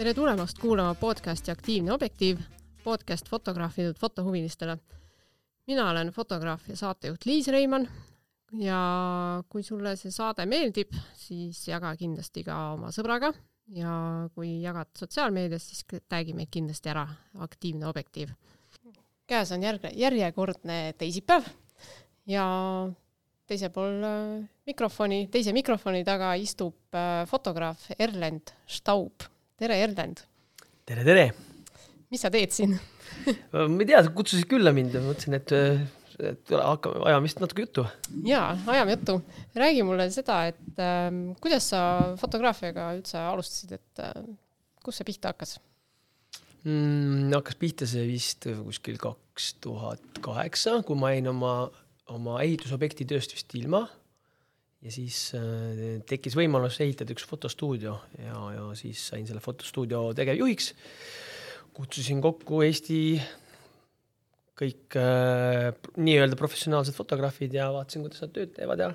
tere 0.00 0.14
tulemast 0.16 0.56
kuulama 0.56 0.94
podcasti 0.96 1.50
Aktiivne 1.52 1.92
objektiiv, 1.92 2.38
podcast 2.84 3.28
fotograafidelt 3.28 3.98
fotohuvilistele. 3.98 4.78
mina 5.66 5.90
olen 5.90 6.08
fotograaf 6.08 6.68
ja 6.68 6.76
saatejuht 6.76 7.24
Liis 7.24 7.48
Reimann 7.48 7.88
ja 8.58 8.78
kui 9.48 9.62
sulle 9.62 9.92
see 10.00 10.10
saade 10.10 10.46
meeldib, 10.46 10.94
siis 11.14 11.68
jaga 11.68 11.90
kindlasti 12.00 12.44
ka 12.46 12.56
oma 12.72 12.88
sõbraga 12.96 13.28
ja 13.76 13.92
kui 14.34 14.62
jagad 14.62 14.88
sotsiaalmeedias, 14.96 15.66
siis 15.68 15.84
tag'i 16.08 16.32
meid 16.32 16.48
kindlasti 16.50 16.88
ära, 16.88 17.04
Aktiivne 17.38 17.86
objektiiv. 17.86 18.30
käes 19.26 19.52
on 19.52 19.60
järg-, 19.60 19.92
järjekordne 19.92 20.94
teisipäev 20.96 21.44
ja 22.26 22.46
teisel 23.46 23.68
pool 23.68 24.00
äh, 24.00 24.48
mikrofoni, 24.66 25.28
teise 25.28 25.52
mikrofoni 25.52 26.04
taga 26.04 26.32
istub 26.40 26.96
äh, 26.96 27.26
fotograaf 27.28 27.90
Erlend 27.98 28.56
Staub. 28.66 29.28
Tere, 29.60 29.76
Erlend! 29.84 30.22
tere, 30.88 31.04
tere! 31.04 31.24
mis 32.10 32.22
sa 32.24 32.30
teed 32.32 32.52
siin 32.54 32.72
ma 33.52 33.66
ei 33.82 33.88
tea, 33.88 34.00
sa 34.06 34.12
kutsusid 34.16 34.48
külla 34.48 34.72
mind 34.74 34.94
ja 34.96 35.02
mõtlesin, 35.04 35.36
et, 35.36 35.52
et 36.30 36.52
hakkame, 36.54 37.02
ajame 37.10 37.26
vist 37.26 37.42
natuke 37.42 37.66
juttu. 37.66 37.84
jaa, 38.24 38.54
ajame 38.72 38.96
juttu. 38.96 39.18
räägi 39.60 39.84
mulle 39.86 40.08
seda, 40.14 40.42
et 40.52 40.80
äh, 40.80 41.10
kuidas 41.44 41.68
sa 41.74 41.82
fotograafiaga 42.20 42.92
üldse 42.96 43.20
alustasid, 43.20 43.76
et 43.76 44.04
äh, 44.06 44.16
kust 44.84 45.02
see 45.02 45.10
pihta 45.12 45.34
hakkas 45.34 45.58
mm,? 46.64 47.28
hakkas 47.36 47.60
pihta 47.60 47.90
see 47.90 48.08
vist 48.08 48.48
kuskil 48.64 48.96
kaks 49.02 49.52
tuhat 49.60 50.24
kaheksa, 50.24 50.80
kui 50.88 50.96
ma 50.96 51.12
jäin 51.12 51.28
oma 51.34 51.54
oma 52.10 52.40
ehitusobjekti 52.42 53.06
tööst 53.12 53.36
vist 53.36 53.52
ilma 53.60 53.84
ja 54.80 54.92
siis 54.94 55.30
äh, 55.36 56.00
tekkis 56.08 56.36
võimalus 56.38 56.80
ehitada 56.80 57.12
üks 57.14 57.26
fotostuudio 57.28 57.98
ja, 58.18 58.36
ja 58.56 58.68
siis 58.78 59.02
sain 59.12 59.26
selle 59.28 59.42
fotostuudio 59.44 60.10
tegevjuhiks. 60.16 60.72
kutsusin 61.76 62.20
kokku 62.24 62.62
Eesti 62.66 63.00
kõik 64.60 64.96
äh, 65.00 65.70
nii-öelda 65.96 66.36
professionaalsed 66.36 66.96
fotograafid 66.96 67.54
ja 67.56 67.70
vaatasin, 67.72 68.04
kuidas 68.04 68.24
nad 68.24 68.32
tööd 68.34 68.54
teevad 68.56 68.84
ja 68.84 68.90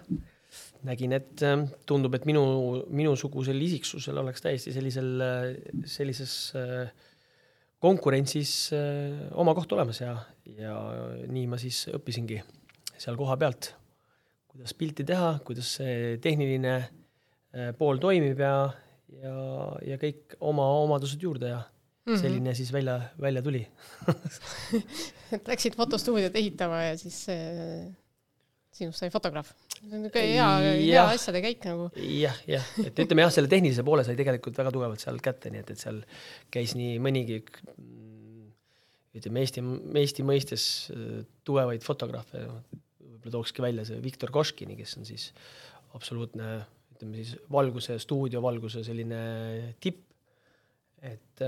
nägin, 0.85 1.15
et 1.17 1.41
äh, 1.45 1.65
tundub, 1.89 2.17
et 2.17 2.27
minu, 2.29 2.45
minusugusel 2.93 3.61
isiksusel 3.67 4.21
oleks 4.21 4.45
täiesti 4.45 4.73
sellisel, 4.75 5.15
äh, 5.25 5.47
sellises 5.89 6.35
äh, 6.59 6.91
konkurentsis 7.81 8.53
äh, 8.73 9.25
oma 9.38 9.55
koht 9.57 9.73
olemas 9.77 10.01
ja, 10.01 10.17
ja 10.57 10.75
nii 11.29 11.47
ma 11.49 11.61
siis 11.61 11.85
õppisingi 11.93 12.41
seal 12.95 13.17
kohapealt, 13.19 13.73
kuidas 14.55 14.73
pilti 14.79 15.05
teha, 15.07 15.35
kuidas 15.45 15.75
see 15.79 16.15
tehniline 16.23 16.75
äh, 16.79 17.71
pool 17.77 17.99
toimib 18.01 18.39
ja, 18.39 18.55
ja, 19.19 19.35
ja 19.91 19.99
kõik 20.01 20.37
oma 20.39 20.67
omadused 20.85 21.21
juurde 21.21 21.51
ja 21.51 21.59
mm 21.59 22.13
-hmm. 22.13 22.21
selline 22.21 22.55
siis 22.55 22.71
välja, 22.73 23.01
välja 23.21 23.41
tuli 23.41 23.67
et 25.35 25.47
läksid 25.47 25.75
fotostuudiot 25.75 26.35
ehitama 26.35 26.83
ja 26.83 26.97
siis 26.97 27.27
äh, 27.29 27.91
sinust 28.75 28.99
sai 28.99 29.09
fotograaf. 29.09 29.51
see 29.75 29.91
on 29.91 30.01
niisugune 30.03 30.31
hea, 30.31 30.47
hea 30.79 31.03
asjade 31.09 31.41
käik 31.43 31.65
nagu. 31.67 31.89
jah, 31.95 32.39
jah, 32.47 32.71
et 32.85 32.99
ütleme 32.99 33.25
jah, 33.25 33.31
selle 33.31 33.51
tehnilise 33.51 33.83
poole 33.83 34.03
sai 34.07 34.15
tegelikult 34.19 34.57
väga 34.57 34.71
tugevalt 34.71 35.03
seal 35.03 35.19
kätte, 35.23 35.51
nii 35.53 35.63
et, 35.63 35.75
et 35.75 35.83
seal 35.83 36.01
käis 36.51 36.75
nii 36.79 36.97
mõnigi 37.03 37.41
ütleme 39.15 39.43
Eesti, 39.43 39.63
Eesti 40.01 40.25
mõistes 40.27 40.65
äh, 40.91 41.21
tugevaid 41.47 41.85
fotograafe, 41.85 42.43
võib-olla 43.25 43.39
tookski 43.39 43.65
välja 43.65 43.85
see 43.89 44.01
Viktor 44.03 44.31
Koškini, 44.33 44.77
kes 44.77 44.97
on 44.99 45.07
siis 45.07 45.31
absoluutne, 45.97 46.59
ütleme 46.95 47.17
siis 47.17 47.35
valguse, 47.51 47.97
stuudiovalguse 47.99 48.83
selline 48.85 49.75
tipp. 49.81 50.03
et, 51.01 51.41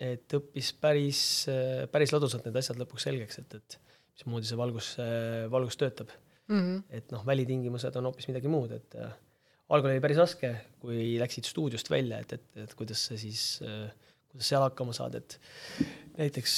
et 0.00 0.34
õppis 0.38 0.72
päris, 0.80 1.22
päris 1.92 2.12
ladusalt 2.14 2.46
need 2.46 2.56
asjad 2.56 2.78
lõpuks 2.80 3.06
selgeks, 3.06 3.38
et, 3.42 3.54
et 3.58 3.78
mismoodi 4.18 4.48
see 4.48 4.58
valgus, 4.58 4.92
valgus 5.52 5.78
töötab 5.80 6.10
mm. 6.48 6.60
-hmm. 6.60 6.82
et 6.90 7.10
noh, 7.12 7.26
välitingimused 7.26 7.96
on 7.96 8.10
hoopis 8.10 8.28
midagi 8.28 8.48
muud, 8.48 8.72
et 8.72 8.94
äh, 8.98 9.12
algul 9.68 9.90
oli 9.90 10.02
päris 10.02 10.18
raske, 10.18 10.54
kui 10.80 11.18
läksid 11.20 11.46
stuudiost 11.46 11.90
välja, 11.90 12.18
et, 12.20 12.32
et, 12.32 12.48
et 12.64 12.74
kuidas 12.74 13.06
sa 13.06 13.18
siis 13.18 13.60
äh, 13.62 13.90
kuidas 14.30 14.48
seal 14.48 14.62
hakkama 14.62 14.94
saad, 14.96 15.14
et 15.18 15.38
näiteks 16.18 16.56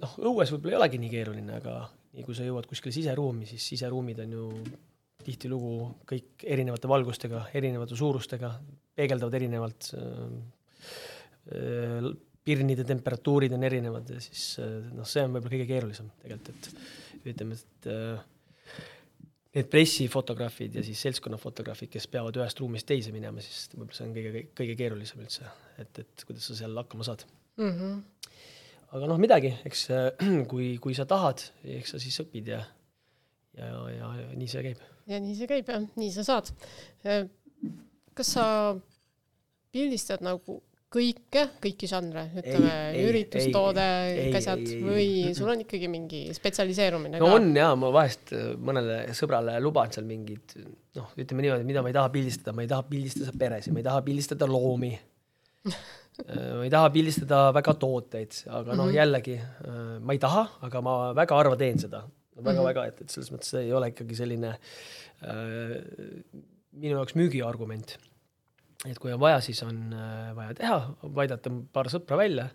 noh, 0.00 0.16
õues 0.30 0.52
võib-olla 0.54 0.74
ei 0.74 0.80
olegi 0.82 1.00
nii 1.02 1.12
keeruline, 1.12 1.60
aga 1.60 1.78
nii 2.14 2.24
kui 2.26 2.36
sa 2.36 2.46
jõuad 2.46 2.66
kuskile 2.70 2.94
siseruumi, 2.94 3.44
siis 3.48 3.64
siseruumid 3.74 4.18
on 4.24 4.30
ju 4.36 4.44
tihtilugu 5.24 5.74
kõik 6.10 6.44
erinevate 6.56 6.90
valgustega, 6.90 7.38
erinevate 7.56 7.94
suurustega, 7.98 8.48
peegeldavad 8.96 9.34
erinevalt 9.40 9.82
äh,. 9.98 10.04
pirnide 12.44 12.84
temperatuurid 12.84 13.52
on 13.56 13.62
erinevad 13.64 14.10
ja 14.12 14.18
siis 14.20 14.58
noh, 14.60 15.06
see 15.08 15.22
on 15.24 15.32
võib-olla 15.32 15.52
kõige 15.52 15.66
keerulisem 15.68 16.08
tegelikult, 16.22 16.54
et 16.54 16.64
ütleme, 17.32 17.52
et 17.56 17.88
äh, 17.92 18.18
need 19.54 19.68
pressifotograafid 19.72 20.76
ja 20.78 20.82
siis 20.84 21.00
seltskonnafotograafid, 21.06 21.90
kes 21.92 22.06
peavad 22.12 22.36
ühest 22.40 22.60
ruumist 22.60 22.88
teise 22.88 23.10
minema, 23.14 23.38
siis 23.44 23.58
võib-olla 23.72 23.96
see 23.96 24.08
on 24.08 24.14
kõige, 24.16 24.30
kõige 24.60 24.74
keerulisem 24.80 25.18
üldse, 25.24 25.42
et, 25.80 25.92
et 26.04 26.26
kuidas 26.28 26.44
sa 26.50 26.54
seal 26.58 26.74
hakkama 26.80 27.06
saad 27.06 27.20
mm. 27.56 27.70
-hmm 27.70 27.92
aga 28.94 29.10
noh, 29.10 29.20
midagi, 29.20 29.52
eks 29.66 29.86
kui, 30.50 30.74
kui 30.82 30.96
sa 30.96 31.06
tahad, 31.08 31.42
eks 31.78 31.94
sa 31.94 32.02
siis 32.02 32.18
õpid 32.24 32.52
ja, 32.54 32.60
ja, 33.58 33.72
ja, 33.94 34.12
ja 34.22 34.28
nii 34.34 34.50
see 34.50 34.66
käib. 34.68 34.84
ja 35.10 35.22
nii 35.22 35.38
see 35.38 35.50
käib 35.50 35.72
jah, 35.72 35.88
nii 35.98 36.12
sa 36.14 36.26
saad. 36.26 36.52
kas 38.14 38.36
sa 38.36 38.46
pildistad 39.74 40.22
nagu 40.22 40.60
kõike, 40.94 41.48
kõiki 41.58 41.88
žanre, 41.90 42.28
ütleme 42.38 42.74
üritustoode, 43.02 43.86
asjad 44.38 44.60
või 44.84 45.08
sul 45.34 45.50
on 45.50 45.64
ikkagi 45.64 45.88
mingi 45.90 46.20
spetsialiseerumine 46.36 47.18
no 47.18 47.32
ka? 47.32 47.38
on 47.40 47.48
jaa, 47.58 47.72
ma 47.74 47.90
vahest 47.96 48.30
mõnele 48.62 49.00
sõbrale 49.18 49.56
luban 49.62 49.90
seal 49.90 50.06
mingid 50.06 50.54
noh, 50.94 51.10
ütleme 51.18 51.42
niimoodi, 51.42 51.66
mida 51.66 51.82
ma 51.82 51.90
ei 51.90 51.98
taha 51.98 52.14
pildistada, 52.14 52.54
ma 52.54 52.62
ei 52.62 52.70
taha 52.70 52.86
pildistada 52.86 53.34
peresid, 53.42 53.74
ma 53.74 53.82
ei 53.82 53.88
taha 53.88 54.06
pildistada 54.06 54.46
loomi 54.46 54.92
Äh, 55.64 55.72
ma 56.22 56.62
ei 56.62 56.70
taha 56.70 56.90
pildistada 56.94 57.38
väga 57.54 57.74
tooteid, 57.82 58.36
aga 58.54 58.76
noh, 58.78 58.90
jällegi 58.94 59.34
äh, 59.34 59.78
ma 59.98 60.14
ei 60.14 60.20
taha, 60.22 60.44
aga 60.68 60.82
ma 60.84 60.98
väga 61.16 61.40
harva 61.40 61.58
teen 61.58 61.80
seda 61.82 62.04
väga-väga 62.34 62.52
mm 62.52 62.58
-hmm. 62.58 62.68
Väga, 62.68 62.86
et, 62.86 63.00
et 63.00 63.10
selles 63.10 63.30
mõttes 63.32 63.54
ei 63.58 63.72
ole 63.72 63.90
ikkagi 63.90 64.14
selline 64.14 64.50
äh, 64.54 65.76
minu 66.72 66.98
jaoks 66.98 67.14
müügiargument. 67.14 67.96
et 68.86 68.98
kui 68.98 69.12
on 69.12 69.20
vaja, 69.20 69.40
siis 69.40 69.62
on 69.62 69.92
äh, 69.92 70.36
vaja 70.36 70.54
teha, 70.54 70.94
aidata 71.16 71.50
paar 71.72 71.86
sõpra 71.88 72.16
välja 72.16 72.48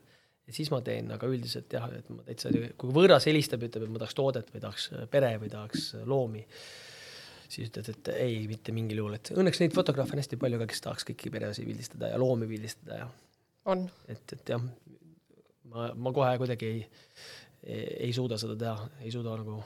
ja 0.48 0.54
siis 0.54 0.72
ma 0.72 0.82
teen, 0.82 1.12
aga 1.12 1.28
üldiselt 1.28 1.74
jah, 1.74 1.90
et 1.94 2.10
ma 2.10 2.24
täitsa, 2.24 2.50
kui 2.78 2.92
võõras 2.94 3.26
helistab, 3.26 3.64
ütleb, 3.64 3.84
et 3.84 3.90
ma 3.90 4.00
tahaks 4.00 4.16
toodet 4.16 4.54
või 4.54 4.62
tahaks 4.62 4.92
pere 5.12 5.38
või 5.38 5.50
tahaks 5.50 5.96
loomi, 6.06 6.46
siis 7.50 7.70
ütled, 7.70 7.90
et 7.90 8.12
ei, 8.16 8.48
mitte 8.48 8.72
mingil 8.72 8.98
juhul, 8.98 9.18
et 9.20 9.32
õnneks 9.36 9.62
neid 9.62 9.74
fotograafe 9.74 10.16
on 10.16 10.22
hästi 10.24 10.38
palju 10.38 10.62
ka, 10.62 10.70
kes 10.70 10.82
tahaks 10.86 11.06
kõiki 11.10 11.32
peresid 11.34 11.70
pildistada 11.70 12.10
ja 12.14 12.18
loomi 12.22 12.48
pildistada 12.50 13.04
ja. 13.04 13.10
Et, 14.10 14.36
et 14.36 14.52
jah, 14.54 14.62
ma, 15.70 15.90
ma 15.96 16.14
kohe 16.16 16.32
kuidagi 16.42 16.70
ei, 16.70 16.84
ei, 17.64 18.12
suuda 18.16 18.40
seda 18.42 18.58
teha, 18.60 18.90
ei 19.04 19.14
suuda 19.14 19.36
nagu, 19.40 19.60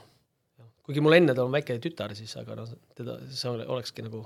kuigi 0.84 1.02
mul 1.04 1.18
endal 1.18 1.44
on 1.46 1.54
väike 1.54 1.78
tütar, 1.82 2.14
siis 2.18 2.34
aga 2.40 2.58
noh, 2.60 2.72
teda, 2.96 3.18
see 3.30 3.52
olekski 3.64 4.04
nagu 4.06 4.24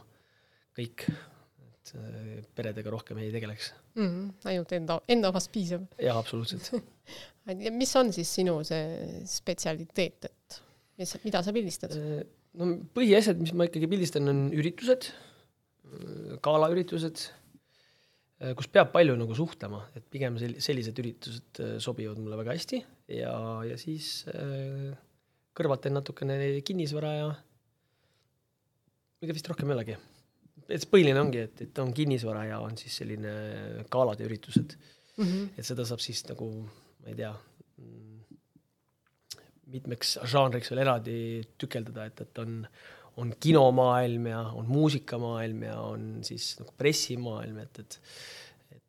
kõik, 0.78 1.06
et 1.09 1.93
äh, 1.99 2.33
peredega 2.56 2.93
rohkem 2.94 3.21
ei 3.22 3.31
tegeleks 3.34 3.72
mm. 3.97 4.06
-hmm. 4.06 4.50
ainult 4.53 4.75
enda, 4.78 5.00
enda 5.09 5.33
omast 5.33 5.53
piisab. 5.55 5.87
jah, 6.03 6.19
absoluutselt 6.19 6.72
mis 7.81 7.95
on 7.97 8.12
siis 8.12 8.34
sinu 8.41 8.59
see 8.66 9.22
spetsialiteet, 9.27 10.28
et 10.31 10.60
mis, 10.99 11.16
mida 11.25 11.43
sa 11.43 11.55
pildistad? 11.55 11.97
Äh, 11.97 12.22
no 12.59 12.75
põhiasjad, 12.95 13.41
mis 13.41 13.55
ma 13.55 13.69
ikkagi 13.69 13.91
pildistan, 13.91 14.28
on 14.28 14.47
üritused, 14.56 15.12
galaüritused 16.45 17.28
Äh, 17.31 17.37
kus 18.38 18.68
peab 18.70 18.92
palju 18.94 19.16
nagu 19.18 19.34
suhtlema, 19.34 19.82
et 19.98 20.04
pigem 20.12 20.36
sel-, 20.38 20.58
sellised 20.62 20.98
üritused 21.02 21.62
äh, 21.64 21.76
sobivad 21.82 22.20
mulle 22.22 22.38
väga 22.38 22.54
hästi 22.54 22.78
ja, 23.18 23.34
ja 23.66 23.78
siis 23.80 24.28
äh, 24.30 24.92
kõrvalt 25.58 25.82
teen 25.82 25.96
natukene 25.98 26.38
kinnisvara 26.66 27.14
ja 27.16 27.32
ega 29.24 29.34
vist 29.34 29.50
rohkem 29.50 29.72
ei 29.72 29.78
olegi. 29.78 29.96
et 30.68 30.86
põhiline 30.92 31.24
ongi, 31.24 31.42
et, 31.48 31.64
et 31.66 31.82
on 31.82 31.90
kinnisvara 31.96 32.44
ja 32.52 32.60
on 32.62 32.78
siis 32.78 33.00
selline 33.02 33.32
galade 33.90 34.26
üritused 34.28 34.76
mm. 35.16 35.24
-hmm. 35.24 35.48
et 35.58 35.66
seda 35.66 35.86
saab 35.88 36.02
siis 36.04 36.22
nagu, 36.30 36.48
ma 37.02 37.10
ei 37.10 37.18
tea, 37.18 37.32
mm, 37.82 38.38
mitmeks 39.74 40.18
žanriks 40.30 40.70
veel 40.70 40.84
eraldi 40.86 41.18
tükeldada, 41.58 42.06
et, 42.06 42.22
et 42.22 42.38
on, 42.44 42.62
on 43.18 43.32
kinomaailm 43.41 44.26
ja 44.30 44.42
on 44.54 44.68
muusikamaailm 44.70 45.62
ja 45.66 45.78
on 45.82 46.10
siis 46.26 46.53
nagu 46.60 46.74
pressimaailm, 46.78 47.59
et, 47.65 47.82
et 47.84 48.00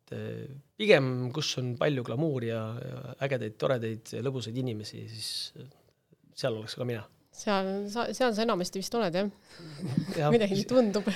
et 0.09 0.17
eh, 0.17 0.49
pigem, 0.79 1.29
kus 1.33 1.51
on 1.61 1.75
palju 1.77 2.03
glamuuri 2.07 2.49
ja, 2.49 2.63
ja 2.81 3.01
ägedaid, 3.25 3.55
toredaid, 3.61 4.13
lõbusaid 4.25 4.57
inimesi, 4.57 5.03
siis 5.11 5.29
seal 6.39 6.55
oleks 6.55 6.75
ka 6.79 6.87
mina. 6.87 7.03
seal, 7.35 7.87
seal 7.89 8.33
sa 8.33 8.43
enamasti 8.43 8.81
vist 8.81 8.95
oled 8.97 9.15
jah 9.15 9.29
ja. 10.17 10.29
midagi 10.33 10.57
nii 10.57 10.67
tundub 10.69 11.07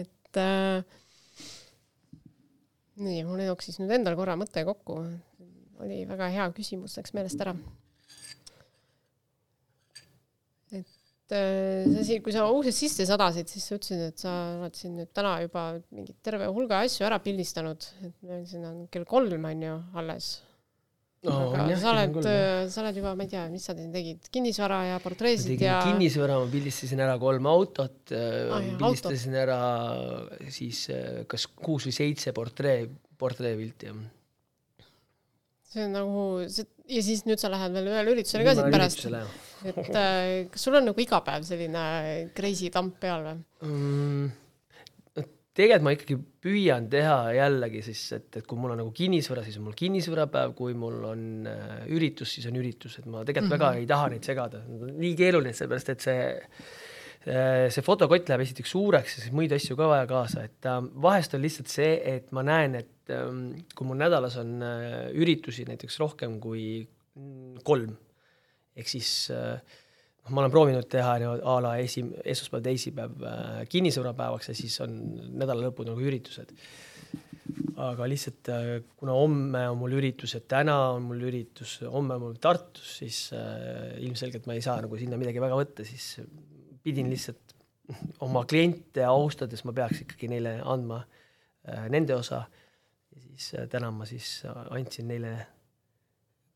et 0.00 0.40
äh, 0.40 0.84
nii, 3.02 3.22
mul 3.26 3.42
jooksis 3.48 3.80
nüüd 3.80 3.94
endal 3.98 4.16
korra 4.18 4.36
mõte 4.38 4.64
kokku. 4.66 5.00
oli 5.84 6.04
väga 6.08 6.30
hea 6.30 6.46
küsimus, 6.56 6.96
läks 6.98 7.14
meelest 7.16 7.42
ära. 7.42 7.56
et 10.70 10.86
äh, 10.86 11.00
see 11.32 12.00
asi, 12.00 12.16
kui 12.24 12.34
sa 12.34 12.46
uksest 12.52 12.82
sisse 12.84 13.06
sadasid, 13.08 13.50
siis 13.50 13.68
sa 13.68 13.78
ütlesid, 13.78 14.02
et 14.12 14.24
sa 14.24 14.32
oled 14.58 14.74
siin 14.78 14.96
nüüd 15.00 15.12
täna 15.16 15.36
juba 15.44 15.68
mingi 15.94 16.16
terve 16.24 16.48
hulga 16.52 16.82
asju 16.84 17.06
ära 17.08 17.20
pildistanud, 17.24 17.86
et 18.04 18.16
meil 18.28 18.42
siin 18.48 18.66
on 18.68 18.82
kell 18.92 19.06
kolm 19.08 19.46
on 19.50 19.62
ju 19.64 19.76
alles. 20.00 20.34
No, 21.24 21.38
aga 21.46 21.70
jah, 21.70 21.78
sa 21.80 21.92
oled, 21.94 22.18
jah. 22.20 22.66
sa 22.68 22.82
oled 22.82 22.98
juba, 23.00 23.14
ma 23.16 23.24
ei 23.24 23.30
tea, 23.32 23.44
mis 23.48 23.64
sa 23.64 23.72
siin 23.76 23.94
tegid, 23.94 24.26
kinnisvara 24.34 24.82
ja 24.90 24.98
portreesid 25.00 25.62
ja 25.64 25.78
kinnisvara, 25.86 26.36
ma 26.42 26.50
pildistasin 26.52 27.00
ära 27.00 27.14
kolm 27.22 27.48
autot 27.48 28.12
Ah, 28.12 28.58
ah,, 28.58 28.66
pildistasin 28.82 29.38
ära 29.40 29.60
siis 30.52 30.84
äh, 30.92 31.22
kas 31.30 31.48
kuus 31.48 31.88
või 31.88 31.96
seitse 31.96 32.34
portree, 32.36 32.84
portreepilti 33.16 33.94
see 35.74 35.88
on 35.88 35.96
nagu, 35.96 36.24
ja 36.44 37.02
siis 37.02 37.24
nüüd 37.26 37.40
sa 37.42 37.50
lähed 37.52 37.74
veel 37.74 37.90
ühele 37.90 38.14
üritusele 38.14 38.46
ka 38.46 38.54
siit 38.58 38.70
pärast, 38.74 39.06
et 39.64 39.96
äh, 39.96 40.46
kas 40.52 40.66
sul 40.66 40.78
on 40.78 40.88
nagu 40.90 41.00
iga 41.00 41.20
päev 41.24 41.44
selline 41.48 41.84
crazy 42.36 42.70
tamp 42.74 42.98
peal 43.02 43.24
või? 43.26 43.44
mm,? 43.64 44.32
tegelikult 45.54 45.84
ma 45.86 45.92
ikkagi 45.94 46.16
püüan 46.42 46.86
teha 46.90 47.18
jällegi 47.36 47.82
siis, 47.86 48.00
et, 48.16 48.28
et 48.40 48.46
kui 48.48 48.58
mul 48.58 48.74
on 48.74 48.80
nagu 48.82 48.90
kinnisvara, 48.94 49.44
siis 49.46 49.60
on 49.60 49.68
mul 49.68 49.76
kinnisvarapäev, 49.78 50.54
kui 50.58 50.74
mul 50.78 50.96
on 51.12 51.20
äh, 51.50 51.84
üritus, 51.94 52.32
siis 52.34 52.48
on 52.50 52.58
üritus, 52.58 52.98
et 52.98 53.06
ma 53.06 53.22
tegelikult 53.22 53.52
mm 53.52 53.54
-hmm. 53.54 53.68
väga 53.68 53.82
ei 53.82 53.86
taha 53.86 54.08
neid 54.10 54.26
segada, 54.26 54.62
nii 54.66 55.12
keeruline, 55.18 55.54
sellepärast 55.54 55.94
et 55.94 56.08
see 56.08 56.24
see 57.24 57.70
see 57.72 57.84
fotokott 57.84 58.28
läheb 58.28 58.42
esiteks 58.44 58.74
suureks 58.74 59.14
ja 59.16 59.22
siis 59.22 59.32
muid 59.32 59.52
asju 59.56 59.76
ka 59.78 59.86
vaja 59.88 60.06
kaasa, 60.10 60.44
et 60.44 60.66
äh, 60.68 60.80
vahest 61.06 61.34
on 61.34 61.44
lihtsalt 61.44 61.70
see, 61.72 61.94
et 62.16 62.32
ma 62.32 62.42
näen, 62.42 62.74
et 62.82 63.14
ähm, 63.14 63.54
kui 63.74 63.86
mul 63.86 64.00
nädalas 64.00 64.36
on 64.36 64.58
äh, 64.62 65.08
üritusi 65.14 65.64
näiteks 65.68 66.00
rohkem 66.02 66.40
kui 66.40 66.88
kolm, 67.62 67.94
ehk 68.74 68.88
siis 68.90 69.10
noh, 70.24 70.32
ma 70.32 70.42
olen 70.42 70.52
proovinud 70.52 70.88
teha 70.90 71.18
niimoodi 71.20 71.44
a 71.50 71.58
la 71.64 71.74
esi, 71.82 72.04
esmaspäev, 72.32 72.64
teisipäev 72.64 73.28
äh, 73.28 73.60
kinnisvarapäevaks 73.70 74.50
ja 74.50 74.56
siis 74.56 74.76
on 74.84 74.96
nädala 75.36 75.68
lõpud 75.68 75.90
nagu 75.90 76.04
üritused. 76.04 76.54
aga 77.84 78.06
lihtsalt 78.08 78.48
äh, 78.54 78.70
kuna 78.96 79.16
homme 79.18 79.66
on 79.70 79.78
mul 79.82 79.96
üritus 79.98 80.36
ja 80.36 80.40
täna 80.40 80.76
on 80.94 81.08
mul 81.10 81.22
üritus, 81.28 81.76
homme 81.82 82.16
on 82.16 82.28
mul 82.28 82.38
Tartus, 82.40 82.98
siis 83.02 83.18
ilmselgelt 84.00 84.46
ma 84.46 84.56
ei 84.56 84.64
saa 84.64 84.80
nagu 84.84 84.98
sinna 84.98 85.20
midagi 85.20 85.42
väga 85.42 85.58
võtta, 85.58 85.86
siis 85.86 86.20
pidin 86.84 87.10
lihtsalt 87.12 87.54
oma 88.24 88.46
kliente 88.48 89.04
austades, 89.04 89.64
ma 89.68 89.74
peaks 89.76 90.04
ikkagi 90.06 90.30
neile 90.32 90.56
andma 90.64 91.02
nende 91.92 92.16
osa. 92.16 92.46
ja 93.12 93.20
siis 93.26 93.68
täna 93.72 93.90
ma 93.92 94.06
siis 94.08 94.42
andsin 94.70 95.08
neile 95.08 95.34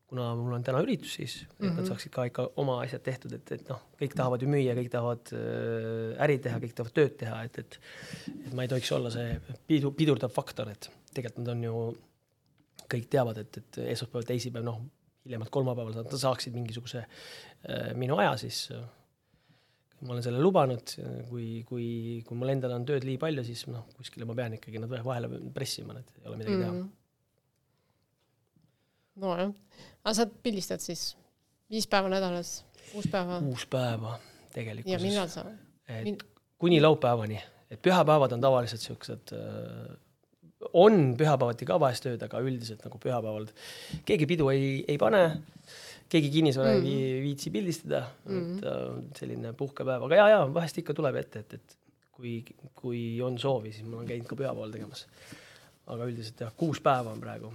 kuna 0.09 0.31
mul 0.35 0.55
on 0.57 0.63
täna 0.65 0.81
üritus, 0.81 1.13
siis 1.19 1.35
mm 1.41 1.47
-hmm. 1.47 1.67
et 1.67 1.75
nad 1.75 1.83
Mhm. 1.83 1.87
saaksid 1.91 2.11
ka 2.11 2.25
ikka 2.25 2.49
oma 2.57 2.79
asjad 2.81 3.03
tehtud, 3.05 3.33
et, 3.33 3.51
et 3.51 3.69
noh, 3.69 3.81
kõik 4.01 4.15
tahavad 4.17 4.41
ju 4.41 4.47
müüa, 4.49 4.75
kõik 4.75 4.89
tahavad 4.89 5.33
äh, 5.33 6.23
äri 6.25 6.37
teha, 6.39 6.59
kõik 6.59 6.73
tahavad 6.73 6.93
tööd 6.93 7.17
teha, 7.17 7.43
et, 7.43 7.59
et 7.59 7.79
et 8.45 8.53
ma 8.53 8.63
ei 8.63 8.67
tohiks 8.67 8.91
olla 8.91 9.11
see 9.13 9.39
pidu, 9.67 9.91
pidurdav 9.91 10.31
faktor, 10.33 10.69
et 10.69 10.89
tegelikult 11.13 11.45
nad 11.45 11.55
on 11.55 11.63
ju, 11.63 11.97
kõik 12.89 13.09
teavad, 13.09 13.37
et, 13.37 13.57
et 13.57 13.77
esmaspäev, 13.77 14.25
teisipäev, 14.25 14.63
noh, 14.65 14.81
hiljemalt 15.25 15.49
kolmapäeval 15.49 15.93
nad 15.93 16.11
saaksid 16.11 16.53
mingisuguse 16.53 17.03
äh, 17.05 17.93
minu 17.95 18.17
aja, 18.17 18.37
siis 18.37 18.71
äh, 18.71 18.81
ma 20.01 20.13
olen 20.15 20.23
selle 20.23 20.39
lubanud, 20.41 20.93
kui, 21.29 21.63
kui, 21.67 22.23
kui 22.25 22.37
mul 22.39 22.49
endal 22.49 22.71
on 22.71 22.85
tööd 22.87 23.03
nii 23.05 23.17
palju, 23.21 23.43
siis 23.43 23.67
noh, 23.67 23.85
kuskile 23.97 24.25
ma 24.25 24.33
pean 24.33 24.55
ikkagi 24.55 24.79
nad 24.79 24.89
vahele 25.05 25.29
pressima, 25.53 25.93
et 25.99 26.23
ei 26.23 26.27
ole 26.31 26.39
midagi 26.39 26.57
teha 26.61 26.71
mm.. 26.71 26.89
Nojah, 29.19 29.51
aga 30.03 30.13
sa 30.17 30.25
pildistad 30.43 30.81
siis 30.83 31.13
viis 31.69 31.87
päeva 31.91 32.09
nädalas, 32.11 32.59
kuus 32.91 33.07
päeva 33.11 33.39
kuus 33.45 33.65
päeva 33.69 34.15
ja 34.17 34.51
tegelikkuses. 34.55 35.03
millal 35.05 35.29
sa 35.31 35.45
et 35.89 36.23
kuni 36.59 36.81
laupäevani, 36.81 37.39
et 37.71 37.81
pühapäevad 37.85 38.33
on 38.35 38.41
tavaliselt 38.41 38.81
siuksed 38.81 39.33
äh, 39.37 39.97
on 40.73 41.15
pühapäevati 41.17 41.65
ka 41.65 41.77
vahest 41.79 42.03
tööd, 42.03 42.23
aga 42.25 42.41
üldiselt 42.43 42.81
nagu 42.83 42.97
pühapäeval 42.99 43.45
keegi 44.05 44.25
pidu 44.27 44.49
ei, 44.51 44.83
ei 44.91 44.97
pane, 44.99 45.21
keegi 46.11 46.31
kinnisvara 46.33 46.73
mm. 46.73 46.79
Mhm. 46.81 46.87
ei 46.87 46.95
vii- 47.13 47.21
viitsi 47.27 47.51
pildistada 47.53 48.01
mm, 48.25 48.33
Mhm. 48.35 48.57
et 48.57 48.63
äh, 48.65 49.19
selline 49.19 49.53
puhkepäev, 49.53 50.03
aga 50.09 50.15
ja, 50.19 50.27
ja 50.35 50.39
vahest 50.53 50.77
ikka 50.81 50.93
tuleb 50.97 51.15
ette, 51.21 51.39
et, 51.45 51.53
et 51.53 51.77
kui, 52.11 52.33
kui 52.75 53.03
on 53.23 53.37
soovi, 53.39 53.71
siis 53.71 53.85
ma 53.87 53.97
olen 54.01 54.09
käinud 54.09 54.27
ka 54.27 54.35
pühapäeval 54.35 54.73
tegemas. 54.75 55.05
aga 55.89 56.05
üldiselt 56.05 56.41
jah, 56.43 56.51
kuus 56.57 56.81
päeva 56.85 57.09
on 57.15 57.21
praegu. 57.23 57.53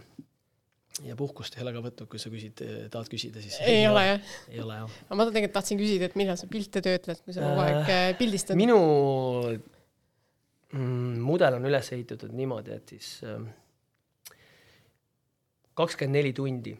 Ja 1.03 1.17
puhkust 1.19 1.57
ei 1.57 1.65
ole 1.65 1.73
ka 1.75 1.83
võtnud, 1.83 2.09
kui 2.11 2.21
sa 2.23 2.31
küsid, 2.31 2.61
tahad 2.93 3.09
küsida, 3.11 3.43
siis 3.43 3.57
ei 3.67 3.83
ole 3.89 4.05
jah? 4.07 4.35
ei 4.53 4.61
ole 4.63 4.77
jah. 4.79 4.99
aga 5.09 5.19
ma 5.19 5.27
tegelikult 5.27 5.57
tahtsin 5.57 5.81
küsida, 5.81 6.07
et 6.07 6.15
millal 6.21 6.39
sa 6.39 6.47
pilte 6.51 6.83
töötled, 6.85 7.23
kui 7.25 7.35
sa 7.35 7.43
kogu 7.43 7.65
Äh, 7.65 7.73
aeg 7.73 7.91
äh, 7.91 8.07
pildistad? 8.21 8.59
minu 8.59 8.79
mm, 10.71 11.19
mudel 11.25 11.59
on 11.59 11.67
üles 11.71 11.91
ehitatud 11.97 12.35
niimoodi, 12.37 12.79
et 12.79 12.95
siis 12.95 13.11
kakskümmend 15.75 16.21
neli 16.21 16.33
tundi, 16.37 16.77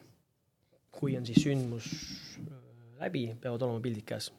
kui 0.95 1.19
on 1.19 1.27
siis 1.27 1.43
sündmus 1.43 1.91
äh, 2.39 2.57
läbi, 3.03 3.27
peavad 3.43 3.67
olema 3.67 3.83
pildid 3.83 4.07
käes 4.15 4.31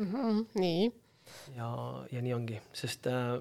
Mhm, 0.00 0.46
nii, 0.56 0.86
ja, 1.54 1.66
ja 2.10 2.20
nii 2.24 2.32
ongi, 2.34 2.56
sest 2.74 3.04
äh, 3.12 3.34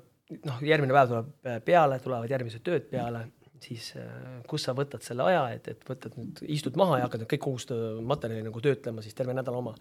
noh, 0.43 0.57
järgmine 0.67 0.93
päev 0.93 1.13
tuleb 1.13 1.63
peale, 1.65 1.95
tulevad 2.03 2.29
järgmised 2.29 2.61
tööd 2.65 2.89
peale, 2.91 3.29
siis 3.61 3.91
äh, 3.99 4.41
kus 4.49 4.67
sa 4.67 4.75
võtad 4.77 5.03
selle 5.05 5.27
aja, 5.29 5.45
et, 5.55 5.69
et 5.73 5.85
võtad 5.87 6.17
nüüd, 6.17 6.43
istud 6.51 6.79
maha 6.79 7.01
ja 7.01 7.07
hakkad 7.07 7.27
kõik 7.29 7.45
kogu 7.45 7.61
seda 7.61 7.93
materjali 8.05 8.45
nagu 8.47 8.63
töötlema, 8.63 9.03
siis 9.05 9.17
terve 9.17 9.35
nädala 9.37 9.61
oma. 9.61 9.75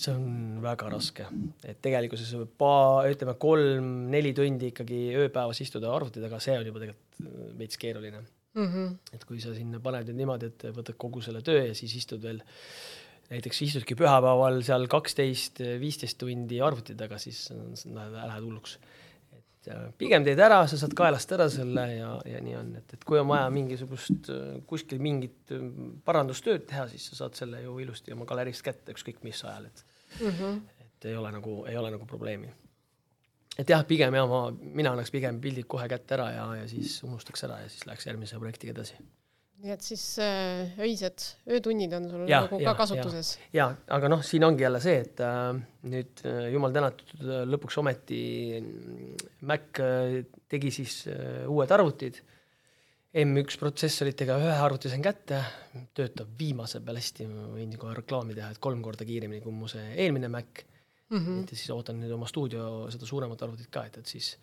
see 0.00 0.14
on 0.14 0.60
väga 0.64 0.88
raske, 0.88 1.26
et 1.66 1.80
tegelikkuses 1.84 2.30
pa-, 2.58 3.04
ütleme 3.10 3.34
kolm-neli 3.42 4.32
tundi 4.32 4.70
ikkagi 4.70 5.00
ööpäevas 5.18 5.60
istuda 5.60 5.90
arvuti 5.92 6.22
taga, 6.22 6.38
see 6.40 6.56
on 6.56 6.68
juba 6.70 6.84
tegelikult 6.86 7.24
äh, 7.26 7.56
veits 7.58 7.80
keeruline 7.80 8.22
Mhm. 8.54 8.96
et 9.14 9.24
kui 9.24 9.38
sa 9.38 9.52
sinna 9.54 9.78
paned 9.78 10.08
nüüd 10.10 10.24
niimoodi, 10.24 10.48
et 10.50 10.64
võtad 10.74 10.96
kogu 10.98 11.20
selle 11.22 11.38
töö 11.46 11.68
ja 11.68 11.74
siis 11.78 11.92
istud 12.00 12.22
veel 12.24 12.40
näiteks 13.30 13.60
istudki 13.62 13.94
pühapäeval 13.94 14.58
seal 14.66 14.88
kaksteist, 14.90 15.60
viisteist 15.78 16.18
tundi 16.18 16.58
arvuti 16.64 16.96
taga, 16.98 17.18
siis 17.22 17.46
lähed 17.86 18.42
hulluks. 18.42 18.78
Et 19.60 19.70
äh, 19.74 19.86
pigem 19.98 20.24
teed 20.24 20.40
ära, 20.40 20.62
sa 20.68 20.78
saad 20.80 20.94
kaelast 20.96 21.32
ära 21.36 21.48
selle 21.52 21.84
ja, 21.92 22.10
ja 22.24 22.40
nii 22.40 22.56
on, 22.56 22.74
et, 22.80 22.94
et 22.96 23.04
kui 23.04 23.20
on 23.20 23.28
vaja 23.28 23.50
mingisugust 23.52 24.30
äh, 24.32 24.58
kuskil 24.66 25.00
mingit 25.04 25.52
äh, 25.52 25.66
parandustööd 26.04 26.64
teha, 26.70 26.86
siis 26.88 27.10
sa 27.10 27.24
saad 27.24 27.36
selle 27.36 27.62
ju 27.62 27.78
ilusti 27.84 28.16
oma 28.16 28.24
galerist 28.28 28.64
kätte, 28.64 28.96
ükskõik 28.96 29.22
mis 29.26 29.44
ajal, 29.44 29.68
et 29.70 29.84
Mhm. 30.20 30.56
et 30.80 31.04
ei 31.04 31.16
ole 31.16 31.30
nagu, 31.32 31.64
ei 31.70 31.76
ole 31.76 31.90
nagu 31.90 32.06
probleemi. 32.06 32.48
et 33.58 33.68
jah, 33.68 33.84
pigem 33.86 34.14
ja 34.14 34.26
ma, 34.26 34.50
mina 34.60 34.90
annaks 34.90 35.10
pigem 35.10 35.40
pildid 35.40 35.66
kohe 35.68 35.88
kätte 35.88 36.14
ära 36.16 36.30
ja, 36.32 36.44
ja 36.56 36.68
siis 36.68 37.02
unustaks 37.04 37.44
ära 37.44 37.60
ja 37.60 37.68
siis 37.68 37.86
läheks 37.86 38.06
järgmise 38.06 38.38
projektiga 38.38 38.72
edasi 38.72 38.96
nii 39.60 39.72
et 39.74 39.84
siis 39.84 40.02
äh, 40.22 40.72
öised 40.80 41.24
öötunnid 41.50 41.92
on 41.96 42.08
sul 42.08 42.24
Jah, 42.28 42.46
nagu 42.46 42.60
ka 42.64 42.74
kasutuses? 42.78 43.34
ja 43.54 43.68
aga 43.92 44.08
noh, 44.08 44.22
siin 44.24 44.44
ongi 44.46 44.64
jälle 44.64 44.80
see, 44.82 45.02
et 45.04 45.20
äh, 45.24 45.60
nüüd 45.90 46.24
äh, 46.28 46.48
jumal 46.54 46.74
tänatud 46.74 47.12
äh, 47.20 47.42
lõpuks 47.50 47.78
ometi 47.82 48.22
mm, 48.60 49.28
Mac 49.50 49.80
äh, 49.84 50.20
tegi 50.50 50.72
siis 50.80 51.02
äh, 51.12 51.46
uued 51.50 51.72
arvutid. 51.76 52.22
M1 53.20 53.56
protsessoritega 53.58 54.36
ühe 54.38 54.52
arvuti 54.54 54.86
sain 54.86 55.02
kätte, 55.02 55.40
töötab 55.98 56.28
viimase 56.38 56.78
peal 56.86 57.00
hästi, 57.00 57.24
ma 57.26 57.48
võin 57.56 57.72
kohe 57.74 57.96
reklaami 57.96 58.36
teha, 58.36 58.52
et 58.54 58.60
kolm 58.62 58.84
korda 58.84 59.02
kiiremini 59.08 59.42
kui 59.42 59.50
mu 59.50 59.66
see 59.70 59.82
eelmine 59.96 60.30
Mac 60.30 60.62
mm. 61.10 61.18
-hmm. 61.18 61.42
et 61.42 61.54
siis 61.56 61.72
ootan 61.74 61.98
nüüd 61.98 62.14
oma 62.14 62.28
stuudio 62.30 62.86
seda 62.94 63.08
suuremat 63.10 63.42
arvutit 63.42 63.66
ka, 63.66 63.84
et, 63.90 63.98
et 63.98 64.06
siis 64.06 64.36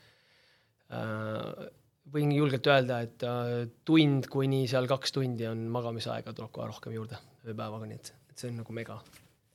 äh, 0.92 1.70
võin 2.14 2.32
julgelt 2.36 2.68
öelda, 2.72 3.02
et 3.06 3.24
äh, 3.28 3.68
tund 3.88 4.30
kuni 4.32 4.66
seal 4.70 4.88
kaks 4.90 5.16
tundi 5.16 5.48
on 5.50 5.68
magamisaega, 5.74 6.34
tuleb 6.36 6.52
kohe 6.56 6.68
rohkem 6.72 6.96
juurde 6.96 7.20
ööpäevaga, 7.48 7.88
nii 7.90 8.00
et, 8.00 8.14
et 8.32 8.38
see 8.44 8.52
on 8.52 8.62
nagu 8.62 8.76
mega. 8.76 9.00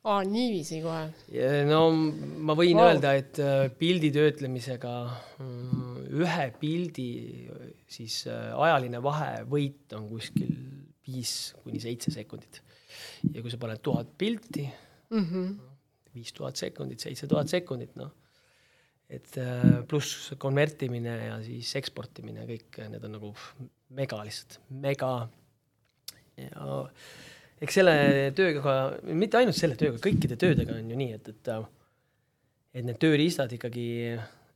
aa, 0.05 0.23
niiviisi 0.29 0.83
kohe? 0.85 1.07
no 1.71 1.83
ma 1.93 2.57
võin 2.59 2.79
wow. 2.79 2.91
öelda, 2.91 3.15
et 3.21 3.41
äh, 3.43 3.67
pildi 3.79 4.13
töötlemisega 4.15 4.95
mm, 5.39 6.07
ühe 6.23 6.47
pildi 6.61 7.11
siis 7.87 8.23
äh, 8.31 8.51
ajaline 8.57 9.03
vahevõit 9.05 9.97
on 9.99 10.09
kuskil 10.13 10.55
viis 11.07 11.53
kuni 11.65 11.81
seitse 11.83 12.13
sekundit. 12.15 12.63
ja 13.33 13.43
kui 13.43 13.51
sa 13.51 13.59
paned 13.59 13.83
tuhat 13.83 14.13
pilti, 14.19 14.69
Mhm. 15.13 15.53
viis 16.15 16.33
tuhat 16.33 16.57
sekundit, 16.57 17.01
seitse 17.01 17.27
tuhat 17.29 17.49
sekundit, 17.49 17.95
noh. 17.97 18.13
Et 19.13 19.39
äh, 19.41 19.83
pluss 19.89 20.33
konvertimine 20.41 21.15
ja 21.27 21.37
siis 21.45 21.75
eksportimine, 21.81 22.47
kõik 22.49 22.81
need 22.93 23.07
on 23.09 23.17
nagu 23.19 23.33
mega 23.97 24.23
lihtsalt, 24.25 24.59
mega. 24.83 25.13
ja 26.41 26.69
eks 27.63 27.79
selle 27.79 27.97
tööga, 28.37 28.77
mitte 29.13 29.41
ainult 29.41 29.59
selle 29.59 29.77
tööga, 29.79 30.01
kõikide 30.03 30.39
töödega 30.41 30.79
on 30.79 30.89
ju 30.91 30.99
nii, 30.99 31.19
et, 31.19 31.29
et, 31.35 31.53
et 32.73 32.87
need 32.89 33.01
tööriistad 33.03 33.53
ikkagi 33.59 33.89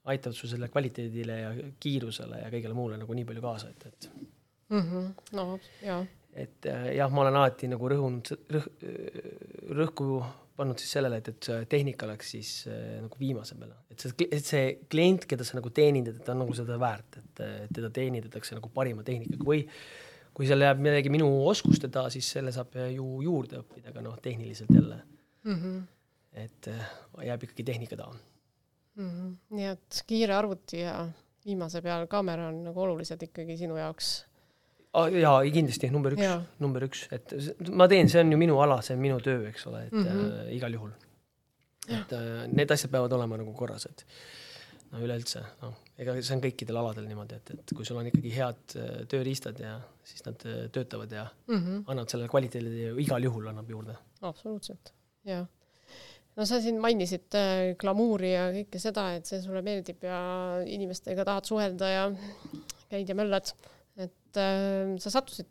aitavad 0.07 0.39
su 0.39 0.49
selle 0.51 0.71
kvaliteedile 0.73 1.37
ja 1.41 1.53
kiirusele 1.83 2.41
ja 2.45 2.51
kõigele 2.53 2.77
muule 2.79 2.99
nagu 3.01 3.17
nii 3.19 3.27
palju 3.29 3.45
kaasa, 3.45 3.71
et, 3.75 3.87
et 3.91 4.09
mm. 4.71 4.81
-hmm. 4.81 5.13
no 5.37 5.47
jaa. 5.83 6.01
et 6.33 6.67
äh, 6.73 6.89
jah, 6.97 7.13
ma 7.13 7.27
olen 7.27 7.41
alati 7.43 7.69
nagu 7.69 7.93
rõhunud 7.93 8.33
rõh,, 8.57 8.69
rõhku 9.83 10.25
pannud 10.57 10.81
siis 10.81 10.97
sellele, 10.97 11.21
et, 11.21 11.29
et 11.33 11.69
tehnika 11.69 12.07
oleks 12.09 12.33
siis 12.37 12.51
äh, 12.71 12.97
nagu 13.05 13.21
viimase 13.21 13.59
peale, 13.61 13.79
et 13.93 14.03
see, 14.03 14.29
et 14.31 14.45
see 14.45 14.67
klient, 14.93 15.27
keda 15.29 15.47
sa 15.47 15.59
nagu 15.59 15.73
teenindad, 15.75 16.19
et 16.19 16.27
ta 16.27 16.35
on 16.35 16.45
nagu 16.45 16.57
seda 16.57 16.79
väärt, 16.81 17.21
et 17.23 17.45
teda 17.77 17.91
teenindatakse 17.95 18.57
nagu 18.59 18.71
parima 18.75 19.05
tehnikaga 19.07 19.47
või 19.47 19.65
kui 20.37 20.49
seal 20.49 20.61
jääb 20.61 20.81
midagi 20.85 21.13
minu 21.13 21.29
oskusteta, 21.49 22.07
siis 22.13 22.29
selle 22.37 22.53
saab 22.53 22.75
ju 22.93 23.21
juurde 23.25 23.63
õppida, 23.63 23.93
aga 23.93 24.05
noh, 24.05 24.19
tehniliselt 24.23 24.73
jälle 24.75 24.99
mm. 25.45 25.55
-hmm. 25.55 25.85
et 26.45 26.69
äh, 26.69 26.91
jääb 27.31 27.47
ikkagi 27.49 27.65
tehnika 27.65 27.97
taha 27.97 28.17
mm. 28.95 29.11
-hmm. 29.11 29.37
nii 29.57 29.67
et 29.73 30.03
kiire 30.07 30.35
arvuti 30.35 30.81
ja 30.81 31.09
viimase 31.47 31.83
peal 31.83 32.07
kaamera 32.07 32.49
on 32.49 32.65
nagu 32.65 32.83
olulised 32.83 33.23
ikkagi 33.23 33.57
sinu 33.57 33.77
jaoks? 33.77 34.27
Jaa, 34.95 35.40
kindlasti 35.52 35.90
number 35.93 36.16
üks, 36.16 36.47
number 36.62 36.87
üks, 36.87 37.07
et 37.14 37.35
ma 37.71 37.88
teen, 37.90 38.09
see 38.12 38.23
on 38.23 38.33
ju 38.33 38.40
minu 38.40 38.59
ala, 38.64 38.81
see 38.85 38.97
on 38.97 39.02
minu 39.02 39.19
töö, 39.25 39.47
eks 39.50 39.66
ole, 39.71 39.87
et 39.87 39.93
mm 39.93 40.05
-hmm. 40.05 40.33
äh, 40.47 40.55
igal 40.57 40.73
juhul. 40.73 40.93
et 41.88 42.12
äh, 42.12 42.47
need 42.52 42.71
asjad 42.71 42.90
peavad 42.90 43.12
olema 43.12 43.37
nagu 43.37 43.52
korras, 43.52 43.87
et 43.87 44.05
no 44.93 45.02
üleüldse, 45.02 45.43
noh, 45.62 45.75
ega 45.99 46.14
see 46.21 46.35
on 46.37 46.43
kõikidel 46.43 46.78
aladel 46.81 47.07
niimoodi, 47.07 47.35
et, 47.35 47.50
et 47.50 47.75
kui 47.75 47.85
sul 47.85 47.99
on 48.00 48.07
ikkagi 48.07 48.33
head 48.35 48.76
äh, 48.76 48.95
tööriistad 49.11 49.59
ja 49.61 49.81
siis 50.05 50.25
nad 50.26 50.47
äh, 50.47 50.71
töötavad 50.73 51.12
ja 51.12 51.26
mm 51.47 51.57
-hmm. 51.57 51.85
annavad 51.87 52.09
sellele 52.09 52.28
kvaliteedile 52.28 52.95
igal 53.02 53.23
juhul 53.23 53.47
annab 53.47 53.71
juurde. 53.71 53.97
absoluutselt, 54.23 54.93
jah 55.25 55.47
no 56.37 56.45
sa 56.45 56.61
siin 56.61 56.81
mainisid 56.83 57.37
äh, 57.38 57.76
glamuuri 57.81 58.33
ja 58.33 58.49
kõike 58.55 58.81
seda, 58.83 59.09
et 59.16 59.28
see 59.28 59.40
sulle 59.45 59.62
meeldib 59.66 60.05
ja 60.05 60.19
inimestega 60.66 61.25
tahad 61.25 61.49
suhelda 61.49 61.88
ja 61.93 62.05
käid 62.90 63.09
ja 63.09 63.16
möllad, 63.19 63.52
et 63.97 64.41
äh, 64.41 64.95
sa 65.03 65.12
sattusid, 65.12 65.50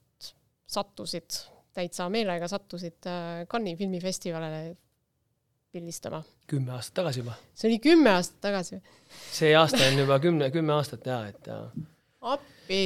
sattusid 0.67 1.41
täitsa 1.75 2.07
meelega 2.09 2.47
sattusid 2.51 3.07
äh, 3.09 3.45
Cannes'i 3.51 3.79
filmifestivalile 3.79 4.75
pildistama. 5.75 6.21
kümme 6.47 6.71
aastat 6.77 7.01
tagasi 7.01 7.23
juba. 7.23 7.35
see 7.53 7.69
oli 7.69 7.81
kümme 7.83 8.13
aastat 8.15 8.39
tagasi? 8.47 8.79
see 9.31 9.51
aasta 9.57 9.83
on 9.89 9.99
juba 10.05 10.19
kümne, 10.23 10.51
kümme 10.51 10.73
aastat 10.77 11.05
ja 11.09 11.19
et 11.27 11.51
appi. 12.25 12.81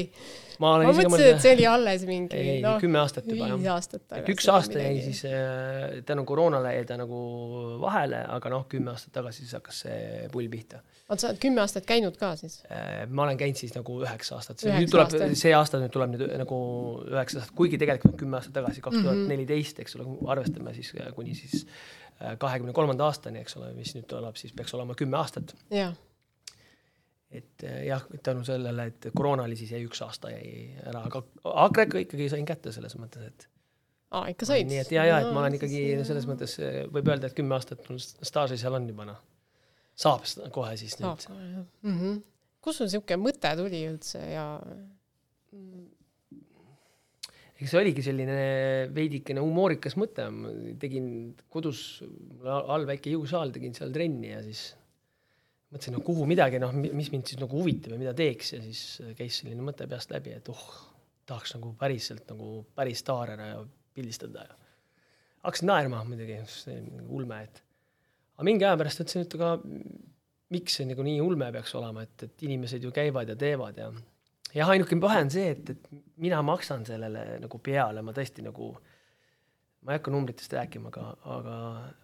ma, 0.60 0.74
ma 0.84 0.92
mõtlesin, 0.92 1.36
et 1.36 1.44
see 1.44 1.54
oli 1.56 1.66
alles 1.70 2.04
mingi. 2.08 2.36
ei 2.36 2.58
no,, 2.64 2.74
kümme 2.82 3.00
aastat 3.00 3.28
juba 3.30 3.48
jah. 3.64 4.24
üks 4.34 4.48
aasta 4.52 4.82
jäi 4.82 4.98
siis 5.06 5.22
äh, 5.30 6.00
tänu 6.08 6.26
koroonale 6.28 6.74
jäi 6.76 6.88
ta 6.90 6.98
nagu 7.00 7.20
vahele, 7.82 8.20
aga 8.36 8.52
noh, 8.52 8.66
kümme 8.72 8.92
aastat 8.94 9.16
tagasi 9.16 9.46
siis 9.46 9.56
hakkas 9.56 9.84
see 9.86 10.26
pull 10.34 10.50
pihta. 10.52 10.82
oota, 11.08 11.22
sa 11.22 11.30
oled 11.32 11.40
kümme 11.46 11.64
aastat 11.64 11.88
käinud 11.90 12.20
ka 12.20 12.34
siis 12.40 12.60
äh,? 12.68 13.06
ma 13.08 13.28
olen 13.28 13.40
käinud 13.40 13.62
siis 13.62 13.76
nagu 13.78 14.02
üheksa 14.04 14.40
aastat. 14.40 14.66
nüüd 14.68 14.92
tuleb, 14.92 15.16
see 15.40 15.56
aasta 15.56 15.80
nüüd 15.84 15.96
tuleb 15.96 16.18
nüüd 16.18 16.36
nagu 16.44 16.60
üheksa 17.08 17.42
aastat, 17.42 17.56
kuigi 17.60 17.80
tegelikult 17.82 18.20
kümme 18.20 18.42
aastat 18.42 18.58
tagasi, 18.60 18.84
kaks 18.84 19.00
tuhat 19.00 19.24
neliteist, 19.32 19.80
eks 19.86 19.96
ole, 20.00 20.12
arvestame 20.36 20.76
siis 20.76 20.92
äh, 21.00 21.14
kuni 21.16 21.38
siis 21.40 21.64
äh, 22.20 22.36
kahekümne 22.42 22.76
kolmanda 22.76 23.08
aastani, 23.08 23.46
eks 23.46 23.58
ole, 23.62 23.72
mis 23.80 23.96
nüüd 23.96 24.10
tuleb, 24.12 24.36
siis 24.42 24.52
peaks 24.56 24.76
olema 24.76 24.98
kümme 25.00 25.22
aastat. 25.24 25.56
jah 25.72 25.96
et 27.30 27.64
eh, 27.64 27.86
jah, 27.90 28.04
tänu 28.26 28.44
sellele, 28.48 28.90
et 28.90 29.10
koroona 29.16 29.46
oli, 29.46 29.58
siis 29.60 29.74
jäi 29.76 29.84
üks 29.86 30.02
aasta 30.06 30.32
jäi 30.34 30.76
ära, 30.90 31.04
aga 31.06 31.22
Agrega 31.66 32.02
ikkagi 32.02 32.30
sain 32.32 32.48
kätte 32.48 32.74
selles 32.74 32.96
mõttes, 32.98 33.28
et. 33.30 33.48
aa, 34.10 34.26
ikka 34.34 34.50
said? 34.50 34.70
nii 34.70 34.82
et 34.82 34.94
ja, 34.96 35.06
ja 35.06 35.20
et 35.22 35.30
ma 35.34 35.44
olen 35.44 35.60
ikkagi 35.60 35.84
selles 36.08 36.26
mõttes, 36.30 36.58
eh, 36.64 36.82
võib 36.90 37.12
öelda, 37.14 37.30
et 37.30 37.38
kümme 37.38 37.58
aastat 37.58 37.86
mul 37.90 38.02
staaži 38.02 38.58
seal 38.62 38.80
on 38.80 38.90
juba 38.90 39.06
noh, 39.12 39.22
saab 40.00 40.26
kohe 40.56 40.74
siis 40.80 40.98
nüüd. 41.02 41.28
mm 41.30 42.00
-hmm.. 42.00 42.22
kust 42.66 42.82
sul 42.82 42.90
niisugune 42.90 43.22
mõte 43.28 43.54
tuli 43.62 43.84
üldse 43.92 44.24
ja? 44.34 44.48
eks 47.60 47.74
see 47.74 47.80
oligi 47.82 48.04
selline 48.06 48.42
veidikene 48.96 49.42
humoorikas 49.44 49.98
mõte, 50.00 50.26
ma 50.32 50.52
tegin 50.80 51.36
kodus, 51.52 52.02
all 52.48 52.88
väike 52.88 53.12
jõusaal, 53.12 53.52
tegin 53.52 53.76
seal 53.76 53.92
trenni 53.94 54.32
ja 54.32 54.42
siis 54.46 54.72
mõtlesin, 55.70 55.96
no 55.96 56.02
kuhu 56.06 56.26
midagi, 56.30 56.60
noh, 56.62 56.74
mis 56.74 57.12
mind 57.14 57.30
siis 57.30 57.40
nagu 57.42 57.60
huvitab 57.62 57.94
ja 57.94 58.02
mida 58.02 58.14
teeks 58.18 58.54
ja 58.56 58.62
siis 58.64 58.84
käis 59.18 59.40
selline 59.42 59.66
mõte 59.66 59.86
peast 59.90 60.12
läbi, 60.14 60.34
et 60.38 60.50
oh, 60.50 60.66
tahaks 61.30 61.54
nagu 61.58 61.74
päriselt 61.78 62.30
nagu 62.32 62.64
päris 62.76 63.04
staarina 63.04 63.52
ja 63.52 63.64
pildistada 63.94 64.48
ja 64.48 64.58
hakkasin 65.46 65.70
naerma 65.70 66.02
muidugi, 66.08 66.40
see 66.52 66.80
ulme, 67.08 67.44
et 67.46 67.62
aga 68.36 68.48
mingi 68.48 68.66
aja 68.66 68.80
pärast 68.82 69.04
mõtlesin, 69.04 69.28
et 69.28 69.36
aga 69.38 69.52
miks 70.56 70.80
see 70.80 70.88
nagu 70.90 71.06
nii 71.06 71.20
ulme 71.22 71.52
peaks 71.54 71.76
olema, 71.78 72.06
et, 72.08 72.26
et 72.26 72.48
inimesed 72.50 72.84
ju 72.84 72.94
käivad 72.96 73.30
ja 73.30 73.38
teevad 73.40 73.78
ja 73.78 73.92
jah, 74.56 74.74
ainuke 74.74 74.98
vahe 75.02 75.22
on 75.28 75.30
see, 75.34 75.54
et, 75.54 75.76
et 75.76 75.92
mina 76.18 76.42
maksan 76.46 76.88
sellele 76.90 77.44
nagu 77.46 77.62
peale, 77.62 78.02
ma 78.02 78.16
tõesti 78.16 78.48
nagu 78.48 78.74
ma 79.86 79.94
ei 79.94 80.02
hakka 80.02 80.12
numbritest 80.12 80.58
rääkima, 80.58 80.90
aga, 80.90 81.06
aga, 81.38 81.56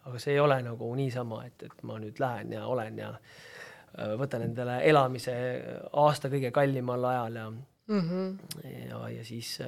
aga 0.07 0.21
see 0.21 0.37
ei 0.37 0.39
ole 0.39 0.61
nagu 0.63 0.93
niisama, 0.95 1.41
et, 1.49 1.65
et 1.65 1.81
ma 1.83 1.97
nüüd 1.99 2.21
lähen 2.21 2.53
ja 2.55 2.69
olen 2.69 3.01
ja 3.01 3.09
Äh, 3.15 3.54
võtan 4.19 4.43
endale 4.49 4.79
elamise 4.89 5.33
aasta 5.93 6.29
kõige 6.31 6.51
kallimal 6.55 7.05
ajal 7.11 7.39
ja 7.39 7.45
mm 7.87 8.01
-hmm. 8.01 8.59
ja, 8.89 9.09
ja 9.09 9.25
siis 9.25 9.61
äh, 9.61 9.67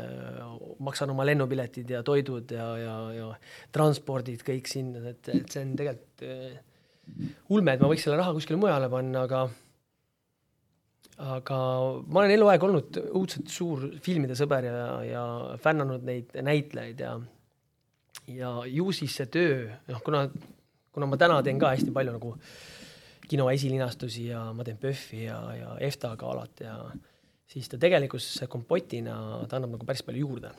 maksan 0.79 1.09
oma 1.09 1.25
lennupiletid 1.25 1.89
ja 1.89 2.03
toidud 2.03 2.51
ja, 2.51 2.77
ja, 2.77 2.95
ja 3.13 3.35
transpordid 3.71 4.43
kõik 4.43 4.67
sinna, 4.67 5.09
et, 5.09 5.29
et 5.29 5.49
see 5.51 5.63
on 5.63 5.75
tegelikult 5.75 6.23
äh, 6.23 6.59
ulme, 7.49 7.73
et 7.73 7.81
ma 7.81 7.87
võiks 7.87 8.03
selle 8.03 8.17
raha 8.17 8.33
kuskile 8.33 8.59
mujale 8.59 8.89
panna, 8.89 9.21
aga 9.21 9.47
aga 11.17 11.57
ma 12.07 12.19
olen 12.19 12.31
eluaeg 12.31 12.63
olnud 12.63 12.97
õudselt 13.09 13.49
suur 13.49 13.87
filmide 14.01 14.35
sõber 14.35 14.65
ja, 14.65 15.03
ja 15.03 15.23
fännanud 15.57 16.03
neid 16.03 16.35
näitlejaid 16.41 16.99
ja 16.99 17.19
ja 18.27 18.65
ju 18.65 18.91
siis 18.91 19.15
see 19.15 19.25
töö, 19.25 19.69
noh, 19.87 20.01
kuna, 20.03 20.27
kuna 20.91 21.05
ma 21.05 21.17
täna 21.17 21.39
teen 21.43 21.59
ka 21.59 21.71
hästi 21.73 21.93
palju 21.95 22.11
nagu 22.11 22.33
äh, 22.35 22.76
kino 23.27 23.49
esilinastusi 23.51 24.29
ja 24.31 24.41
ma 24.55 24.65
teen 24.65 24.79
PÖFFi 24.81 25.23
ja, 25.25 25.37
ja 25.55 25.75
EFTA 25.87 26.15
galat 26.19 26.63
ja 26.63 26.77
siis 27.47 27.69
ta 27.71 27.79
tegelikkuses 27.81 28.47
kompotina, 28.51 29.17
ta 29.47 29.59
annab 29.59 29.77
nagu 29.77 29.87
päris 29.87 30.03
palju 30.07 30.25
juurde. 30.25 30.51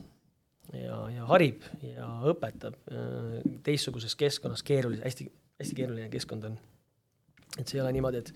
ja, 0.76 0.96
ja 1.14 1.26
harib 1.30 1.64
ja 1.80 2.08
õpetab 2.28 2.76
äh, 2.92 3.38
teistsuguses 3.64 4.16
keskkonnas, 4.20 4.62
keerulise, 4.62 5.04
hästi, 5.04 5.28
hästi 5.62 5.78
keeruline 5.78 6.10
keskkond 6.12 6.44
on. 6.50 6.58
et 7.56 7.64
see 7.64 7.78
ei 7.78 7.84
ole 7.84 7.92
niimoodi, 7.96 8.20
et 8.20 8.32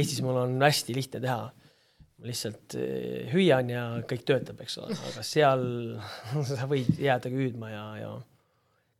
Eestis 0.00 0.22
mul 0.24 0.40
on 0.46 0.56
hästi 0.62 0.96
lihtne 0.96 1.20
teha. 1.20 1.52
ma 1.52 2.30
lihtsalt 2.30 2.78
äh, 2.80 3.28
hüüan 3.34 3.72
ja 3.72 3.84
kõik 4.08 4.24
töötab, 4.28 4.64
eks 4.64 4.78
ole, 4.80 4.96
aga 5.12 5.26
seal 5.26 5.66
sa 6.54 6.68
võid 6.70 6.96
jääda 7.00 7.32
hüüdma 7.32 7.72
ja, 7.74 7.86
ja 8.00 8.16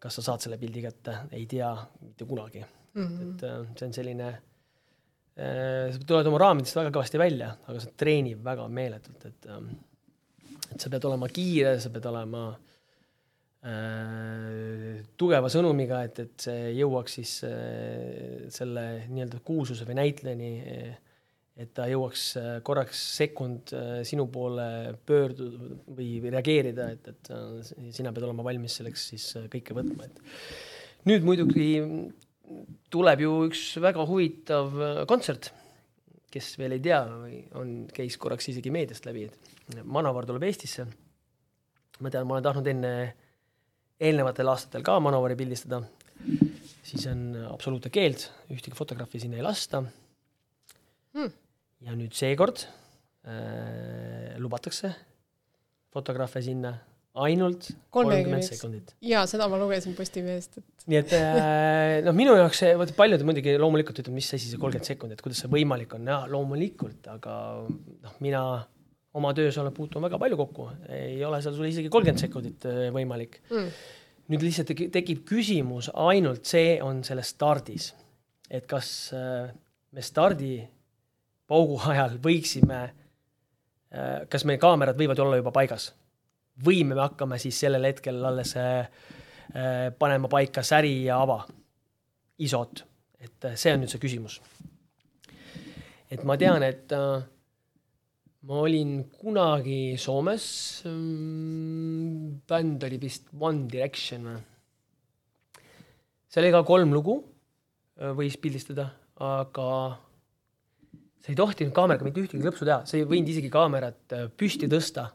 kas 0.02 0.18
sa 0.18 0.28
saad 0.28 0.44
selle 0.44 0.60
pildi 0.60 0.84
kätte, 0.84 1.22
ei 1.32 1.46
tea 1.48 1.72
mitte 2.02 2.28
kunagi 2.28 2.64
mm. 2.94 3.06
-hmm. 3.06 3.30
et 3.34 3.46
äh, 3.48 3.62
see 3.76 3.86
on 3.86 3.96
selline 4.00 4.28
äh,, 4.32 5.88
sa 5.92 6.04
tuled 6.06 6.26
oma 6.32 6.42
raamidest 6.46 6.76
väga 6.76 6.92
kõvasti 6.94 7.18
välja, 7.20 7.54
aga 7.66 7.80
see 7.80 7.96
treenib 7.96 8.44
väga 8.44 8.68
meeletult, 8.68 9.26
et 9.30 9.48
äh, 9.48 9.64
et 10.72 10.80
sa 10.80 10.90
pead 10.92 11.04
olema 11.08 11.28
kiire, 11.32 11.76
sa 11.82 11.90
pead 11.92 12.06
olema 12.08 12.42
äh, 13.68 15.00
tugeva 15.20 15.50
sõnumiga, 15.52 16.02
et, 16.08 16.20
et 16.24 16.48
see 16.48 16.72
jõuaks 16.80 17.18
siis 17.20 17.36
äh, 17.48 18.44
selle 18.52 18.86
nii-öelda 19.12 19.42
kuulsuse 19.46 19.86
või 19.88 19.98
näitlejani 20.00 20.52
äh, 20.60 20.92
et 21.62 21.74
ta 21.76 21.84
jõuaks 21.90 22.26
äh, 22.40 22.50
korraks 22.64 23.00
sekund 23.18 23.74
sinu 24.08 24.24
poole 24.32 24.96
pöörduda 25.06 25.76
või 25.92 26.16
reageerida, 26.32 26.88
et, 26.96 27.12
et 27.12 27.32
sina 27.92 28.12
pead 28.14 28.24
olema 28.28 28.46
valmis 28.46 28.78
selleks 28.80 29.08
siis 29.12 29.28
kõike 29.52 29.76
võtma, 29.76 30.08
et 30.08 30.16
nüüd 31.10 31.26
muidugi 31.26 31.68
tuleb 32.92 33.24
ju 33.24 33.32
üks 33.48 33.64
väga 33.82 34.04
huvitav 34.08 34.76
äh, 34.78 35.00
kontsert, 35.10 35.50
kes 36.32 36.54
veel 36.60 36.76
ei 36.76 36.82
tea 36.84 37.00
või 37.08 37.40
on, 37.60 37.72
käis 37.92 38.16
korraks 38.20 38.48
isegi 38.52 38.72
meediast 38.72 39.06
läbi, 39.08 39.26
et 39.28 39.82
Manovar 39.84 40.26
tuleb 40.28 40.44
Eestisse. 40.48 40.86
ma 42.00 42.10
tean, 42.10 42.26
ma 42.26 42.36
olen 42.36 42.46
tahtnud 42.46 42.70
enne, 42.72 42.92
eelnevatel 44.02 44.50
aastatel 44.52 44.84
ka 44.86 44.98
Manovari 45.00 45.36
pildistada, 45.38 45.82
siis 46.82 47.06
on 47.10 47.26
absoluutne 47.52 47.92
keeld, 47.94 48.26
ühtegi 48.50 48.76
fotograafi 48.76 49.20
sinna 49.22 49.38
ei 49.38 49.46
lasta. 49.46 49.84
Hmm.. 51.12 51.32
ja 51.84 51.92
nüüd 51.92 52.14
seekord 52.16 52.64
äh, 53.28 54.38
lubatakse 54.40 54.94
fotograafe 55.92 56.40
sinna 56.40 56.72
ainult 57.20 57.68
kolmkümmend 57.92 58.44
sekundit. 58.46 58.94
jaa, 59.04 59.24
seda 59.28 59.46
ma 59.52 59.58
lugesin 59.60 59.94
Postimehest, 59.96 60.56
et. 60.62 60.84
nii 60.88 60.98
et 61.02 61.14
äh, 61.16 61.98
noh, 62.06 62.14
minu 62.16 62.36
jaoks 62.38 62.62
see, 62.64 62.72
vaata 62.78 62.96
paljud 62.96 63.24
muidugi 63.28 63.56
loomulikult 63.60 64.00
ütlevad, 64.00 64.16
mis 64.16 64.30
asi 64.32 64.48
see 64.48 64.60
kolmkümmend 64.60 64.88
sekundit, 64.88 65.24
kuidas 65.24 65.42
see 65.44 65.52
võimalik 65.52 65.92
on, 65.98 66.08
jaa, 66.08 66.22
loomulikult, 66.32 67.10
aga 67.12 67.34
noh, 67.68 68.16
mina 68.24 68.42
oma 69.18 69.34
töös 69.36 69.58
olen 69.60 69.76
puutunud 69.76 70.08
väga 70.08 70.20
palju 70.22 70.40
kokku, 70.40 70.70
ei 70.96 71.20
ole 71.28 71.42
seal 71.44 71.56
sul 71.58 71.68
isegi 71.68 71.92
kolmkümmend 71.92 72.24
sekundit 72.24 72.68
äh, 72.70 72.86
võimalik. 72.96 73.42
Mm.. 73.52 73.68
nüüd 74.32 74.46
lihtsalt 74.46 74.72
tekib 74.94 75.26
küsimus, 75.28 75.90
ainult 75.92 76.48
see 76.48 76.78
on 76.80 77.04
selles 77.04 77.34
stardis, 77.34 77.92
et 78.48 78.64
kas 78.70 78.88
äh, 79.12 79.50
me 79.92 80.04
stardi 80.04 80.62
paugu 81.50 81.76
ajal 81.92 82.16
võiksime 82.24 82.84
kas 84.32 84.46
meie 84.48 84.56
kaamerad 84.56 84.96
võivad 84.96 85.18
olla 85.20 85.36
juba 85.36 85.50
paigas 85.52 85.90
või 86.60 86.82
me 86.84 86.98
hakkame 87.00 87.38
siis 87.40 87.58
sellel 87.64 87.86
hetkel 87.88 88.20
alles 88.28 88.54
äh, 88.60 88.88
panema 89.98 90.30
paika 90.32 90.64
säri 90.66 91.04
ja 91.06 91.20
ava, 91.22 91.40
isot, 92.42 92.84
et 93.20 93.48
äh, 93.48 93.56
see 93.56 93.74
on 93.74 93.84
nüüd 93.84 93.92
see 93.92 94.02
küsimus. 94.02 94.40
et 96.12 96.24
ma 96.28 96.36
tean, 96.36 96.62
et 96.62 96.92
äh, 96.92 97.24
ma 98.48 98.62
olin 98.66 98.98
kunagi 99.16 99.96
Soomes 99.98 100.46
mm,, 100.84 102.42
bänd 102.48 102.84
oli 102.84 103.00
vist 103.00 103.30
One 103.38 103.68
Direction 103.70 104.28
või? 104.28 104.40
seal 106.32 106.46
oli 106.46 106.54
ka 106.54 106.64
kolm 106.64 106.94
lugu, 106.96 107.18
võis 108.16 108.38
pildistada, 108.40 108.86
aga 109.20 109.66
sa 111.20 111.28
ei 111.28 111.36
tohtinud 111.36 111.74
kaameraga 111.76 112.06
mitte 112.06 112.22
ühtegi 112.24 112.40
klõpsu 112.40 112.64
teha, 112.64 112.78
sa 112.88 112.96
ei 112.96 113.04
võinud 113.04 113.28
isegi 113.28 113.50
kaamerat 113.52 114.14
püsti 114.40 114.66
tõsta 114.72 115.10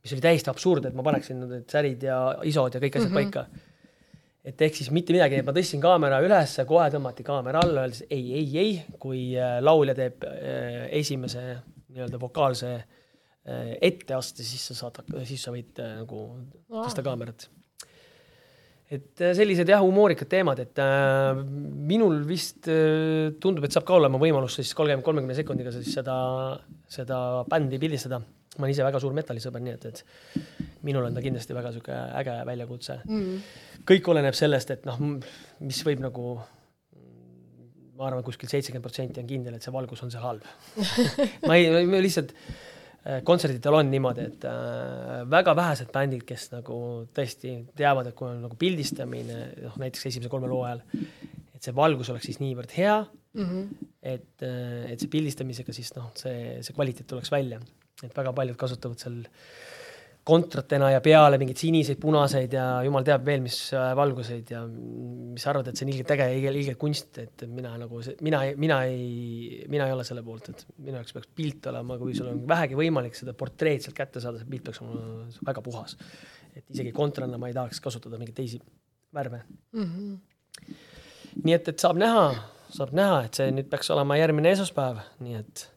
mis 0.00 0.14
oli 0.16 0.24
täiesti 0.24 0.50
absurd, 0.52 0.86
et 0.88 0.96
ma 0.96 1.04
paneksin 1.06 1.42
need 1.44 1.66
särid 1.70 2.06
ja 2.06 2.20
isod 2.48 2.76
ja 2.76 2.80
kõik 2.82 2.96
asjad 2.96 3.10
mm 3.10 3.16
-hmm. 3.16 3.32
paika. 3.32 3.46
et 4.44 4.62
ehk 4.62 4.74
siis 4.74 4.90
mitte 4.90 5.12
midagi, 5.12 5.42
ma 5.44 5.52
tõstsin 5.52 5.80
kaamera 5.80 6.20
üles, 6.24 6.56
kohe 6.66 6.88
tõmmati 6.90 7.24
kaamera 7.24 7.60
alla, 7.60 7.84
öeldes 7.84 8.04
ei, 8.10 8.32
ei, 8.34 8.58
ei, 8.58 8.82
kui 8.98 9.36
äh, 9.36 9.58
laulja 9.60 9.94
teeb 9.94 10.24
äh, 10.24 10.88
esimese 10.90 11.58
nii-öelda 11.88 12.20
vokaalse 12.20 12.74
äh, 12.74 13.76
etteaste, 13.80 14.42
siis 14.42 14.66
sa 14.66 14.74
saad, 14.74 15.04
siis 15.24 15.42
sa 15.42 15.52
võid 15.52 15.76
nagu 15.76 16.26
tõsta 16.70 17.04
kaamerat 17.04 17.50
et 18.90 19.22
sellised 19.36 19.68
jah, 19.70 19.82
humoorikad 19.84 20.28
teemad, 20.30 20.58
et 20.58 20.78
äh, 20.82 21.38
minul 21.92 22.24
vist 22.26 22.66
äh, 22.66 23.30
tundub, 23.40 23.64
et 23.64 23.72
saab 23.76 23.86
ka 23.86 23.94
olema 23.94 24.18
võimalus 24.18 24.58
siis 24.58 24.74
kolmkümmend, 24.74 25.06
kolmekümne 25.06 25.36
sekundiga 25.38 25.70
siis 25.70 25.92
seda, 25.94 26.16
seda 26.90 27.44
bändi 27.50 27.78
pildistada 27.78 28.18
ma 28.58 28.66
olen 28.66 28.72
ise 28.74 28.86
väga 28.86 29.00
suur 29.02 29.14
metallisõber, 29.14 29.62
nii 29.62 29.74
et, 29.76 29.84
et 29.90 30.80
minul 30.86 31.06
on 31.06 31.14
ta 31.14 31.22
kindlasti 31.22 31.54
väga 31.54 31.70
sihuke 31.74 31.98
äge 32.20 32.34
väljakutse. 32.48 32.96
Mm.. 33.06 33.36
kõik 33.86 34.10
oleneb 34.10 34.36
sellest, 34.36 34.74
et 34.74 34.88
noh, 34.88 34.98
mis 35.62 35.78
võib 35.86 36.02
nagu, 36.02 36.34
ma 38.00 38.08
arvan, 38.08 38.24
kuskil 38.26 38.50
seitsekümmend 38.50 38.86
protsenti 38.86 39.22
on 39.22 39.30
kindel, 39.30 39.56
et 39.56 39.66
see 39.66 39.74
valgus 39.74 40.02
on 40.02 40.10
seal 40.10 40.26
halb. 40.26 40.50
Ma 41.46 41.56
ei, 41.60 41.70
lihtsalt 42.02 42.34
äh, 42.34 43.20
kontserdidel 43.26 43.78
on 43.78 43.92
niimoodi, 43.92 44.26
et 44.32 44.46
äh, 44.50 45.20
väga 45.30 45.54
vähesed 45.56 45.94
bändid, 45.94 46.26
kes 46.26 46.50
nagu 46.56 46.80
tõesti 47.14 47.54
teavad, 47.78 48.10
et 48.10 48.18
kui 48.18 48.32
on 48.32 48.42
nagu 48.48 48.58
pildistamine, 48.58 49.44
noh 49.62 49.78
näiteks 49.78 50.10
esimese 50.10 50.32
kolme 50.32 50.50
loo 50.50 50.64
ajal, 50.66 50.82
et 51.54 51.62
see 51.62 51.76
valgus 51.76 52.10
oleks 52.10 52.26
siis 52.32 52.42
niivõrd 52.42 52.72
hea 52.74 52.96
mm, 53.04 53.44
-hmm. 53.46 53.90
et, 54.02 54.32
äh, 54.42 54.90
et 54.90 54.98
see 54.98 55.12
pildistamisega 55.12 55.76
siis 55.76 55.94
noh, 55.94 56.10
see, 56.18 56.58
see 56.66 56.74
kvaliteet 56.74 57.06
tuleks 57.06 57.30
välja 57.30 57.60
et 58.04 58.16
väga 58.16 58.32
paljud 58.36 58.58
kasutavad 58.60 59.02
seal 59.02 59.20
kontratena 60.30 60.90
ja 60.92 61.00
peale 61.02 61.38
mingeid 61.40 61.58
siniseid, 61.58 61.98
punaseid 62.00 62.52
ja 62.54 62.64
jumal 62.84 63.04
teab 63.06 63.24
veel, 63.26 63.40
mis 63.44 63.56
äh, 63.74 63.90
valguseid 63.96 64.52
ja 64.52 64.60
mis 64.68 65.42
sa 65.42 65.52
arvad, 65.52 65.70
et 65.70 65.80
see 65.80 65.86
on 65.86 65.92
ilgelt 65.94 66.12
äge 66.14 66.26
ja 66.28 66.52
ilgelt 66.52 66.78
kunst, 66.80 67.18
et 67.22 67.44
mina 67.48 67.72
nagu, 67.80 68.02
mina, 68.26 68.42
mina 68.60 68.82
ei, 68.88 69.64
mina 69.72 69.88
ei 69.88 69.96
ole 69.96 70.04
selle 70.06 70.22
poolt, 70.26 70.52
et 70.52 70.66
minu 70.76 70.98
jaoks 70.98 71.16
peaks 71.16 71.32
pilt 71.40 71.70
olema, 71.72 71.96
kui 72.00 72.14
sul 72.16 72.28
on 72.34 72.44
vähegi 72.50 72.78
võimalik 72.78 73.16
seda 73.16 73.34
portreed 73.38 73.86
sealt 73.86 73.96
kätte 73.96 74.22
saada, 74.22 74.42
see 74.42 74.52
pilt 74.52 74.68
peaks 74.68 74.82
olema 74.84 75.24
väga 75.50 75.64
puhas. 75.64 75.96
et 76.50 76.64
isegi 76.74 76.92
kontrana 76.92 77.38
ma 77.38 77.48
ei 77.48 77.56
tahaks 77.56 77.80
kasutada 77.80 78.18
mingeid 78.18 78.36
teisi 78.36 78.60
värve 79.14 79.42
mm. 79.72 79.84
-hmm. 79.84 80.74
nii 81.44 81.54
et, 81.54 81.68
et 81.68 81.78
saab 81.78 81.96
näha, 81.96 82.24
saab 82.68 82.92
näha, 82.92 83.24
et 83.24 83.34
see 83.34 83.50
nüüd 83.54 83.70
peaks 83.70 83.90
olema 83.90 84.20
järgmine 84.20 84.52
esmaspäev, 84.52 85.00
nii 85.24 85.38
et 85.40 85.68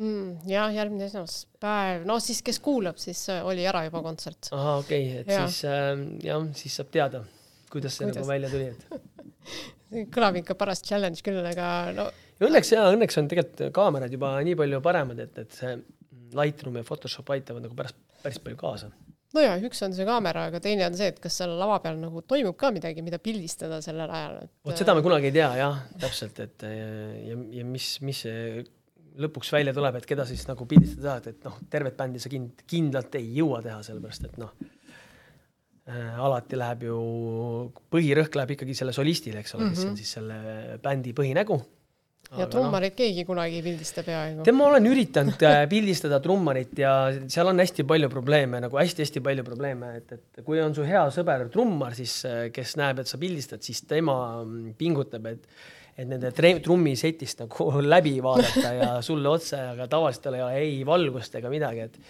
mm,. 0.00 0.48
jah, 0.50 0.72
järgmine 0.74 1.08
esmaspäev, 1.08 2.04
no 2.08 2.18
siis, 2.22 2.42
kes 2.46 2.60
kuulab, 2.64 2.98
siis 3.02 3.20
äh, 3.32 3.44
oli 3.46 3.66
ära 3.68 3.84
juba 3.88 4.02
kontsert. 4.04 4.50
ahah, 4.52 4.82
okei 4.82 5.06
okay,, 5.08 5.22
et 5.22 5.32
ja. 5.34 5.46
siis 5.46 5.64
äh, 5.70 5.92
jah, 6.24 6.50
siis 6.58 6.78
saab 6.80 6.92
teada, 6.94 7.24
kuidas 7.72 7.98
see 7.98 8.08
kuidas? 8.08 8.20
nagu 8.20 8.30
välja 8.30 8.52
tuli, 8.52 8.70
et 8.74 10.06
kõlab 10.14 10.40
ikka 10.42 10.58
paras 10.58 10.82
challenge 10.84 11.24
küll, 11.26 11.42
aga 11.50 11.70
no. 11.96 12.10
õnneks 12.44 12.74
ja 12.74 12.88
õnneks 12.92 13.20
on 13.20 13.30
tegelikult 13.30 13.74
kaamerad 13.76 14.12
juba 14.14 14.34
nii 14.46 14.58
palju 14.58 14.82
paremad, 14.84 15.24
et, 15.26 15.42
et 15.44 15.58
see 15.62 15.78
Lightroom 16.34 16.80
ja 16.80 16.86
Photoshop 16.86 17.28
aitavad 17.30 17.62
nagu 17.62 17.76
pärast 17.78 17.98
päris 18.24 18.40
palju 18.42 18.58
kaasa 18.58 18.90
nojah, 19.34 19.58
üks 19.66 19.82
on 19.82 19.94
see 19.94 20.06
kaamera, 20.06 20.46
aga 20.50 20.60
teine 20.62 20.86
on 20.86 20.96
see, 20.98 21.08
et 21.10 21.18
kas 21.22 21.40
seal 21.40 21.56
lava 21.58 21.80
peal 21.82 21.98
nagu 21.98 22.22
toimub 22.26 22.56
ka 22.58 22.70
midagi, 22.74 23.02
mida 23.02 23.18
pildistada 23.22 23.80
sellel 23.84 24.10
ajal 24.10 24.36
et.... 24.44 24.50
vot 24.66 24.78
seda 24.78 24.94
me 24.94 25.02
kunagi 25.02 25.30
ei 25.30 25.34
tea 25.34 25.48
jah, 25.58 25.80
täpselt, 26.02 26.38
et 26.44 26.66
ja, 26.66 26.88
ja, 27.32 27.38
ja 27.58 27.66
mis, 27.66 27.88
mis 28.06 28.22
see 28.26 28.62
lõpuks 29.20 29.52
välja 29.54 29.74
tuleb, 29.74 29.98
et 30.00 30.08
keda 30.08 30.26
siis 30.28 30.42
nagu 30.48 30.66
pildistada 30.68 31.12
tahad, 31.12 31.28
et 31.30 31.46
noh, 31.46 31.60
tervet 31.70 31.96
bändi 31.98 32.22
sa 32.22 32.32
kind-, 32.32 32.64
kindlalt 32.70 33.14
ei 33.20 33.28
jõua 33.38 33.60
teha, 33.64 33.78
sellepärast 33.86 34.26
et 34.30 34.40
noh 34.42 34.50
äh,, 35.90 36.18
alati 36.26 36.58
läheb 36.58 36.88
ju, 36.88 36.98
põhirõhk 37.94 38.40
läheb 38.40 38.56
ikkagi 38.56 38.76
selle 38.78 38.96
solistile, 38.96 39.44
eks 39.44 39.54
ole 39.54 39.68
mm, 39.68 39.70
-hmm. 39.70 39.76
kes 39.76 39.84
on 39.84 39.90
mhm. 39.92 40.02
siis 40.02 40.18
selle 40.18 40.78
bändi 40.82 41.14
põhinägu. 41.16 41.60
ja 42.38 42.46
trummarit 42.50 42.94
no, 42.94 42.96
keegi 42.96 43.24
kunagi 43.28 43.60
ei 43.60 43.62
pildista 43.62 44.02
peaaegu. 44.02 44.42
tead, 44.42 44.56
ma 44.56 44.66
olen 44.72 44.90
üritanud 44.90 45.46
äh, 45.46 45.60
pildistada 45.70 46.18
trummarit 46.24 46.78
ja 46.78 46.94
seal 47.28 47.52
on 47.52 47.60
hästi 47.62 47.84
palju 47.86 48.08
probleeme, 48.10 48.60
nagu 48.64 48.80
hästi-hästi 48.80 49.22
palju 49.22 49.44
probleeme, 49.46 49.94
et, 50.00 50.12
et 50.18 50.42
kui 50.42 50.58
on 50.60 50.74
su 50.74 50.82
hea 50.88 51.04
sõber 51.14 51.46
trummar, 51.52 51.94
siis 51.94 52.24
äh, 52.26 52.48
kes 52.50 52.74
näeb, 52.80 53.04
et 53.04 53.12
sa 53.12 53.20
pildistad, 53.20 53.62
siis 53.62 53.84
tema 53.86 54.42
mm, 54.42 54.74
pingutab, 54.80 55.30
et 55.30 55.46
et 55.94 56.08
nende 56.08 56.32
trummisetist 56.34 57.44
nagu 57.44 57.68
läbi 57.94 58.16
vaadata 58.24 58.72
ja 58.78 58.88
sulle 59.04 59.30
otse, 59.30 59.60
aga 59.74 59.86
tavaliselt 59.90 60.30
ei 60.32 60.42
ole 60.42 60.64
ei 60.64 60.80
valgust 60.86 61.38
ega 61.38 61.52
midagi, 61.52 61.86
et, 61.86 62.00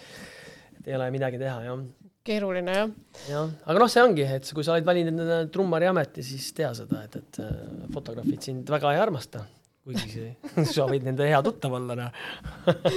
et 0.79 0.89
ei 0.91 0.97
ole 0.97 1.11
midagi 1.13 1.41
teha, 1.41 1.57
jah. 1.67 1.83
keeruline, 2.25 2.79
jah. 2.79 2.95
jah, 3.29 3.51
aga 3.65 3.83
noh, 3.83 3.91
see 3.91 4.05
ongi, 4.05 4.25
et 4.37 4.49
kui 4.57 4.65
sa 4.65 4.73
oled 4.75 4.87
valinud 4.87 5.51
trummari 5.53 5.89
ameti, 5.91 6.25
siis 6.25 6.49
tea 6.57 6.71
seda, 6.77 7.03
et, 7.05 7.19
et 7.21 7.43
äh, 7.43 7.53
fotograafid 7.93 8.49
sind 8.49 8.73
väga 8.73 8.95
ei 8.95 9.03
armasta 9.03 9.45
kuigi 9.85 10.31
sa 10.73 10.87
võid 10.89 11.05
nende 11.05 11.27
hea 11.29 11.41
tuttav 11.45 11.77
olla, 11.77 11.97
noh 11.99 12.09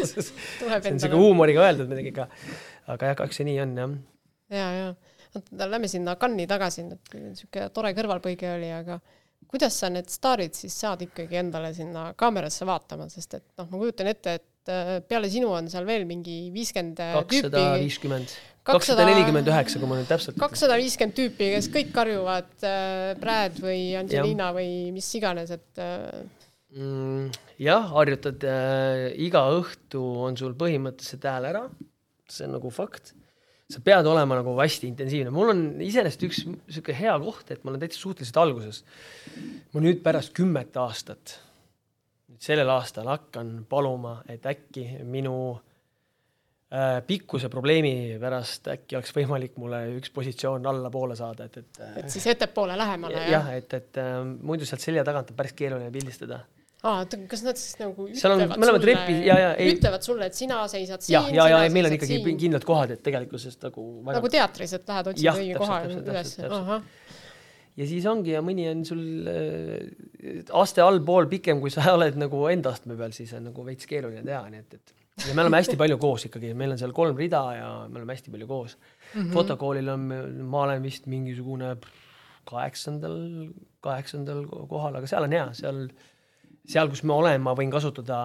see 0.08 0.94
on 0.94 1.02
siuke 1.02 1.20
huumoriga 1.20 1.66
öeldud 1.66 1.90
muidugi, 1.90 2.14
aga, 2.16 2.28
aga 2.94 3.12
jah, 3.12 3.20
kahjuks 3.20 3.42
see 3.42 3.48
nii 3.50 3.60
on, 3.66 3.76
jah. 3.82 3.94
ja, 4.56 4.68
ja, 4.78 4.88
lähme 5.66 5.90
sinna 5.92 6.16
Cannes'i 6.20 6.48
tagasi, 6.48 6.86
et 6.96 7.16
siuke 7.42 7.68
tore 7.76 7.92
kõrvalpõige 7.96 8.54
oli, 8.56 8.72
aga 8.72 8.96
kuidas 9.48 9.78
sa 9.80 9.90
need 9.92 10.10
staarid 10.12 10.56
siis 10.56 10.76
saad 10.82 11.02
ikkagi 11.06 11.40
endale 11.40 11.72
sinna 11.76 12.10
kaamerasse 12.18 12.66
vaatama, 12.68 13.08
sest 13.12 13.38
et 13.38 13.46
noh, 13.58 13.68
ma 13.72 13.80
kujutan 13.80 14.10
ette, 14.10 14.36
et 14.40 14.72
äh, 14.72 14.94
peale 15.08 15.30
sinu 15.32 15.50
on 15.56 15.70
seal 15.72 15.88
veel 15.88 16.06
mingi 16.08 16.38
viiskümmend 16.54 17.00
kakssada 17.00 17.64
viiskümmend, 17.80 18.34
kakssada 18.68 19.06
nelikümmend 19.08 19.48
üheksa, 19.48 19.80
kui 19.80 19.90
ma 19.90 20.00
nüüd 20.00 20.10
täpselt 20.10 20.40
kakssada 20.40 20.78
viiskümmend 20.80 21.16
tüüpi, 21.18 21.52
kes 21.56 21.70
kõik 21.74 21.92
karjuvad 21.96 22.50
äh, 22.68 23.12
Brad 23.20 23.60
või 23.64 23.82
Angelina 24.00 24.50
ja. 24.50 24.56
või 24.58 24.72
mis 24.96 25.08
iganes, 25.18 25.54
et 25.56 25.84
äh... 25.84 26.24
mm, 26.76 27.38
jah, 27.64 27.88
harjutad 27.96 28.48
äh, 28.48 29.06
iga 29.28 29.46
õhtu 29.56 30.04
on 30.28 30.36
sul 30.40 30.56
põhimõtteliselt 30.60 31.30
hääl 31.30 31.52
ära, 31.54 31.64
see 32.28 32.44
on 32.48 32.58
nagu 32.58 32.74
fakt 32.74 33.14
sa 33.68 33.82
pead 33.84 34.06
olema 34.08 34.38
nagu 34.38 34.54
hästi 34.56 34.88
intensiivne. 34.88 35.32
mul 35.34 35.52
on 35.52 35.62
iseenesest 35.84 36.24
üks 36.28 36.40
sihuke 36.46 36.96
hea 36.96 37.14
koht, 37.20 37.50
et 37.52 37.64
ma 37.64 37.72
olen 37.72 37.82
täitsa 37.82 38.00
suhteliselt 38.00 38.40
alguses. 38.40 38.82
ma 39.74 39.84
nüüd 39.84 40.00
pärast 40.04 40.32
kümmet 40.36 40.76
aastat, 40.80 41.36
sellel 42.40 42.70
aastal 42.72 43.10
hakkan 43.12 43.58
paluma, 43.68 44.22
et 44.28 44.46
äkki 44.48 44.86
minu 45.04 45.36
äh, 46.72 47.02
pikkuse 47.06 47.52
probleemi 47.52 48.16
pärast 48.20 48.72
äkki 48.72 48.96
oleks 48.96 49.12
võimalik 49.16 49.58
mulle 49.60 49.84
üks 49.98 50.14
positsioon 50.16 50.64
allapoole 50.72 51.16
saada, 51.18 51.50
et, 51.50 51.60
et. 51.60 51.82
et 52.04 52.12
siis 52.12 52.26
ettepoole 52.32 52.76
lähemale. 52.78 53.26
jah, 53.28 53.52
et, 53.56 53.74
et 53.74 54.00
äh, 54.00 54.22
muidu 54.24 54.68
sealt 54.68 54.84
selja 54.84 55.04
tagant 55.04 55.34
on 55.34 55.40
päris 55.42 55.56
keeruline 55.58 55.92
pildistada 55.92 56.46
aa, 56.86 57.04
kas 57.30 57.42
nad 57.46 57.58
siis 57.58 57.78
nagu 57.80 58.06
ütlevad 58.06 58.44
on, 58.46 58.78
sulle, 58.78 58.94
ja, 59.26 59.36
ja, 59.42 59.50
ei, 59.58 59.72
ütlevad 59.74 60.04
sulle, 60.06 60.28
et 60.30 60.38
sina 60.38 60.60
seisad 60.70 61.02
siin. 61.02 61.16
ja, 61.16 61.22
ja, 61.34 61.48
ja, 61.50 61.62
ja 61.66 61.72
meil 61.74 61.88
on 61.90 61.96
ikkagi 61.96 62.20
siin. 62.20 62.38
kindlad 62.38 62.66
kohad, 62.68 62.94
et 62.94 63.02
tegelikkuses 63.06 63.58
nagu 63.64 63.86
väga... 64.06 64.18
nagu 64.20 64.30
teatris, 64.32 64.74
et 64.78 64.92
lähed 64.92 65.12
otsid 65.12 65.30
õige 65.32 65.58
koha 65.58 65.80
üles. 65.90 66.36
ja 67.78 67.88
siis 67.90 68.06
ongi 68.10 68.36
ja 68.36 68.44
mõni 68.46 68.68
on 68.70 68.84
sul 68.86 69.02
äh, 69.32 70.44
aste 70.62 70.84
allpool 70.84 71.26
pikem, 71.30 71.62
kui 71.64 71.74
sa 71.74 71.88
oled 71.96 72.18
nagu 72.20 72.44
enda 72.52 72.74
astme 72.76 72.98
peal, 73.00 73.16
siis 73.16 73.34
on 73.38 73.50
nagu 73.50 73.66
veits 73.66 73.90
keeruline 73.90 74.22
teha, 74.26 74.44
nii 74.52 74.62
et, 74.62 74.78
et 74.78 74.94
ja 75.26 75.34
me 75.34 75.42
oleme 75.42 75.58
hästi 75.58 75.74
palju 75.78 75.96
koos 75.98 76.28
ikkagi, 76.28 76.52
meil 76.54 76.74
on 76.74 76.78
seal 76.80 76.94
kolm 76.94 77.18
rida 77.18 77.40
ja 77.56 77.70
me 77.88 77.98
oleme 78.00 78.14
hästi 78.14 78.30
palju 78.34 78.46
koos 78.46 78.76
mm. 78.76 79.16
-hmm. 79.16 79.32
fotokoolil 79.34 79.88
on, 79.94 80.06
ma 80.46 80.62
olen 80.62 80.82
vist 80.82 81.10
mingisugune 81.10 81.72
kaheksandal, 82.48 83.18
kaheksandal 83.84 84.46
kohal, 84.70 84.94
aga 84.94 85.10
seal 85.10 85.26
on 85.26 85.34
hea, 85.34 85.48
seal 85.58 85.82
seal, 86.68 86.90
kus 86.92 87.02
ma 87.08 87.18
olen, 87.22 87.42
ma 87.44 87.54
võin 87.58 87.72
kasutada 87.72 88.18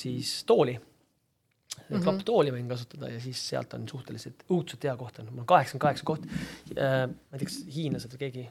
siis 0.00 0.42
tooli 0.48 0.76
mm 0.76 1.96
-hmm. 1.96 2.02
klapptooli 2.04 2.52
võin 2.54 2.68
kasutada 2.68 3.10
ja 3.12 3.20
siis 3.20 3.40
sealt 3.48 3.74
on 3.74 3.88
suhteliselt 3.88 4.44
õudselt 4.50 4.84
hea 4.84 4.96
koht 4.96 5.18
on, 5.18 5.30
mul 5.32 5.44
on 5.44 5.52
kaheksakümmend 5.54 5.86
kaheksa 5.86 6.04
koht 6.04 6.26
äh,. 6.26 7.06
ma 7.08 7.32
ei 7.32 7.38
tea, 7.38 7.48
kas 7.48 7.60
hiinlased 7.76 8.12
või 8.14 8.24
keegi, 8.24 8.48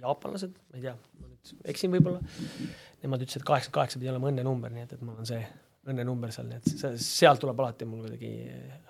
jaapanlased, 0.00 0.56
ma 0.70 0.80
ei 0.80 0.86
tea, 0.88 0.96
ma 1.20 1.28
nüüd 1.28 1.52
eksin 1.74 1.92
võib-olla. 1.92 2.22
Nemad 3.02 3.22
ütlesid, 3.24 3.42
et 3.42 3.48
kaheksakümmend 3.48 3.78
kaheksa 3.80 3.98
pidi 3.98 4.10
olema 4.10 4.30
õnnenumber, 4.30 4.72
nii 4.72 4.86
et, 4.86 4.92
et 4.96 5.02
mul 5.02 5.18
on 5.18 5.26
see 5.26 5.42
õnnenumber 5.90 6.30
seal, 6.30 6.46
nii 6.46 6.60
et 6.60 7.00
sealt 7.02 7.40
tuleb 7.42 7.58
alati 7.58 7.86
mul 7.88 8.04
kuidagi 8.04 8.28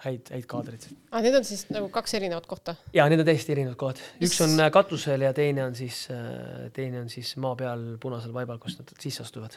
häid, 0.04 0.28
häid 0.34 0.48
kaadreid. 0.50 0.86
aa, 0.90 1.18
Ah, 1.18 1.22
need 1.24 1.36
on 1.38 1.46
siis 1.48 1.64
nagu 1.72 1.88
kaks 1.92 2.14
erinevat 2.18 2.46
kohta. 2.50 2.74
ja 2.92 3.06
need 3.08 3.22
on 3.22 3.28
täiesti 3.28 3.54
erinevad 3.54 3.78
kohad, 3.80 4.02
üks 4.20 4.40
on 4.44 4.58
äh, 4.60 4.68
katusel 4.74 5.24
ja 5.24 5.32
teine 5.36 5.64
on 5.64 5.74
siis, 5.78 6.02
teine 6.76 7.00
on 7.00 7.08
siis 7.12 7.36
maa 7.40 7.54
peal 7.56 7.86
punasel 8.02 8.34
vaibal, 8.36 8.60
kust 8.60 8.82
nad 8.82 8.92
sisse 9.00 9.24
astuvad. 9.24 9.56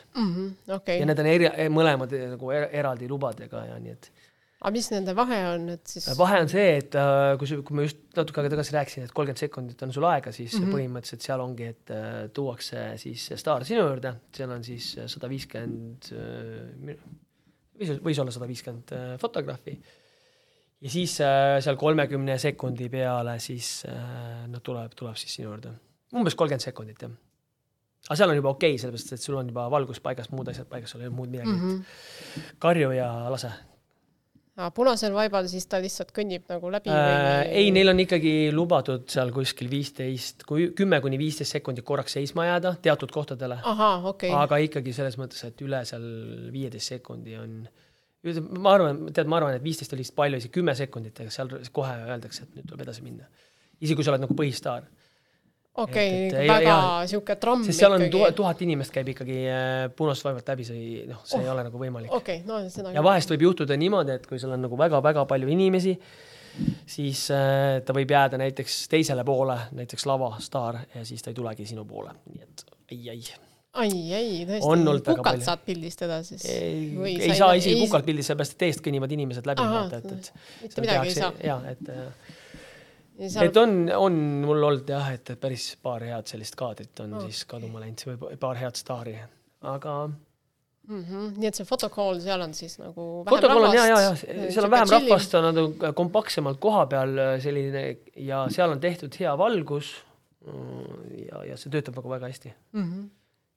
okei 0.78 1.02
ja, 1.02 1.10
need 1.10 1.20
on 1.20 1.32
eri, 1.34 1.52
mõlemad 1.74 2.16
eh, 2.16 2.30
nagu 2.36 2.56
er- 2.56 2.70
eraldi 2.72 3.12
lubadega 3.12 3.66
ja 3.74 3.82
nii 3.84 3.98
et 3.98 4.10
aga 4.66 4.72
mis 4.74 4.88
nende 4.90 5.14
vahe 5.14 5.38
on, 5.52 5.68
et 5.76 5.92
siis 5.92 6.08
vahe 6.18 6.40
on 6.42 6.48
see, 6.50 6.70
et 6.80 6.96
äh, 6.98 7.36
kui 7.38 7.50
sa, 7.50 7.60
kui 7.68 7.76
ma 7.78 7.84
just 7.86 8.00
natuke 8.18 8.42
aega 8.42 8.54
tagasi 8.56 8.74
rääkisin, 8.74 9.04
et 9.06 9.14
kolmkümmend 9.14 9.44
sekundit 9.44 9.84
on 9.86 9.92
sul 9.94 10.08
aega, 10.10 10.32
siis 10.34 10.56
mm. 10.56 10.64
-hmm. 10.64 10.78
põhimõtteliselt 10.78 11.28
seal 11.28 11.44
ongi, 11.44 11.68
et 11.76 11.92
äh, 11.94 12.16
tuuakse 12.34 12.88
siis 13.02 13.28
staar 13.36 13.68
sinu 13.68 13.84
juurde, 13.84 14.16
seal 14.34 14.56
on 14.56 14.64
siis 14.64 14.96
sada 15.12 15.30
viiskümmend, 15.30 16.10
võis, 17.80 18.20
olla 18.22 18.34
sada 18.34 18.48
viiskümmend 18.50 18.94
fotograafi. 19.22 19.76
ja 20.82 20.92
siis 20.92 21.18
äh, 21.24 21.58
seal 21.64 21.78
kolmekümne 21.80 22.38
sekundi 22.42 22.90
peale 22.90 23.38
siis 23.44 23.84
äh, 23.90 24.48
no 24.52 24.62
tuleb, 24.64 24.96
tuleb 24.96 25.20
siis 25.20 25.38
sinu 25.40 25.52
juurde, 25.52 25.76
umbes 26.16 26.36
kolmkümmend 26.36 26.66
sekundit 26.66 27.06
jah. 27.08 27.14
aga 28.10 28.20
seal 28.20 28.34
on 28.34 28.42
juba 28.42 28.54
okei 28.56 28.76
okay,, 28.76 28.82
sellepärast 28.82 29.16
et 29.18 29.28
sul 29.28 29.40
on 29.40 29.54
juba 29.54 29.70
valgus 29.72 30.02
paigas, 30.04 30.32
muud 30.32 30.52
asjad 30.52 30.70
paigas, 30.72 30.96
sul 30.96 31.04
ei 31.04 31.10
ole 31.10 31.16
muud 31.16 31.32
midagi 31.32 31.52
mm. 31.52 31.64
-hmm. 31.70 32.52
karju 32.60 32.92
ja 32.96 33.10
lase 33.30 33.52
aa, 34.56 34.72
punasel 34.76 35.14
vaibal 35.16 35.48
siis 35.52 35.68
ta 35.72 35.80
lihtsalt 35.84 36.12
kõnnib 36.16 36.46
nagu 36.52 36.72
läbi 36.74 36.92
Äh, 36.92 37.42
ei, 37.62 37.72
neil 37.76 37.92
on 37.92 38.02
ikkagi 38.04 38.34
lubatud 38.56 39.08
seal 39.12 39.34
kuskil 39.36 39.70
viisteist, 39.72 40.46
kui 40.48 40.70
kümme 40.78 41.02
kuni 41.04 41.20
viisteist 41.22 41.58
sekundit 41.58 41.86
korraks 41.88 42.16
seisma 42.18 42.48
jääda 42.48 42.76
teatud 42.86 43.12
kohtadele, 43.16 43.60
okay., 44.12 44.32
aga 44.36 44.62
ikkagi 44.68 44.96
selles 44.96 45.20
mõttes, 45.22 45.44
et 45.48 45.66
üle 45.66 45.82
seal 45.88 46.06
viieteist 46.56 46.96
sekundi 46.96 47.36
on, 47.40 47.58
ma 48.58 48.76
arvan, 48.78 49.06
tead, 49.16 49.30
ma 49.32 49.42
arvan, 49.42 49.58
et 49.60 49.66
viisteist 49.66 49.94
oli 49.96 50.06
vist 50.06 50.16
palju, 50.18 50.40
isegi 50.42 50.56
kümme 50.60 50.76
sekundit, 50.78 51.20
aga 51.24 51.34
seal 51.34 51.52
kohe 51.76 51.98
öeldakse, 52.08 52.48
et 52.48 52.60
nüüd 52.60 52.70
tuleb 52.70 52.88
edasi 52.88 53.04
minna. 53.06 53.28
isegi 53.82 54.00
kui 54.00 54.08
sa 54.08 54.14
oled 54.14 54.24
nagu 54.24 54.38
põhistaar, 54.40 54.88
okei 55.84 56.12
et-, 56.28 56.38
väga 56.48 56.68
ja- 56.68 57.08
sihuke 57.10 57.36
tramm 57.42 57.66
sest 57.68 57.82
seal 57.82 57.96
on 57.96 58.06
ikkagi 58.06 58.36
tuhat, 58.38 58.62
inimest 58.66 58.94
käib 58.96 59.10
ikkagi 59.16 59.40
äh, 59.52 59.74
punast 59.96 60.26
vaevalt 60.26 60.54
läbi, 60.54 60.68
see 60.68 60.78
ei, 60.80 61.02
noh, 61.10 61.24
see 61.28 61.40
oh. 61.40 61.46
ei 61.46 61.52
ole 61.52 61.66
nagu 61.68 61.82
võimalik. 61.82 62.14
okei, 62.16 62.44
no 62.48 62.62
ja 62.96 63.04
vahest 63.06 63.34
võib 63.34 63.50
juhtuda 63.50 63.78
niimoodi, 63.80 64.16
et 64.20 64.30
kui 64.30 64.40
sul 64.42 64.56
on 64.56 64.64
nagu 64.68 64.80
väga-väga 64.80 65.26
palju 65.30 65.52
inimesi, 65.52 65.96
siis 66.88 67.26
äh, 67.36 67.82
ta 67.86 67.96
võib 67.96 68.14
jääda 68.16 68.40
näiteks 68.42 68.86
teisele 68.92 69.26
poole, 69.28 69.58
näiteks 69.76 70.08
lavastaar 70.10 70.86
ja 70.96 71.04
siis 71.08 71.26
ta 71.26 71.34
ei 71.34 71.42
tulegi 71.42 71.68
sinu 71.68 71.84
poole, 71.90 72.16
nii 72.32 72.46
et 72.46 72.66
ai-ai. 72.96 73.20
ai, 73.84 73.92
ei 74.16 74.46
tõesti 74.48 75.12
kukalt 75.12 75.44
saad 75.44 75.66
pildistada 75.68 76.22
siis 76.24 76.48
ei, 76.48 76.88
ei 77.18 77.34
sa 77.34 77.42
saa 77.44 77.60
isegi 77.60 77.84
kukalt 77.84 78.08
pildis, 78.08 78.32
sellepärast 78.32 78.56
et 78.56 78.64
teest 78.64 78.86
kõnnivad 78.86 79.12
inimesed 79.12 79.52
läbi, 79.52 79.68
vaata, 79.76 80.00
et, 80.00 80.16
et 80.16 80.64
mitte 80.64 80.88
midagi 80.88 81.12
ei 81.12 81.20
saa. 81.20 81.34
jaa, 81.44 81.60
et, 81.74 81.92
seal 83.20 83.48
et 83.50 83.58
on, 83.58 83.74
on 83.96 84.20
mul 84.46 84.64
olnud 84.70 84.90
jah, 84.90 85.10
et 85.16 85.34
päris 85.42 85.72
paar 85.82 86.04
head 86.04 86.28
sellist 86.28 86.56
kaadrit 86.60 87.00
on 87.00 87.14
Oh. 87.16 87.26
siis 87.28 87.46
kaduma 87.50 87.80
läinud, 87.84 88.06
või 88.20 88.38
paar 88.42 88.60
head 88.60 88.76
staari, 88.76 89.16
aga 89.62 89.96
mm. 90.88 91.04
-hmm. 91.04 91.34
nii 91.38 91.48
et 91.48 91.60
see 91.60 91.66
fotocall 91.66 92.20
seal 92.22 92.42
on 92.42 92.54
siis 92.54 92.78
nagu 92.80 93.08
vähem 93.26 93.32
protokoll 93.32 93.70
on 93.70 93.76
ja, 93.76 93.86
ja, 93.88 94.00
ja 94.02 94.16
seal 94.52 94.68
on 94.68 94.72
vähem 94.72 94.88
chillim. 94.88 95.10
rahvast, 95.10 95.36
on 95.40 95.48
nagu 95.50 95.94
kompaktsemalt 96.02 96.60
koha 96.60 96.86
peal 96.92 97.18
äh, 97.18 97.36
selline 97.44 97.86
ja 98.16 98.46
seal 98.54 98.76
on 98.76 98.80
tehtud 98.80 99.16
hea 99.20 99.38
valgus. 99.38 99.96
ja, 101.26 101.44
ja 101.50 101.58
see 101.58 101.72
töötab 101.74 101.96
nagu 101.98 102.10
väga 102.10 102.28
hästi. 102.30 102.54
mm. 102.72 102.84
-hmm. 102.84 103.10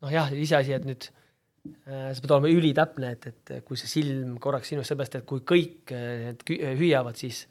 noh 0.03 0.13
jah, 0.13 0.33
iseasi, 0.33 0.73
et 0.73 0.85
nüüd 0.89 1.11
äh, 1.11 2.13
sa 2.15 2.21
pead 2.23 2.31
olema 2.31 2.49
ülitäpne, 2.49 3.11
et, 3.13 3.27
et 3.27 3.65
kui 3.65 3.77
see 3.77 3.91
silm 3.91 4.39
korraks 4.39 4.69
sinust, 4.69 4.89
seepärast 4.89 5.19
et 5.21 5.27
kui 5.27 5.41
kõik 5.41 5.93
äh, 5.93 6.31
need 6.31 6.45
kü- 6.49 6.63
hüüavad, 6.81 7.17
siis, 7.17 7.47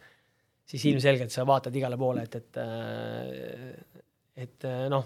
siis 0.68 0.88
ilmselgelt 0.92 1.34
sa 1.34 1.48
vaatad 1.48 1.76
igale 1.80 2.00
poole, 2.00 2.28
et, 2.28 2.40
et, 2.42 2.64
et 4.44 4.68
äh, 4.68 4.88
noh, 4.92 5.06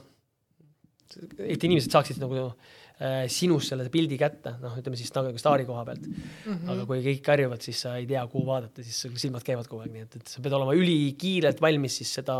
et 1.43 1.65
inimesed 1.67 1.91
saaksid 1.91 2.21
nagu 2.21 2.45
äh, 2.47 3.27
sinust 3.31 3.69
selle 3.69 3.85
pildi 3.91 4.17
kätte, 4.17 4.55
noh, 4.61 4.77
ütleme 4.79 4.97
siis 4.97 5.11
nagu 5.13 5.33
staari 5.41 5.67
koha 5.67 5.83
pealt 5.85 6.07
mm. 6.07 6.23
-hmm. 6.47 6.71
aga 6.73 6.85
kui 6.89 7.03
kõik 7.05 7.21
karjuvad, 7.25 7.61
siis 7.61 7.81
sa 7.85 7.93
ei 7.99 8.07
tea, 8.09 8.23
kuhu 8.31 8.45
vaadata, 8.47 8.85
siis 8.87 9.03
sul 9.05 9.19
silmad 9.21 9.45
käivad 9.45 9.69
kogu 9.69 9.83
aeg, 9.83 9.91
nii 9.93 10.05
et, 10.07 10.17
et 10.21 10.33
sa 10.33 10.41
pead 10.41 10.55
olema 10.57 10.73
ülikiirelt 10.77 11.61
valmis 11.61 11.99
siis 12.01 12.15
seda 12.21 12.37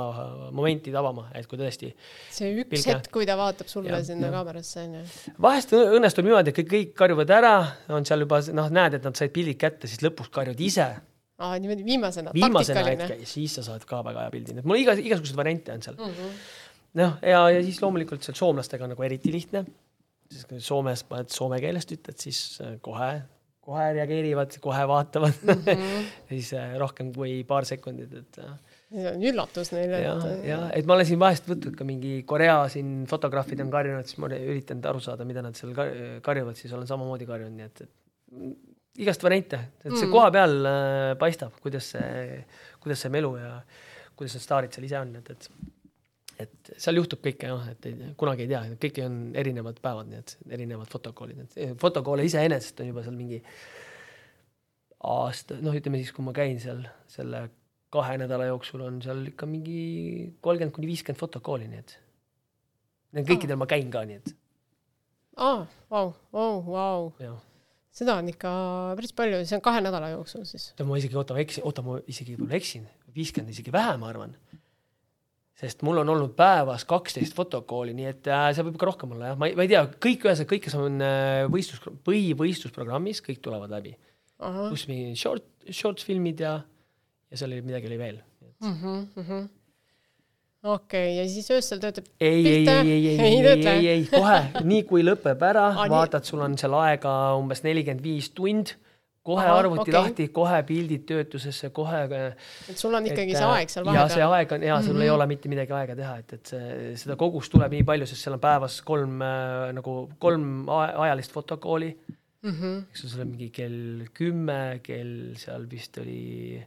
momenti 0.56 0.96
tabama, 0.96 1.28
et 1.36 1.50
kui 1.52 1.62
tõesti 1.62 1.92
see 2.32 2.56
üks 2.64 2.74
Pilge. 2.74 2.96
hetk, 2.96 3.12
kui 3.14 3.30
ta 3.30 3.38
vaatab 3.38 3.70
sulle 3.70 3.94
Jah, 3.94 4.04
sinna 4.08 4.32
jah. 4.32 4.40
kaamerasse 4.40 4.88
onju. 4.88 5.06
vahest 5.48 5.78
õnnestub 5.78 6.26
niimoodi, 6.26 6.56
et 6.56 6.62
kõik, 6.64 6.74
kõik 6.74 6.98
karjuvad 7.04 7.38
ära, 7.38 7.56
on 7.94 8.08
seal 8.08 8.26
juba 8.26 8.42
noh, 8.56 8.74
näed, 8.74 8.98
et 8.98 9.06
nad 9.06 9.20
said 9.20 9.36
pildid 9.36 9.62
kätte, 9.62 9.92
siis 9.92 10.02
lõpuks 10.06 10.34
karjud 10.34 10.68
ise 10.72 10.90
aa, 11.42 11.60
niimoodi 11.62 11.86
viimasena, 11.88 12.34
viimasena 12.36 12.84
hetke 12.88 13.20
ja 13.22 13.30
siis 13.30 13.58
sa 13.58 13.66
saad 13.66 13.86
ka 13.90 14.02
väga 14.06 14.26
hea 14.26 14.34
pildi, 14.34 14.56
nii 14.56 14.64
et 14.64 14.70
mul 14.72 14.82
igas, 14.82 15.02
igasuguseid 15.02 15.40
variante 15.40 15.76
on 15.76 15.86
seal. 15.86 15.98
mm. 15.98 16.18
-hmm. 16.18 16.42
noh, 17.02 17.16
ja, 17.34 17.46
ja 17.58 17.64
siis 17.66 17.82
loomulikult 17.84 18.28
seal 18.28 18.38
soomlastega 18.40 18.88
on 18.88 18.94
nagu 18.96 19.08
eriti 19.08 19.34
lihtne, 19.34 19.66
siis 20.32 20.48
kui 20.48 20.64
Soomes 20.64 21.04
paned 21.08 21.32
soome 21.34 21.60
keelest 21.64 21.94
ütled, 21.96 22.18
siis 22.22 22.42
äh, 22.64 22.76
kohe, 22.84 23.12
kohe 23.64 23.88
reageerivad, 23.98 24.58
kohe 24.64 24.84
vaatavad 24.90 25.44
mm, 25.44 25.64
-hmm. 25.68 26.12
siis 26.30 26.54
äh, 26.58 26.76
rohkem 26.82 27.14
kui 27.16 27.42
paar 27.48 27.68
sekundit, 27.68 28.14
et 28.22 28.42
äh, 28.44 28.52
see 28.92 29.08
on 29.12 29.24
üllatus 29.32 29.74
neile, 29.76 30.02
ja, 30.06 30.16
ja 30.48 30.60
et 30.76 30.88
ma 30.88 30.98
olen 30.98 31.10
siin 31.10 31.20
vahest 31.22 31.48
võtnud 31.50 31.78
ka 31.80 31.88
mingi 31.88 32.22
Korea 32.28 32.64
siin 32.72 33.06
fotograafid 33.10 33.64
on 33.64 33.72
karjunud, 33.74 34.08
siis 34.08 34.20
ma 34.20 34.30
olen 34.32 34.52
üritanud 34.54 34.92
aru 34.94 35.04
saada, 35.04 35.28
mida 35.28 35.44
nad 35.46 35.58
seal 35.60 35.76
kar- 35.78 35.96
karjuvad, 36.26 36.60
siis 36.60 36.74
olen 36.76 36.90
samamoodi 36.90 37.28
karjunud, 37.30 37.58
nii 37.60 37.70
et, 37.72 37.88
et 37.88 38.71
igast 39.00 39.24
variante, 39.24 39.60
et 39.86 39.94
see 39.96 40.08
Mm. 40.08 40.12
koha 40.12 40.32
peal 40.32 40.58
äh, 40.68 41.18
paistab, 41.20 41.54
kuidas 41.64 41.94
see, 41.94 42.42
kuidas 42.84 43.00
see 43.06 43.10
melu 43.14 43.36
ja 43.40 43.54
kuidas 44.16 44.36
need 44.36 44.44
staarid 44.44 44.74
seal 44.76 44.86
ise 44.90 45.00
on, 45.00 45.16
et, 45.22 45.30
et 45.32 45.50
et 46.42 46.72
seal 46.82 46.98
juhtub 46.98 47.22
kõike 47.22 47.46
jah, 47.52 47.68
et 47.70 47.86
ei, 47.86 47.94
kunagi 48.18 48.48
ei 48.48 48.50
tea, 48.50 48.62
kõik 48.82 48.96
on 49.06 49.18
erinevad 49.38 49.78
päevad, 49.84 50.08
nii 50.10 50.18
et 50.24 50.32
erinevad 50.58 50.90
fotokoolid, 50.90 51.44
et 51.56 51.78
fotokoole 51.80 52.26
iseenesest 52.26 52.80
on 52.82 52.88
juba 52.90 53.04
seal 53.06 53.14
mingi 53.16 53.38
aasta, 55.06 55.58
noh, 55.62 55.76
ütleme 55.78 56.00
siis, 56.02 56.12
kui 56.16 56.26
ma 56.26 56.34
käin 56.34 56.60
seal 56.62 56.82
selle 57.12 57.44
kahe 57.94 58.18
nädala 58.22 58.48
jooksul 58.50 58.82
on 58.88 59.00
seal 59.04 59.22
ikka 59.32 59.46
mingi 59.50 60.34
kolmkümmend 60.42 60.74
kuni 60.76 60.90
viiskümmend 60.90 61.20
fotokooli, 61.20 61.68
nii 61.70 61.82
et. 61.84 61.96
Need 63.12 63.28
kõikidel 63.28 63.58
ma 63.60 63.68
käin 63.68 63.90
ka, 63.92 64.06
nii 64.08 64.20
et. 64.22 64.34
Aa, 65.38 65.66
vau, 65.92 66.14
vau, 66.34 66.62
vau, 66.68 67.10
jah. 67.20 67.40
Seda 67.96 68.16
on 68.22 68.32
ikka 68.32 68.52
päris 68.98 69.14
palju, 69.16 69.44
see 69.48 69.58
on 69.58 69.64
kahe 69.66 69.84
nädala 69.84 70.12
jooksul 70.14 70.46
siis. 70.48 70.72
ma 70.88 70.98
isegi, 71.00 71.18
oota, 71.20 71.36
ma 71.36 71.44
eksin, 71.44 71.66
oota, 71.68 71.84
ma 71.86 72.00
isegi 72.12 72.36
võib-olla 72.36 72.58
eksin, 72.60 72.88
viiskümmend 73.16 73.54
isegi 73.54 73.74
vähem, 73.74 74.02
ma 74.02 74.12
arvan. 74.12 74.36
sest 75.62 75.84
mul 75.86 76.02
on 76.02 76.10
olnud 76.10 76.34
päevas 76.38 76.88
kaksteist 76.90 77.36
fotokooli, 77.38 77.94
nii 77.98 78.08
et 78.10 78.30
äh, 78.32 78.48
see 78.56 78.66
võib 78.66 78.80
ka 78.82 78.90
rohkem 78.90 79.12
olla 79.14 79.34
jah, 79.34 79.38
ma 79.38 79.52
ei, 79.52 79.58
ma 79.60 79.68
ei 79.68 79.72
tea, 79.74 79.84
kõik 80.08 80.26
ühesõnaga, 80.26 80.52
kõik, 80.56 80.66
kes 80.66 80.78
on 80.80 81.06
äh, 81.06 81.44
võistlus, 81.54 81.84
põhivõistlusprogrammis, 82.08 83.22
kõik 83.28 83.44
tulevad 83.46 83.74
läbi. 83.76 83.94
pluss 84.42 84.88
mingi 84.90 85.14
short, 85.20 85.46
shorts 85.70 86.08
filmid 86.08 86.42
ja, 86.42 86.56
ja 87.30 87.38
seal 87.38 87.52
oli 87.54 87.66
midagi 87.68 87.92
oli 87.92 88.00
veel. 88.00 88.22
Mhm, 88.62 89.04
okei, 90.64 91.16
ja 91.18 91.26
siis 91.30 91.48
öösel 91.52 91.80
töötab 91.82 92.06
ei, 92.22 92.46
ei, 92.48 92.68
ei, 92.68 92.92
ei, 92.92 93.08
ei, 93.08 93.20
Ei 93.20 93.42
ei, 93.48 93.68
ei, 93.68 93.88
ei, 93.96 94.06
kohe, 94.12 94.38
nii 94.64 94.84
kui 94.90 95.04
lõpeb 95.06 95.42
ära 95.48 95.72
nii- 95.80 95.90
vaatad, 95.94 96.24
sul 96.28 96.42
on 96.46 96.58
seal 96.58 96.76
aega 96.82 97.14
umbes 97.40 97.64
nelikümmend 97.66 98.04
viis 98.06 98.30
tund, 98.38 98.76
kohe 99.26 99.44
Ahah, 99.46 99.60
arvuti 99.62 99.84
okei. 99.90 99.94
lahti, 99.94 100.28
kohe 100.34 100.62
pildid 100.66 101.04
töötusesse, 101.10 101.70
kohe 101.74 102.00
et 102.70 102.78
sul 102.78 102.94
on 102.98 103.06
ikkagi 103.06 103.36
et, 103.36 103.38
see 103.38 103.50
aeg 103.56 103.70
seal 103.74 103.86
ja 103.86 104.08
see 104.10 104.22
vahepeal. 104.22 104.32
aeg 104.38 104.52
on 104.58 104.64
ja 104.70 104.80
sul 104.82 104.94
mm 104.94 104.98
-hmm. 105.00 105.04
ei 105.04 105.10
ole 105.10 105.28
mitte 105.28 105.50
midagi 105.50 105.74
aega 105.78 105.96
teha, 105.96 106.16
et, 106.24 106.34
et 106.34 106.46
see, 106.46 106.96
seda 107.04 107.16
kogust 107.16 107.52
tuleb 107.52 107.72
nii 107.72 107.84
palju, 107.84 108.06
sest 108.10 108.24
seal 108.26 108.34
on 108.34 108.40
päevas 108.40 108.82
kolm 108.82 109.22
äh, 109.22 109.74
nagu 109.78 110.10
kolm 110.20 110.68
ajalist 110.70 111.32
fotokooli, 111.32 111.96
Mhm. 112.44 112.78
eks 112.90 113.04
ole, 113.04 113.10
seal 113.12 113.22
on 113.22 113.28
mingi 113.28 113.50
kell 113.54 114.06
kümme, 114.18 114.80
kell 114.82 115.36
seal 115.38 115.68
vist 115.70 115.98
oli 116.02 116.58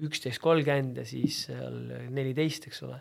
üksteist 0.00 0.38
kolmkümmend 0.38 0.96
ja 0.96 1.04
siis 1.04 1.40
seal 1.48 1.74
neliteist, 2.14 2.66
eks 2.70 2.82
ole. 2.86 3.00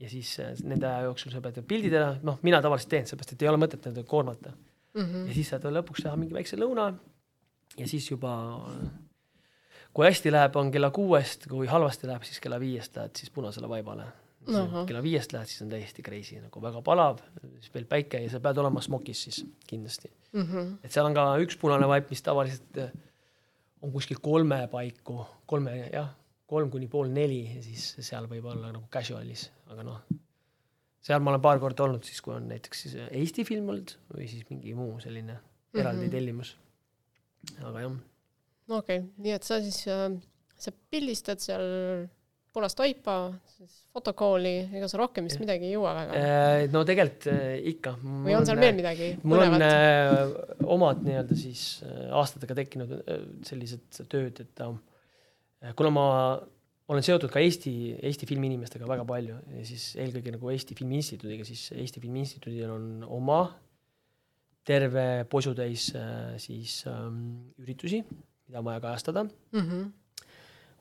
Ja 0.00 0.08
siis 0.08 0.32
äh, 0.40 0.54
nende 0.64 0.88
aja 0.88 1.06
jooksul 1.08 1.32
sa 1.34 1.42
pead 1.44 1.60
pildid 1.68 1.94
ära, 1.96 2.14
noh, 2.26 2.40
mina 2.46 2.62
tavaliselt 2.64 2.90
teen, 2.94 3.06
sellepärast 3.08 3.36
et 3.36 3.44
ei 3.44 3.50
ole 3.52 3.60
mõtet 3.60 3.86
nendega 3.86 4.08
koormata. 4.08 4.56
Mhm. 4.98 5.28
ja 5.28 5.34
siis 5.36 5.52
saad 5.52 5.62
veel 5.62 5.76
lõpuks 5.78 6.02
teha 6.02 6.16
mingi 6.18 6.34
väikse 6.34 6.56
lõuna 6.58 6.88
ja 7.78 7.86
siis 7.86 8.08
juba 8.10 8.32
kui 9.94 10.06
hästi 10.06 10.32
läheb, 10.32 10.56
on 10.58 10.70
kella 10.74 10.90
kuuest, 10.94 11.46
kui 11.50 11.68
halvasti 11.70 12.08
läheb, 12.10 12.24
siis 12.26 12.42
kella 12.42 12.58
viiest 12.62 12.98
lähed 12.98 13.22
siis 13.22 13.30
punasele 13.34 13.70
vaibale. 13.70 14.08
Ahah. 14.48 14.86
kella 14.88 15.02
viiest 15.04 15.34
lähed, 15.34 15.50
siis 15.50 15.60
on 15.62 15.68
täiesti 15.68 16.02
crazy, 16.02 16.38
nagu 16.40 16.62
väga 16.64 16.80
palav, 16.82 17.18
siis 17.60 17.74
veel 17.74 17.84
päike 17.86 18.22
ja 18.22 18.30
sa 18.32 18.38
pead 18.40 18.58
olema 18.62 18.80
smokis 18.80 19.26
siis 19.26 19.42
kindlasti. 19.68 20.10
Mhm. 20.32 20.78
et 20.82 20.92
seal 20.92 21.06
on 21.06 21.14
ka 21.14 21.26
üks 21.44 21.58
punane 21.60 21.88
vaip, 21.90 22.08
mis 22.10 22.22
tavaliselt 22.24 22.78
eh, 22.80 22.94
on 23.82 23.92
kuskil 23.92 24.16
kolme 24.22 24.62
paiku, 24.72 25.26
kolme 25.46 25.76
jah, 25.92 26.08
kolm 26.50 26.70
kuni 26.72 26.88
pool 26.90 27.10
neli 27.14 27.42
ja 27.46 27.62
siis 27.64 27.92
seal 28.06 28.26
võib 28.30 28.48
olla 28.50 28.72
nagu 28.74 28.88
casual'is, 28.92 29.46
aga 29.70 29.86
noh, 29.86 30.00
seal 31.04 31.22
ma 31.22 31.34
olen 31.34 31.44
paar 31.44 31.60
korda 31.62 31.86
olnud 31.86 32.06
siis, 32.06 32.20
kui 32.24 32.34
on 32.36 32.48
näiteks 32.50 32.86
siis 32.86 32.96
Eesti 33.08 33.46
film 33.48 33.70
olnud 33.72 33.96
või 34.12 34.28
siis 34.30 34.46
mingi 34.50 34.74
muu 34.78 34.98
selline 35.02 35.38
eraldi 35.74 36.06
mm. 36.06 36.06
-hmm. 36.06 36.14
tellimus. 36.16 36.56
aga 37.62 37.84
jah. 37.86 37.98
okei 38.68 39.02
okay., 39.02 39.10
nii 39.16 39.36
et 39.36 39.46
sa 39.46 39.60
siis 39.62 39.84
äh,, 39.88 40.08
sa 40.58 40.72
pildistad 40.90 41.40
seal 41.42 42.08
poolest 42.50 42.80
vaipa, 42.82 43.14
siis 43.46 43.74
fotokooli, 43.94 44.54
ega 44.74 44.88
sa 44.90 44.98
rohkem 44.98 45.26
vist 45.28 45.38
midagi 45.42 45.68
ei 45.68 45.74
jõua 45.76 45.92
väga? 45.94 46.18
Äh, 46.18 46.64
no 46.72 46.82
tegelikult 46.86 47.28
äh, 47.30 47.52
ikka. 47.72 47.94
või 48.02 48.34
on 48.34 48.46
seal 48.48 48.60
veel 48.60 48.74
midagi? 48.78 49.10
mul 49.22 49.44
on 49.44 49.62
äh, 49.62 50.16
omad 50.66 51.04
nii-öelda 51.06 51.38
siis 51.38 51.64
äh, 51.86 52.08
aastatega 52.18 52.58
tekkinud 52.58 52.96
äh, 52.98 53.20
sellised 53.46 54.02
tööd, 54.10 54.42
et 54.42 54.64
äh, 54.66 54.74
kuna 55.76 55.92
ma 55.92 56.06
olen 56.90 57.06
seotud 57.06 57.30
ka 57.30 57.42
Eesti, 57.42 57.72
Eesti 58.02 58.26
filmiinimestega 58.26 58.88
väga 58.88 59.04
palju 59.06 59.36
ja 59.56 59.64
siis 59.68 59.92
eelkõige 60.00 60.34
nagu 60.34 60.50
Eesti 60.50 60.76
Filmi 60.78 60.98
Instituudiga, 60.98 61.46
siis 61.46 61.68
Eesti 61.76 62.02
Filmi 62.02 62.24
Instituudil 62.24 62.72
on 62.72 62.90
oma 63.06 63.44
terve 64.66 65.24
posutäis 65.30 65.90
äh, 65.96 66.34
siis 66.42 66.82
ähm, 66.90 67.52
üritusi, 67.62 68.02
mida 68.48 68.60
on 68.60 68.68
vaja 68.68 68.82
kajastada 68.84 69.24
mm. 69.24 69.64
-hmm 69.64 69.88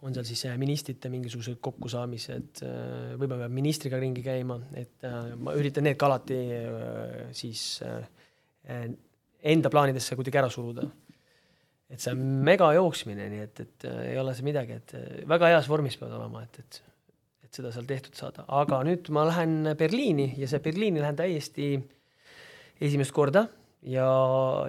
on 0.02 0.16
seal 0.16 0.28
siis 0.28 0.46
äh, 0.48 0.56
ministrite 0.60 1.10
mingisugused 1.12 1.60
kokkusaamised, 1.64 2.62
äh, 2.64 3.16
võib-olla 3.20 3.44
peab 3.44 3.56
ministriga 3.56 4.00
ringi 4.00 4.24
käima, 4.24 4.60
et 4.80 5.04
äh, 5.08 5.34
ma 5.40 5.56
üritan 5.60 5.88
need 5.88 6.00
ka 6.00 6.08
alati 6.08 6.40
siis 7.36 7.82
enda 9.50 9.72
plaanidesse 9.72 10.18
kuidagi 10.20 10.40
ära 10.42 10.50
suruda. 10.52 10.86
Et 11.90 12.02
see 12.04 12.14
on 12.14 12.22
mega 12.46 12.70
jooksmine, 12.78 13.30
nii 13.34 13.46
et, 13.48 13.64
et 13.66 13.88
ei 14.12 14.18
ole 14.22 14.36
see 14.38 14.46
midagi, 14.46 14.78
et 14.78 14.96
väga 15.30 15.54
heas 15.56 15.70
vormis 15.72 15.98
pead 16.00 16.14
olema, 16.14 16.44
et, 16.46 16.60
et, 16.62 16.82
et 17.48 17.60
seda 17.62 17.74
seal 17.74 17.88
tehtud 17.90 18.18
saada, 18.18 18.46
aga 18.62 18.84
nüüd 18.86 19.10
ma 19.16 19.26
lähen 19.30 19.74
Berliini 19.80 20.32
ja 20.38 20.50
see 20.50 20.62
Berliini 20.64 21.02
lähen 21.02 21.18
täiesti 21.18 21.72
esimest 22.80 23.16
korda 23.16 23.48
ja, 23.82 24.10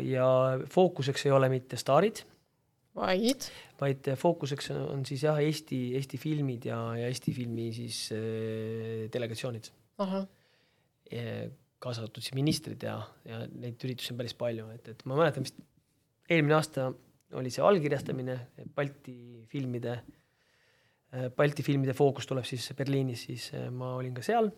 ja 0.05 0.27
fookuseks 0.73 1.27
ei 1.29 1.35
ole 1.37 1.51
mitte 1.53 1.79
staarid 1.81 2.25
vaid? 2.97 3.49
vaid 3.81 4.11
fookuseks 4.19 4.73
on 4.77 5.05
siis 5.09 5.25
jah, 5.25 5.39
Eesti, 5.41 5.79
Eesti 5.99 6.19
filmid 6.21 6.67
ja, 6.69 6.81
ja 6.99 7.09
Eesti 7.09 7.33
filmi 7.37 7.71
siis 7.77 8.03
äh, 8.17 9.07
delegatsioonid. 9.13 9.71
kaasa 11.81 12.03
arvatud 12.03 12.23
siis 12.23 12.37
ministrid 12.37 12.83
ja, 12.85 12.99
ja 13.25 13.45
neid 13.49 13.81
üritusi 13.87 14.13
on 14.13 14.21
päris 14.21 14.37
palju, 14.37 14.69
et, 14.75 14.89
et 14.93 15.07
ma 15.09 15.17
mäletan 15.21 15.47
vist 15.47 15.61
eelmine 16.31 16.59
aasta 16.59 16.91
oli 17.39 17.53
see 17.53 17.65
allkirjastamine 17.65 18.39
Balti 18.75 19.45
filmide, 19.51 20.01
Balti 21.37 21.63
filmide 21.67 21.95
fookus 21.97 22.29
tuleb 22.31 22.47
siis 22.47 22.71
Berliinis, 22.79 23.27
siis 23.29 23.51
ma 23.75 23.95
olin 23.99 24.15
ka 24.15 24.25
seal 24.27 24.51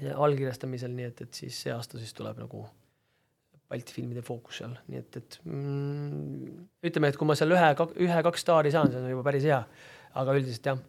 allkirjastamisel, 0.00 0.94
nii 0.96 1.08
et, 1.10 1.20
et 1.26 1.42
siis 1.42 1.58
see 1.64 1.74
aasta 1.74 2.00
siis 2.00 2.14
tuleb 2.16 2.40
nagu 2.42 2.64
Balti 3.72 3.94
filmide 3.96 4.22
fookus 4.24 4.60
seal, 4.60 4.74
nii 4.92 5.00
et, 5.00 5.18
et 5.20 5.38
mm, 5.48 6.56
ütleme, 6.88 7.08
et 7.12 7.18
kui 7.20 7.28
ma 7.28 7.36
seal 7.38 7.54
ühe, 7.54 7.68
ühe-kaks 8.04 8.44
staari 8.44 8.72
saan, 8.74 8.90
see 8.92 9.00
on 9.00 9.12
juba 9.14 9.24
päris 9.30 9.46
hea. 9.48 9.62
aga 10.20 10.34
üldiselt 10.36 10.66
jah, 10.68 10.80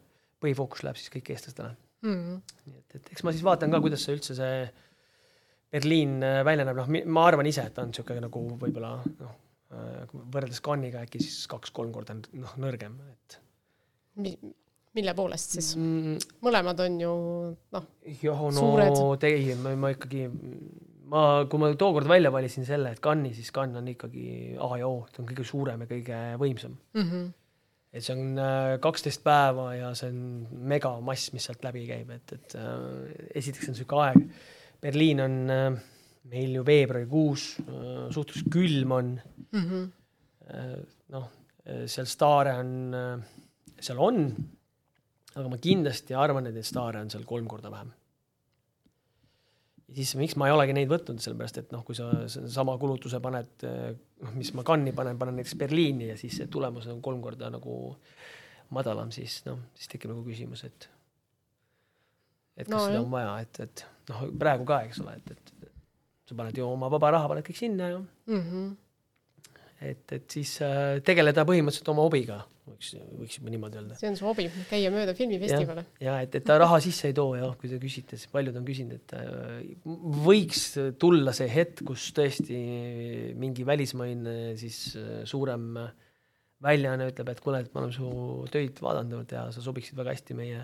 põhifookus 0.44 0.84
läheb 0.84 0.98
siis 1.00 1.12
kõik 1.14 1.30
eestlastele 1.32 1.70
mm. 2.04 2.40
nii 2.68 2.80
et, 2.80 2.96
et 2.98 3.14
eks 3.14 3.24
ma 3.24 3.32
siis 3.32 3.44
vaatan 3.46 3.72
ka, 3.72 3.80
kuidas 3.84 4.04
see 4.04 4.16
üldse 4.18 4.36
see 4.36 4.58
Berliin 5.74 6.20
äh, 6.22 6.42
välja 6.46 6.66
näeb, 6.68 6.78
noh, 6.78 6.90
ma 7.10 7.24
arvan 7.26 7.48
ise, 7.50 7.64
et 7.66 7.74
ta 7.74 7.82
on 7.82 7.90
niisugune 7.90 8.22
nagu 8.22 8.42
võib-olla 8.60 8.92
noh, 9.00 9.32
äh, 9.32 9.40
võrreldes 9.70 10.60
Cannes'iga 10.64 11.04
äkki 11.06 11.22
siis 11.22 11.46
kaks-kolm 11.50 11.92
korda 11.94 12.16
noh, 12.18 12.58
nõrgem, 12.62 12.98
et 13.12 13.40
Mi 14.14 14.36
mille 14.94 15.14
poolest 15.16 15.56
siis 15.56 15.72
mm.? 15.78 16.34
mõlemad 16.44 16.80
on 16.84 16.98
ju 17.02 17.12
noh, 17.74 17.86
no, 18.46 18.50
suured. 18.54 19.26
ei, 19.26 19.54
ma, 19.58 19.74
ma 19.78 19.90
ikkagi 19.94 20.26
ma, 21.10 21.22
kui 21.50 21.62
ma 21.62 21.70
tookord 21.78 22.08
välja 22.10 22.32
valisin 22.34 22.66
selle, 22.68 22.94
et 22.94 23.02
Cannes'i, 23.04 23.40
siis 23.40 23.54
Cannes 23.54 23.80
on 23.80 23.88
ikkagi 23.90 24.26
A 24.54 24.68
ja 24.80 24.90
O, 24.90 25.02
ta 25.10 25.22
on 25.22 25.30
kõige 25.30 25.46
suurem 25.48 25.82
ja 25.84 25.90
kõige 25.90 26.20
võimsam 26.40 26.76
mm. 26.94 27.08
-hmm. 27.08 27.32
et 27.92 28.06
see 28.06 28.14
on 28.16 28.38
äh, 28.38 28.74
kaksteist 28.84 29.24
päeva 29.26 29.72
ja 29.74 29.94
see 29.98 30.12
on 30.12 30.20
megamass, 30.74 31.32
mis 31.34 31.50
sealt 31.50 31.66
läbi 31.66 31.86
käib, 31.90 32.14
et, 32.14 32.36
et 32.38 32.56
äh, 32.60 32.78
esiteks 33.42 33.68
on 33.68 33.76
niisugune 33.76 34.06
aeg, 34.06 34.38
Berliin 34.84 35.24
on 35.24 35.36
äh, 35.50 35.82
meil 36.32 36.56
ju 36.58 36.64
veebruarikuus 36.66 37.46
äh,, 37.64 38.10
suhteliselt 38.14 38.52
külm 38.52 38.92
on. 38.96 39.14
Mm 39.52 39.64
-hmm. 39.64 39.88
äh, 40.50 40.78
noh, 41.14 41.30
seal 41.86 42.06
staare 42.06 42.58
on 42.60 42.94
äh,, 42.94 43.24
seal 43.80 44.00
on, 44.00 44.24
aga 45.34 45.50
ma 45.50 45.58
kindlasti 45.58 46.16
arvan, 46.16 46.48
et 46.48 46.56
neid 46.56 46.66
staare 46.66 47.02
on 47.02 47.10
seal 47.10 47.26
kolm 47.28 47.48
korda 47.50 47.70
vähem. 47.70 47.92
Ja 49.88 49.94
siis 50.00 50.14
miks 50.16 50.36
ma 50.40 50.48
ei 50.48 50.54
olegi 50.54 50.74
neid 50.76 50.88
võtnud, 50.90 51.20
sellepärast 51.20 51.58
et 51.60 51.72
noh, 51.74 51.84
kui 51.84 51.94
sa 51.94 52.08
sama 52.28 52.76
kulutuse 52.80 53.20
paned, 53.22 53.66
noh, 54.22 54.32
mis 54.34 54.50
ma 54.56 54.64
Cannes'i 54.66 54.94
panen, 54.96 55.18
panen 55.20 55.36
näiteks 55.38 55.58
Berliini 55.60 56.08
ja 56.08 56.16
siis 56.18 56.38
see 56.40 56.48
tulemus 56.50 56.88
on 56.90 57.02
kolm 57.04 57.20
korda 57.22 57.50
nagu 57.52 57.96
madalam, 58.74 59.12
siis 59.14 59.42
noh, 59.46 59.60
siis 59.76 59.92
tekib 59.92 60.14
nagu 60.14 60.24
küsimus, 60.26 60.64
et 60.66 60.88
et 62.56 62.68
kas 62.68 62.74
no, 62.78 62.86
seda 62.86 63.02
on 63.02 63.10
vaja, 63.12 63.36
et, 63.42 63.60
et 63.66 63.84
noh, 64.10 64.24
praegu 64.40 64.66
ka, 64.68 64.80
eks 64.88 65.02
ole, 65.04 65.16
et, 65.18 65.30
et 65.34 65.53
sa 66.24 66.38
paned 66.38 66.56
ju 66.58 66.66
oma 66.66 66.88
vaba 66.92 67.12
raha, 67.16 67.30
paned 67.32 67.46
kõik 67.46 67.60
sinna 67.60 67.90
ju 67.92 68.00
mm. 68.00 68.40
-hmm 68.40 68.72
et, 69.84 70.12
et 70.16 70.36
siis 70.36 70.56
äh, 70.64 70.98
tegeleda 71.04 71.44
põhimõtteliselt 71.48 71.90
oma 71.92 72.04
hobiga, 72.06 72.38
võiks, 72.68 72.92
võiks 73.18 73.38
juba 73.38 73.52
niimoodi 73.52 73.80
öelda. 73.80 73.98
see 73.98 74.10
on 74.10 74.18
su 74.18 74.26
hobi, 74.26 74.46
käia 74.70 74.92
mööda 74.94 75.14
filmifestivale. 75.18 75.86
ja 76.04 76.16
et, 76.24 76.38
et 76.38 76.46
ta 76.46 76.56
raha 76.60 76.78
sisse 76.84 77.10
ei 77.10 77.16
too 77.16 77.34
ja 77.38 77.50
kui 77.60 77.70
te 77.70 77.80
küsite, 77.82 78.18
siis 78.20 78.30
paljud 78.32 78.56
on 78.60 78.66
küsinud, 78.68 79.02
et 79.02 79.16
äh, 79.18 79.74
võiks 80.24 80.64
tulla 81.00 81.34
see 81.36 81.50
hetk, 81.50 81.84
kus 81.90 82.08
tõesti 82.16 82.60
mingi 83.40 83.66
välismaine 83.66 84.54
siis 84.60 84.80
äh, 85.00 85.20
suurem 85.28 85.74
väljaanne 86.64 87.10
ütleb, 87.10 87.34
et 87.34 87.44
kuule, 87.44 87.60
et 87.64 87.74
me 87.74 87.82
oleme 87.82 87.96
su 87.96 88.08
töid 88.52 88.78
vaadanud 88.80 89.36
ja 89.36 89.48
sa 89.52 89.64
sobiksid 89.64 89.98
väga 89.98 90.14
hästi 90.14 90.38
meie 90.38 90.62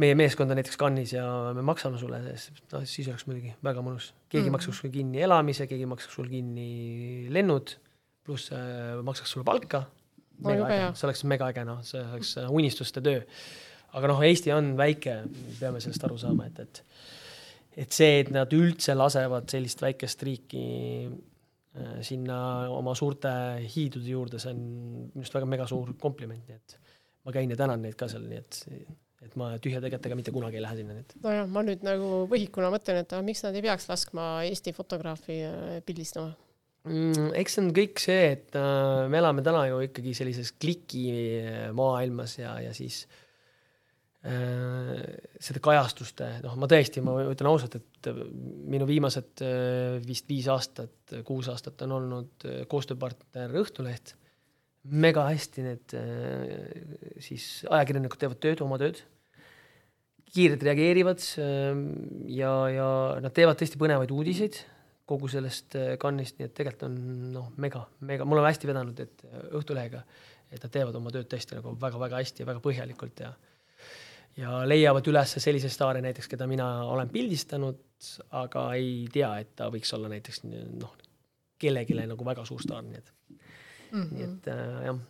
meie 0.00 0.16
meeskonda 0.18 0.56
näiteks 0.56 0.78
Cannes'is 0.80 1.14
ja 1.16 1.24
me 1.56 1.64
maksame 1.64 1.98
sulle, 2.00 2.20
noh 2.20 2.86
siis 2.88 3.08
oleks 3.08 3.26
muidugi 3.28 3.54
väga 3.64 3.84
mõnus. 3.84 4.10
keegi 4.28 4.48
mm. 4.48 4.56
maksaks 4.56 4.82
sul 4.82 4.92
kinni 4.92 5.22
elamise, 5.24 5.66
keegi 5.70 5.88
maksaks 5.88 6.18
sul 6.18 6.28
kinni 6.30 7.28
lennud 7.32 7.76
pluss 8.26 8.50
äh, 8.52 8.96
maksaks 9.06 9.36
sulle 9.36 9.46
palka. 9.46 9.86
see 10.42 11.06
oleks 11.08 11.24
mega 11.24 11.48
äge, 11.52 11.64
noh, 11.64 11.80
see 11.86 12.02
oleks 12.02 12.34
äh, 12.42 12.50
unistuste 12.52 13.00
töö. 13.04 13.22
aga 13.96 14.10
noh, 14.12 14.20
Eesti 14.26 14.52
on 14.52 14.74
väike, 14.76 15.22
peame 15.60 15.80
sellest 15.80 16.04
aru 16.04 16.18
saama, 16.20 16.50
et, 16.50 16.60
et 16.66 16.82
et 17.76 17.92
see, 17.92 18.20
et 18.22 18.28
nad 18.32 18.52
üldse 18.56 18.94
lasevad 18.96 19.48
sellist 19.52 19.82
väikest 19.84 20.22
riiki 20.24 20.66
äh, 21.06 21.96
sinna 22.04 22.38
oma 22.72 22.94
suurte 22.96 23.32
hiidude 23.64 24.12
juurde, 24.12 24.40
see 24.40 24.52
on 24.52 24.62
minu 25.14 25.24
arust 25.24 25.36
väga 25.36 25.48
mega 25.48 25.68
suur 25.68 25.92
kompliment, 26.00 26.44
nii 26.48 26.56
et 26.56 26.78
ma 27.24 27.34
käin 27.36 27.52
ja 27.52 27.58
tänan 27.58 27.84
neid 27.84 27.96
ka 28.00 28.08
seal, 28.12 28.24
nii 28.28 28.40
et 28.44 28.60
et 29.26 29.36
ma 29.38 29.52
tühjade 29.62 29.90
kätega 29.92 30.18
mitte 30.18 30.34
kunagi 30.34 30.60
ei 30.60 30.64
lähe 30.64 30.80
sinna, 30.80 30.96
nii 30.96 31.06
et. 31.06 31.14
nojah, 31.26 31.46
ma 31.50 31.66
nüüd 31.66 31.84
nagu 31.86 32.24
võhikuna 32.32 32.72
mõtlen, 32.74 33.02
et 33.02 33.14
aga 33.14 33.26
miks 33.26 33.44
nad 33.46 33.58
ei 33.58 33.64
peaks 33.66 33.88
laskma 33.90 34.30
Eesti 34.48 34.74
fotograafi 34.76 35.38
äh, 35.50 35.78
pildistama 35.86 36.32
mm,? 36.86 37.30
eks 37.42 37.58
see 37.58 37.64
on 37.64 37.70
kõik 37.76 38.02
see, 38.02 38.32
et 38.38 38.58
äh, 38.58 39.04
me 39.12 39.20
elame 39.22 39.44
täna 39.46 39.66
ju 39.70 39.82
ikkagi 39.86 40.16
sellises 40.16 40.54
klikimaailmas 40.62 42.38
ja, 42.40 42.56
ja 42.64 42.74
siis 42.76 43.04
äh, 43.10 43.24
seda 44.26 45.62
kajastuste, 45.62 46.28
noh, 46.44 46.56
ma 46.58 46.68
tõesti, 46.70 47.02
ma 47.04 47.16
ütlen 47.30 47.50
ausalt, 47.50 47.78
et 47.78 48.10
minu 48.70 48.86
viimased 48.88 49.42
äh, 49.44 49.98
vist 50.04 50.28
viis 50.30 50.48
aastat, 50.52 51.16
kuus 51.26 51.50
aastat 51.52 51.82
on 51.86 51.96
olnud 52.00 52.46
äh, 52.48 52.62
koostööpartner 52.70 53.54
Õhtuleht. 53.62 54.16
mega 54.86 55.26
hästi 55.26 55.62
need 55.66 55.94
äh, 55.98 57.20
siis 57.22 57.64
ajakirjanikud 57.70 58.20
teevad 58.22 58.42
tööd, 58.42 58.62
oma 58.66 58.78
tööd 58.82 59.02
kiirelt 60.36 60.64
reageerivad 60.68 61.26
äh, 61.42 61.82
ja, 62.36 62.54
ja 62.72 62.88
nad 63.24 63.34
teevad 63.36 63.60
tõesti 63.60 63.80
põnevaid 63.80 64.12
uudiseid 64.14 64.62
kogu 65.06 65.30
sellest 65.30 65.76
äh, 65.78 65.94
kannist, 66.02 66.38
nii 66.38 66.48
et 66.48 66.54
tegelikult 66.56 66.88
on 66.88 66.96
noh, 67.34 67.50
mega, 67.62 67.84
mega, 68.06 68.26
mul 68.28 68.42
on 68.42 68.48
hästi 68.48 68.70
vedanud, 68.70 69.02
et 69.04 69.26
äh, 69.28 69.44
Õhtulehega, 69.56 70.02
et 70.50 70.62
nad 70.62 70.72
teevad 70.72 70.98
oma 70.98 71.12
tööd 71.14 71.28
tõesti 71.30 71.58
nagu 71.58 71.74
väga-väga 71.80 72.22
hästi 72.22 72.42
ja 72.42 72.48
väga 72.50 72.62
põhjalikult 72.64 73.22
ja 73.24 73.34
ja 74.36 74.58
leiavad 74.68 75.06
üles 75.08 75.30
selliseid 75.40 75.72
staare 75.72 76.02
näiteks, 76.04 76.28
keda 76.28 76.44
mina 76.50 76.66
olen 76.84 77.08
pildistanud, 77.08 77.78
aga 78.36 78.66
ei 78.76 79.06
tea, 79.12 79.30
et 79.40 79.54
ta 79.56 79.70
võiks 79.72 79.94
olla 79.96 80.10
näiteks 80.12 80.42
noh, 80.44 80.92
kellelegi 81.56 81.96
nagu 82.02 82.26
väga 82.26 82.44
suur 82.44 82.60
staar, 82.60 82.84
nii 82.84 82.98
et 82.98 83.12
mm, 83.30 84.02
-hmm. 84.02 84.10
nii 84.12 84.26
et 84.26 84.50
äh, 84.52 84.84
jah. 84.90 85.00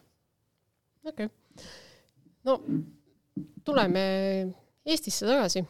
okei 1.10 1.26
okay., 1.26 1.66
no 2.46 2.60
tuleme 3.64 4.04
Eestisse 4.86 5.26
tagasi. 5.26 5.64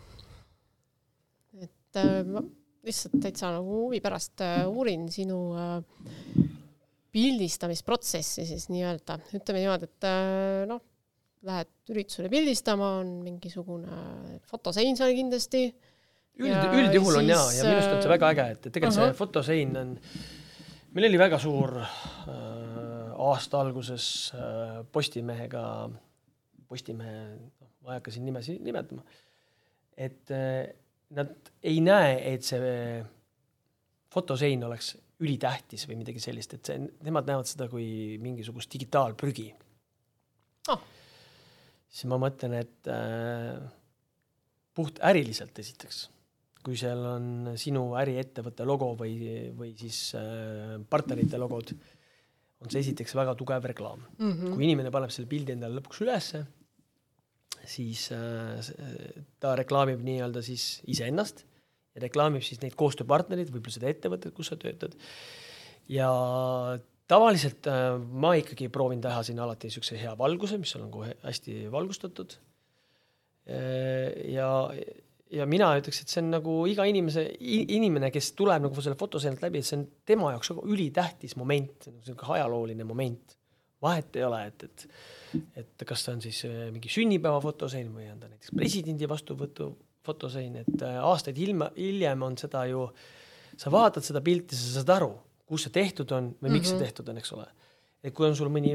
et 1.63 2.01
äh, 2.03 2.43
lihtsalt 2.87 3.17
täitsa 3.23 3.51
nagu 3.55 3.87
huvi 3.87 4.01
pärast 4.05 4.43
äh, 4.45 4.67
uurin 4.69 5.09
sinu 5.13 5.39
äh, 5.57 5.81
pildistamisprotsessi 7.17 8.45
siis 8.47 8.69
nii-öelda, 8.69 9.19
ütleme 9.39 9.63
niimoodi, 9.63 9.89
et 9.89 10.07
äh, 10.07 10.63
noh, 10.69 10.83
lähed 11.47 11.93
üritusele 11.93 12.31
pildistama, 12.33 12.97
on 13.01 13.13
mingisugune 13.25 14.41
fotosein 14.51 14.99
seal 14.99 15.15
kindlasti. 15.17 15.67
üld, 16.43 16.65
üldjuhul 16.83 17.21
on 17.23 17.31
jaa, 17.31 17.45
ja 17.57 17.65
minu 17.65 17.79
arust 17.79 17.95
on 17.95 18.03
see 18.05 18.13
väga 18.13 18.33
äge, 18.35 18.49
et 18.57 18.67
tegelikult 18.69 18.99
uh 18.99 19.05
-huh. 19.05 19.13
see 19.15 19.21
fotosein 19.21 19.77
on, 19.81 19.95
meil 20.93 21.09
oli 21.09 21.19
väga 21.19 21.39
suur 21.41 21.79
äh, 21.81 23.15
aasta 23.29 23.61
alguses 23.61 24.33
äh, 24.35 24.85
Postimehega, 24.93 25.65
Postimehe, 26.67 27.21
noh, 27.39 27.71
ma 27.85 27.95
ei 27.95 28.01
hakka 28.01 28.15
siin 28.15 28.27
nimesid 28.27 28.63
nimetama, 28.67 29.05
et 29.97 30.33
äh, 30.35 30.65
nad 31.17 31.53
ei 31.63 31.81
näe, 31.85 32.17
et 32.33 32.47
see 32.47 32.71
fotosein 34.13 34.65
oleks 34.67 34.95
ülitähtis 35.23 35.87
või 35.89 36.01
midagi 36.03 36.21
sellist, 36.23 36.57
et 36.57 36.69
see, 36.69 36.83
nemad 37.07 37.29
näevad 37.29 37.49
seda 37.49 37.69
kui 37.73 38.19
mingisugust 38.23 38.73
digitaalprügi. 38.73 39.49
Oh.. 40.73 40.83
siis 41.87 42.09
ma 42.11 42.19
mõtlen, 42.21 42.57
et 42.59 42.91
äh, 42.91 43.63
puht 44.77 44.99
äriliselt 45.07 45.57
esiteks, 45.63 46.01
kui 46.67 46.77
seal 46.81 47.05
on 47.07 47.29
sinu 47.61 47.93
äriettevõtte 48.01 48.67
logo 48.67 48.91
või, 48.99 49.15
või 49.57 49.71
siis 49.79 50.11
äh, 50.19 50.77
partnerite 50.91 51.39
logod, 51.41 51.71
on 52.63 52.73
see 52.73 52.83
esiteks 52.85 53.15
väga 53.19 53.35
tugev 53.39 53.67
reklaam 53.69 54.05
mm. 54.19 54.33
-hmm. 54.33 54.55
kui 54.55 54.65
inimene 54.69 54.93
paneb 54.95 55.13
selle 55.15 55.29
pildi 55.31 55.57
endale 55.57 55.81
lõpuks 55.81 56.03
ülesse, 56.05 56.45
siis 57.67 58.09
äh, 58.15 58.73
ta 59.43 59.55
reklaamib 59.59 60.03
nii-öelda 60.07 60.43
siis 60.45 60.81
iseennast 60.87 61.45
ja 61.95 62.05
reklaamib 62.05 62.45
siis 62.45 62.61
neid 62.63 62.77
koostööpartnereid, 62.79 63.51
võib-olla 63.53 63.79
seda 63.79 63.91
ettevõtet, 63.93 64.35
kus 64.37 64.53
sa 64.53 64.61
töötad. 64.61 64.97
ja 65.89 66.11
tavaliselt 67.11 67.67
äh, 67.71 67.95
ma 67.99 68.35
ikkagi 68.41 68.69
proovin 68.73 69.01
teha 69.05 69.23
sinna 69.27 69.47
alati 69.47 69.71
niisuguse 69.71 69.99
hea 70.01 70.13
valguse, 70.19 70.59
mis 70.59 70.75
on 70.79 70.91
kohe 70.91 71.15
hästi 71.23 71.67
valgustatud. 71.73 72.37
Äh, 73.47 74.33
ja, 74.35 74.51
ja 75.33 75.47
mina 75.49 75.71
ütleks, 75.79 76.03
et 76.03 76.13
see 76.13 76.23
on 76.23 76.31
nagu 76.37 76.57
iga 76.71 76.87
inimese, 76.89 77.25
inimene, 77.41 78.11
kes 78.15 78.33
tuleb 78.39 78.67
nagu 78.67 78.85
selle 78.85 78.99
fotoseenilt 78.99 79.43
läbi, 79.43 79.63
et 79.63 79.69
see 79.69 79.79
on 79.81 79.87
tema 80.07 80.31
jaoks 80.35 80.53
väga 80.53 80.67
ülitähtis 80.75 81.37
moment, 81.41 81.89
niisugune 81.91 82.39
ajalooline 82.39 82.87
moment. 82.87 83.37
vahet 83.83 84.17
ei 84.17 84.23
ole, 84.25 84.39
et, 84.49 84.63
et, 84.65 84.85
et 85.61 85.83
kas 85.87 86.03
ta 86.07 86.15
on 86.17 86.23
siis 86.25 86.39
äh, 86.49 86.71
mingi 86.73 86.89
sünnipäeva 86.91 87.43
fotosein 87.45 87.91
või 87.93 88.07
on 88.09 88.17
ta 88.19 88.31
näiteks 88.31 88.55
presidendi 88.57 89.07
vastuvõtu 89.09 89.69
fotosein, 90.07 90.57
et 90.63 90.83
äh, 90.83 90.97
aastaid 91.05 91.37
ilma, 91.45 91.69
hiljem 91.77 92.25
on 92.25 92.39
seda 92.41 92.65
ju, 92.71 92.87
sa 93.61 93.71
vaatad 93.71 94.07
seda 94.07 94.23
pilti, 94.25 94.57
sa 94.57 94.79
saad 94.79 94.95
aru, 94.97 95.11
kus 95.47 95.67
see 95.67 95.75
tehtud 95.77 96.15
on 96.17 96.33
või 96.41 96.57
miks 96.57 96.57
mm 96.57 96.57
-hmm. 96.57 96.69
see 96.71 96.79
mhm. 96.79 96.85
tehtud 96.89 97.13
on, 97.13 97.21
eks 97.21 97.33
ole. 97.37 97.47
Et 98.07 98.15
kui 98.15 98.27
on 98.29 98.37
sul 98.39 98.51
mõni 98.53 98.73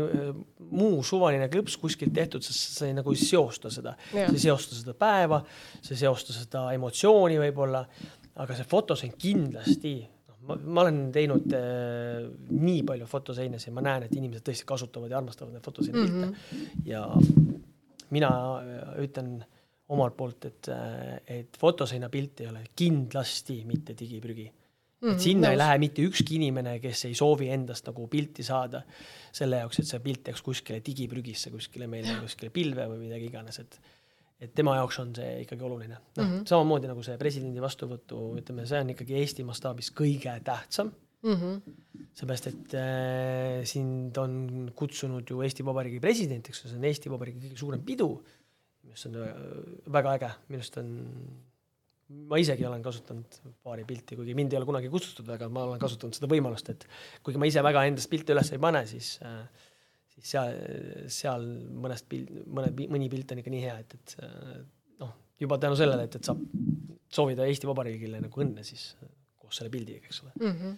muu 0.71 1.01
suvaline 1.07 1.47
klõps 1.51 1.77
kuskilt 1.79 2.13
tehtud, 2.15 2.43
siis 2.45 2.59
sa 2.75 2.87
ei 2.89 2.95
nagu 2.97 3.13
ei 3.13 3.19
seosta 3.19 3.71
seda, 3.73 3.95
sa 4.11 4.25
ei 4.27 4.41
seosta 4.43 4.77
seda 4.77 4.95
päeva, 4.97 5.41
sa 5.79 5.93
ei 5.93 6.01
seosta 6.01 6.35
seda 6.35 6.65
emotsiooni 6.75 7.39
võib-olla, 7.45 7.85
aga 8.41 8.57
see 8.57 8.67
fotosein 8.67 9.15
kindlasti 9.19 9.95
noh, 10.01 10.37
ma, 10.49 10.57
ma 10.59 10.85
olen 10.85 11.01
teinud 11.15 11.55
äh, 11.57 12.27
nii 12.51 12.83
palju 12.87 13.07
fotoseines 13.11 13.67
ja 13.67 13.75
ma 13.75 13.85
näen, 13.85 14.07
et 14.07 14.15
inimesed 14.17 14.45
tõesti 14.47 14.67
kasutavad 14.67 15.11
ja 15.11 15.19
armastavad 15.21 15.55
neid 15.55 15.65
fotoseine 15.65 15.97
pilte. 15.99 16.25
Mm 16.25 16.35
-hmm. 16.35 16.85
ja 16.87 17.07
mina 18.11 18.31
ütlen 18.99 19.37
omalt 19.91 20.15
poolt, 20.17 20.45
et, 20.47 20.69
et 21.27 21.57
fotoseina 21.59 22.09
pilt 22.09 22.41
ei 22.41 22.47
ole 22.47 22.63
kindlasti 22.75 23.63
mitte 23.67 23.95
digiprügi 23.99 24.47
et 25.01 25.23
sinna 25.23 25.47
nõus. 25.47 25.55
ei 25.55 25.59
lähe 25.61 25.77
mitte 25.81 26.03
ükski 26.05 26.37
inimene, 26.37 26.75
kes 26.83 27.05
ei 27.09 27.15
soovi 27.17 27.49
endast 27.53 27.87
nagu 27.89 28.05
pilti 28.11 28.45
saada 28.45 28.83
selle 29.33 29.61
jaoks, 29.63 29.81
et 29.81 29.89
see 29.89 30.01
pilt 30.03 30.31
jääks 30.31 30.43
kuskile 30.45 30.81
digiprügisse, 30.85 31.51
kuskile 31.53 31.87
meile, 31.91 32.17
kuskile 32.21 32.51
pilve 32.53 32.87
või 32.91 33.07
midagi 33.07 33.29
iganes, 33.31 33.61
et 33.63 33.81
et 34.41 34.55
tema 34.57 34.73
jaoks 34.73 34.97
on 35.03 35.11
see 35.13 35.43
ikkagi 35.43 35.61
oluline. 35.61 35.97
noh 36.17 36.25
mm 36.25 36.31
-hmm., 36.31 36.45
samamoodi 36.49 36.87
nagu 36.89 37.03
see 37.05 37.17
presidendi 37.17 37.61
vastuvõtu, 37.61 38.21
ütleme, 38.41 38.65
see 38.65 38.79
on 38.81 38.89
ikkagi 38.89 39.13
Eesti 39.19 39.43
mastaabis 39.45 39.91
kõige 39.93 40.33
tähtsam 40.43 40.89
mm. 41.21 41.35
-hmm. 41.35 41.75
seepärast, 42.17 42.47
et 42.47 42.73
äh, 42.73 43.61
sind 43.69 44.17
on 44.17 44.71
kutsunud 44.75 45.29
ju 45.29 45.41
Eesti 45.45 45.65
Vabariigi 45.65 45.99
president, 45.99 46.49
eks 46.49 46.63
ju, 46.63 46.69
see 46.69 46.77
on 46.77 46.89
Eesti 46.89 47.13
Vabariigi 47.13 47.45
kõige 47.45 47.57
suurem 47.61 47.85
pidu 47.85 48.09
mis 48.91 49.05
on 49.07 49.17
äh, 49.21 49.31
väga 49.93 50.15
äge, 50.17 50.31
minu 50.49 50.61
arust 50.61 50.77
on, 50.81 50.91
ma 52.31 52.39
isegi 52.39 52.65
olen 52.67 52.83
kasutanud 52.85 53.41
paari 53.63 53.83
pilti, 53.87 54.15
kuigi 54.19 54.35
mind 54.37 54.53
ei 54.53 54.59
ole 54.59 54.67
kunagi 54.69 54.91
kutsutud, 54.91 55.27
aga 55.35 55.49
ma 55.49 55.65
olen 55.67 55.81
kasutanud 55.81 56.15
seda 56.17 56.29
võimalust, 56.31 56.69
et 56.73 56.87
kuigi 57.23 57.41
ma 57.41 57.49
ise 57.49 57.63
väga 57.65 57.83
endast 57.89 58.09
pilte 58.11 58.35
üles 58.35 58.51
ei 58.55 58.61
pane, 58.61 58.85
siis 58.89 59.17
äh, 59.25 59.43
siis 60.15 60.33
seal, 60.35 60.55
seal 61.11 61.47
mõnest 61.81 62.07
pilt, 62.11 62.29
mõne, 62.45 62.71
mõni 62.91 63.09
pilt 63.11 63.33
on 63.33 63.41
ikka 63.41 63.53
nii 63.53 63.63
hea, 63.63 63.75
et, 63.81 63.97
et 63.97 64.15
äh, 64.23 64.61
noh, 65.01 65.15
juba 65.41 65.57
tänu 65.61 65.77
sellele, 65.79 66.05
et, 66.07 66.17
et 66.19 66.29
saab 66.29 66.41
soovida 67.11 67.47
Eesti 67.49 67.69
Vabariigile 67.69 68.21
nagu 68.23 68.43
õnne 68.43 68.63
siis 68.67 68.91
koos 69.41 69.59
selle 69.59 69.71
pildiga, 69.73 70.05
eks 70.05 70.23
ole 70.23 70.33
mm. 70.35 70.57
-hmm. 70.57 70.75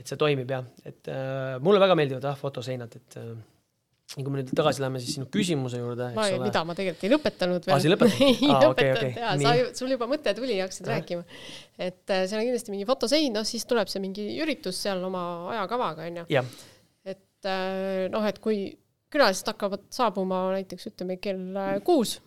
et 0.00 0.10
see 0.10 0.20
toimib 0.20 0.50
jah, 0.50 0.66
et 0.84 1.12
äh, 1.12 1.56
mulle 1.64 1.82
väga 1.82 1.96
meeldivad 1.98 2.30
jah 2.30 2.38
fotoseinad, 2.40 2.96
et 3.00 3.18
äh, 3.20 3.34
kui 4.22 4.30
me 4.30 4.40
nüüd 4.40 4.50
tagasi 4.54 4.82
läheme 4.82 5.00
siis 5.02 5.16
sinu 5.16 5.26
küsimuse 5.32 5.80
juurde, 5.80 6.12
eks 6.12 6.34
ole. 6.36 6.44
mida 6.46 6.60
ma 6.66 6.76
tegelikult 6.78 7.06
ei 7.06 7.10
lõpetanud 7.10 7.64
veel. 7.66 7.74
aa, 7.74 7.80
sa 7.82 7.88
ei 7.88 7.92
lõpetanud? 7.94 8.22
ei 8.28 8.52
ah, 8.52 8.60
lõpetanud 8.62 8.68
okay, 8.70 8.92
okay. 8.94 9.16
jaa, 9.18 9.32
sa, 9.42 9.72
sul 9.80 9.94
juba 9.94 10.08
mõte 10.10 10.34
tuli, 10.38 10.58
hakkasid 10.62 10.90
rääkima. 10.92 11.24
et 11.82 12.14
äh, 12.14 12.22
seal 12.30 12.38
on 12.38 12.46
kindlasti 12.46 12.74
mingi 12.74 12.86
fotosein, 12.86 13.34
noh 13.34 13.48
siis 13.48 13.66
tuleb 13.70 13.90
see 13.90 14.04
mingi 14.04 14.28
üritus 14.44 14.78
seal 14.86 15.02
oma 15.08 15.24
ajakavaga, 15.56 16.06
onju. 16.12 16.44
et 17.10 17.50
äh, 17.50 18.06
noh, 18.14 18.30
et 18.30 18.38
kui 18.44 18.62
külalised 19.14 19.50
hakkavad 19.50 19.90
saabuma 19.94 20.44
näiteks 20.54 20.92
ütleme 20.92 21.18
kell 21.22 21.58
äh, 21.58 21.76
kuus, 21.86 22.20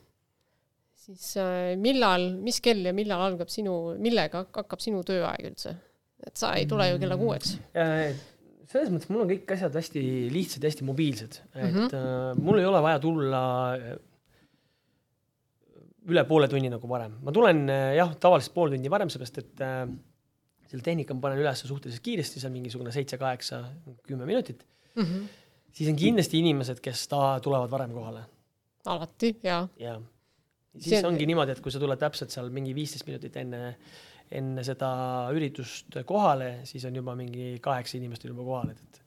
siis 1.07 1.35
millal, 1.79 2.33
mis 2.43 2.59
kell 2.63 2.83
ja 2.89 2.95
millal 2.95 3.29
algab 3.29 3.51
sinu, 3.53 3.77
millega 4.03 4.43
hakkab 4.51 4.83
sinu 4.83 5.05
tööaeg 5.07 5.53
üldse? 5.53 5.77
et 6.27 6.33
sa 6.35 6.55
ei 6.57 6.65
tule 6.67 6.87
ju 6.89 6.97
kella 6.99 7.15
kuueks 7.15 7.51
selles 8.67 8.91
mõttes 8.91 9.09
mul 9.11 9.23
on 9.23 9.31
kõik 9.31 9.55
asjad 9.55 9.75
hästi 9.79 10.03
lihtsad 10.33 10.63
ja 10.63 10.71
hästi 10.71 10.87
mobiilsed, 10.87 11.39
et 11.55 11.63
mm 11.63 11.77
-hmm. 11.77 11.95
äh, 11.95 12.43
mul 12.43 12.59
ei 12.59 12.67
ole 12.67 12.81
vaja 12.83 12.99
tulla 12.99 13.41
äh, 13.75 13.95
üle 16.07 16.23
poole 16.27 16.47
tunni 16.51 16.69
nagu 16.71 16.89
varem. 16.89 17.17
ma 17.23 17.33
tulen 17.35 17.67
äh, 17.69 17.95
jah, 17.99 18.13
tavaliselt 18.19 18.55
pool 18.55 18.73
tundi 18.73 18.91
varem, 18.91 19.11
seepärast 19.11 19.39
et 19.43 19.63
äh, 19.63 19.85
selle 20.67 20.83
tehnika 20.83 21.15
ma 21.15 21.23
panen 21.27 21.41
üles 21.43 21.63
suhteliselt 21.63 22.03
kiiresti, 22.03 22.43
on 22.47 22.55
mingisugune 22.55 22.91
seitse, 22.95 23.19
kaheksa, 23.21 23.63
kümme 24.07 24.25
minutit 24.25 24.65
mm. 24.95 25.03
-hmm. 25.03 25.23
siis 25.71 25.89
on 25.89 25.95
kindlasti 25.95 26.39
inimesed, 26.39 26.81
kes 26.83 27.07
ta 27.07 27.39
tulevad 27.43 27.71
varem 27.71 27.95
kohale. 27.95 28.25
alati, 28.85 29.35
jaa. 29.43 29.67
jaa. 29.79 30.01
siis 30.77 30.99
see... 30.99 31.07
ongi 31.07 31.25
niimoodi, 31.25 31.55
et 31.55 31.63
kui 31.63 31.71
sa 31.71 31.79
tuled 31.79 31.99
täpselt 31.99 32.31
seal 32.31 32.49
mingi 32.49 32.75
viisteist 32.75 33.07
minutit 33.07 33.35
enne 33.43 33.77
enne 34.31 34.63
seda 34.67 34.89
üritust 35.35 35.99
kohale, 36.07 36.61
siis 36.67 36.85
on 36.87 36.95
juba 36.99 37.15
mingi 37.15 37.57
kaheksa 37.63 37.97
inimest 37.99 38.25
on 38.25 38.33
juba 38.33 38.47
kohal, 38.47 38.73
et, 38.73 38.81
et 38.83 39.03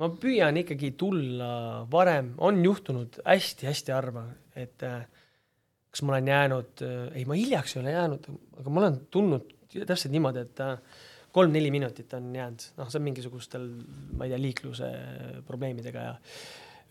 ma 0.00 0.10
püüan 0.22 0.60
ikkagi 0.60 0.92
tulla 1.00 1.50
varem, 1.92 2.34
on 2.44 2.62
juhtunud 2.64 3.20
hästi-hästi 3.24 3.94
harva, 3.94 4.26
et 4.56 4.84
äh, 4.86 5.04
kas 5.90 6.04
ma 6.04 6.16
olen 6.16 6.32
jäänud, 6.32 6.84
äh, 6.84 7.02
ei, 7.16 7.26
ma 7.28 7.38
hiljaks 7.38 7.76
ei 7.76 7.82
ole 7.82 7.96
jäänud, 7.96 8.30
aga 8.60 8.72
ma 8.72 8.82
olen 8.84 8.98
tulnud 9.12 9.52
täpselt 9.76 10.12
niimoodi, 10.14 10.44
et 10.44 10.62
äh, 10.64 10.76
kolm-neli 11.36 11.72
minutit 11.72 12.12
on 12.16 12.28
jäänud, 12.36 12.68
noh, 12.78 12.92
see 12.92 13.00
on 13.00 13.08
mingisugustel, 13.08 13.66
ma 14.16 14.24
ei 14.24 14.32
tea, 14.32 14.40
liikluse 14.40 14.92
probleemidega 15.48 16.06
ja 16.10 16.14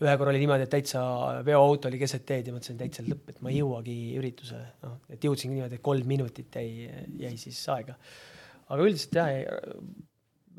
ühe 0.02 0.14
korra 0.20 0.32
oli 0.32 0.40
niimoodi, 0.42 0.66
et 0.66 0.72
täitsa 0.72 1.02
veoauto 1.46 1.88
oli 1.88 2.00
keset 2.00 2.24
teed 2.28 2.50
ja 2.50 2.54
mõtlesin 2.54 2.78
täitsa 2.80 3.04
lõpp, 3.06 3.30
et 3.32 3.42
ma 3.44 3.52
ei 3.52 3.60
jõuagi 3.62 3.96
üritusele, 4.20 4.66
noh, 4.84 4.96
et 5.12 5.22
jõudsingi 5.24 5.56
niimoodi, 5.56 5.78
et 5.78 5.84
kolm 5.84 6.08
minutit 6.08 6.58
jäi, 6.58 6.88
jäi 7.22 7.36
siis 7.40 7.60
aega. 7.72 7.96
aga 8.68 8.82
üldiselt 8.82 9.16
jah, 9.16 9.30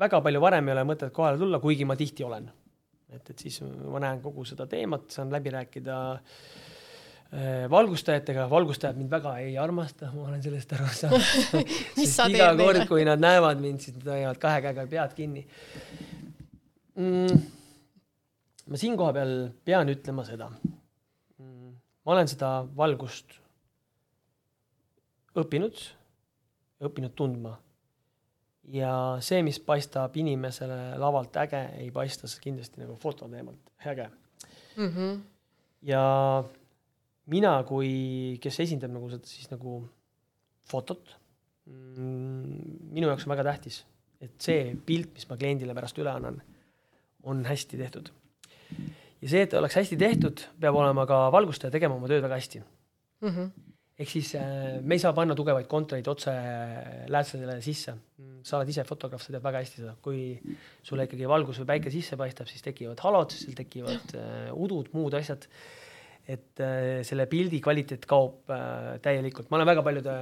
väga 0.00 0.22
palju 0.24 0.40
varem 0.42 0.70
ei 0.70 0.74
ole 0.74 0.86
mõtet 0.88 1.14
kohale 1.14 1.38
tulla, 1.38 1.60
kuigi 1.62 1.86
ma 1.86 1.96
tihti 1.98 2.26
olen. 2.26 2.48
et, 3.14 3.30
et 3.30 3.38
siis 3.38 3.60
ma 3.62 4.00
näen 4.02 4.22
kogu 4.24 4.44
seda 4.44 4.66
teemat, 4.68 5.06
saan 5.14 5.30
läbi 5.32 5.52
rääkida 5.54 5.98
äh, 6.12 7.68
valgustajatega, 7.70 8.48
valgustajad 8.50 8.98
mind 8.98 9.12
väga 9.12 9.36
ei 9.44 9.54
armasta, 9.58 10.10
ma 10.16 10.26
olen 10.32 10.42
sellest 10.42 10.74
aru 10.74 10.88
saanud. 10.98 11.30
Sest 12.00 12.26
iga 12.34 12.50
kord, 12.58 12.82
kui 12.90 13.06
nad 13.06 13.22
näevad 13.22 13.62
mind, 13.62 13.86
siis 13.86 14.00
nad 14.00 14.10
hoiavad 14.16 14.42
kahe 14.42 14.66
käega 14.66 14.88
pead 14.90 15.14
kinni. 15.20 15.46
Mm 16.98 17.54
ma 18.68 18.80
siinkoha 18.80 19.14
peal 19.16 19.32
pean 19.64 19.88
ütlema 19.92 20.24
seda. 20.28 20.50
ma 21.38 22.14
olen 22.14 22.28
seda 22.30 22.50
valgust 22.76 23.36
õppinud, 25.38 25.80
õppinud 26.84 27.14
tundma. 27.16 27.56
ja 28.68 28.92
see, 29.24 29.40
mis 29.42 29.60
paistab 29.64 30.16
inimesele 30.20 30.98
lavalt 31.00 31.36
äge, 31.40 31.62
ei 31.80 31.90
paista 31.92 32.28
kindlasti 32.42 32.82
nagu 32.82 32.96
foto 33.00 33.28
teemalt 33.28 33.72
äge 33.86 34.10
mm. 34.76 34.88
-hmm. 34.88 35.20
ja 35.88 36.02
mina 37.26 37.62
kui, 37.64 38.38
kes 38.42 38.60
esindab 38.60 38.92
nagu 38.92 39.08
seda 39.10 39.26
siis 39.26 39.50
nagu 39.50 39.80
fotot, 40.68 41.16
mm, 41.64 42.92
minu 42.92 43.08
jaoks 43.08 43.24
on 43.24 43.32
väga 43.32 43.44
tähtis, 43.44 43.86
et 44.20 44.36
see 44.40 44.76
pilt, 44.86 45.14
mis 45.14 45.28
ma 45.30 45.36
kliendile 45.40 45.74
pärast 45.74 45.98
üle 45.98 46.12
annan, 46.12 46.42
on 47.22 47.44
hästi 47.48 47.80
tehtud 47.80 48.12
ja 49.22 49.30
see, 49.30 49.44
et 49.44 49.54
oleks 49.58 49.78
hästi 49.80 49.98
tehtud, 50.00 50.44
peab 50.60 50.76
olema 50.78 51.06
ka 51.08 51.26
valgustaja 51.34 51.74
tegema 51.74 51.98
oma 51.98 52.10
tööd 52.10 52.22
väga 52.24 52.38
hästi 52.38 52.60
mm. 52.60 53.30
-hmm. 53.30 53.48
ehk 53.98 54.12
siis 54.12 54.34
äh, 54.38 54.78
me 54.82 54.94
ei 54.94 55.02
saa 55.02 55.12
panna 55.16 55.34
tugevaid 55.38 55.66
kontreid 55.66 56.08
otse 56.08 56.34
läätsedele 57.08 57.60
sisse. 57.62 57.96
sa 58.42 58.56
oled 58.56 58.68
ise 58.70 58.84
fotograaf, 58.84 59.22
sa 59.22 59.32
tead 59.32 59.42
väga 59.42 59.58
hästi 59.64 59.82
seda, 59.82 59.96
kui 60.02 60.38
sulle 60.82 61.04
ikkagi 61.04 61.26
valgus 61.28 61.58
või 61.60 61.66
päike 61.72 61.90
sisse 61.90 62.16
paistab, 62.16 62.46
siis 62.46 62.62
tekivad 62.62 63.00
halod, 63.02 63.34
siis 63.34 63.54
tekivad 63.54 64.14
äh, 64.14 64.48
udud, 64.54 64.88
muud 64.92 65.14
asjad. 65.14 65.48
et 66.28 66.60
äh, 66.60 67.02
selle 67.02 67.26
pildi 67.26 67.60
kvaliteet 67.60 68.06
kaob 68.06 68.50
äh, 68.50 69.00
täielikult, 69.02 69.50
ma 69.50 69.56
olen 69.56 69.66
väga 69.66 69.82
paljude 69.82 70.14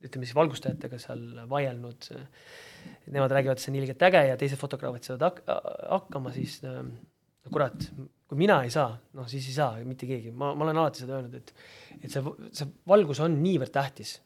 ütleme 0.00 0.26
siis 0.26 0.36
valgustajatega 0.36 0.98
seal 1.00 1.24
vaielnud. 1.48 2.10
Nemad 3.10 3.32
räägivad, 3.34 3.58
et 3.58 3.64
see 3.64 3.72
on 3.72 3.78
ilgelt 3.80 4.02
äge 4.06 4.20
ja 4.28 4.36
teised 4.38 4.60
fotograafid 4.60 5.08
saavad 5.08 5.22
hak 5.26 5.40
hakkama, 5.90 6.30
siis 6.34 6.60
äh, 6.68 6.82
kurat, 7.50 7.86
kui 8.28 8.38
mina 8.38 8.60
ei 8.66 8.72
saa, 8.72 8.92
noh 9.16 9.28
siis 9.30 9.46
ei 9.50 9.56
saa 9.56 9.78
mitte 9.86 10.08
keegi, 10.08 10.30
ma, 10.30 10.52
ma 10.54 10.66
olen 10.66 10.82
alati 10.82 11.02
seda 11.02 11.16
öelnud, 11.18 11.38
et, 11.40 11.54
et 12.00 12.10
see, 12.12 12.22
see 12.56 12.68
valgus 12.88 13.22
on 13.24 13.38
niivõrd 13.42 13.72
tähtis. 13.74 14.18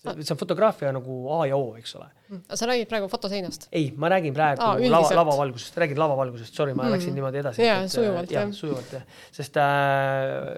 see 0.00 0.32
on 0.32 0.38
fotograafia 0.40 0.92
nagu 0.96 1.16
A 1.34 1.42
ja 1.50 1.56
O, 1.58 1.74
eks 1.76 1.92
ole. 1.98 2.06
Mm. 2.30 2.42
sa 2.56 2.68
räägid 2.70 2.88
praegu 2.88 3.08
fotoseinast? 3.12 3.68
ei, 3.72 3.90
ma 3.96 4.08
räägin 4.12 4.36
praegu 4.36 4.62
Aa, 4.64 4.78
lava, 4.92 5.10
lavavalgusest, 5.22 5.76
räägin 5.82 5.98
lavavalgusest, 6.00 6.54
sorry, 6.54 6.74
ma 6.74 6.86
mm. 6.86 6.96
läksin 6.96 7.16
niimoodi 7.16 7.42
edasi. 7.42 7.64
jaa, 7.66 7.82
sujuvalt 7.88 8.32
jah. 8.32 8.52
sujuvalt 8.56 8.96
jah, 8.96 9.06
sest 9.34 9.58
äh, 9.60 10.48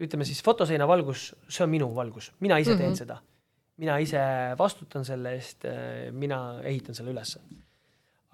ütleme 0.00 0.26
siis 0.28 0.40
fotoseina 0.44 0.88
valgus, 0.88 1.30
see 1.48 1.64
on 1.64 1.72
minu 1.72 1.90
valgus, 1.96 2.32
mina 2.40 2.58
ise 2.58 2.74
teen 2.74 2.88
mm 2.88 2.94
-hmm. 2.94 3.04
seda. 3.04 3.20
Mina 3.80 3.96
ise 4.02 4.20
vastutan 4.60 5.04
selle 5.08 5.34
eest, 5.38 5.66
äh, 5.68 6.10
mina 6.12 6.60
ehitan 6.66 6.96
selle 6.96 7.14
ülesse. 7.14 7.42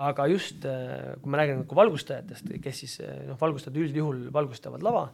Aga 0.07 0.27
just, 0.29 0.65
äh, 0.69 1.15
kui 1.23 1.33
ma 1.33 1.41
räägin 1.41 1.63
nagu 1.63 1.79
valgustajatest, 1.79 2.51
kes 2.63 2.83
siis 2.83 2.99
äh, 3.05 3.23
noh, 3.29 3.39
valgustajad 3.41 3.79
üldjuhul 3.81 4.27
valgustavad 4.35 4.85
lava, 4.85 5.07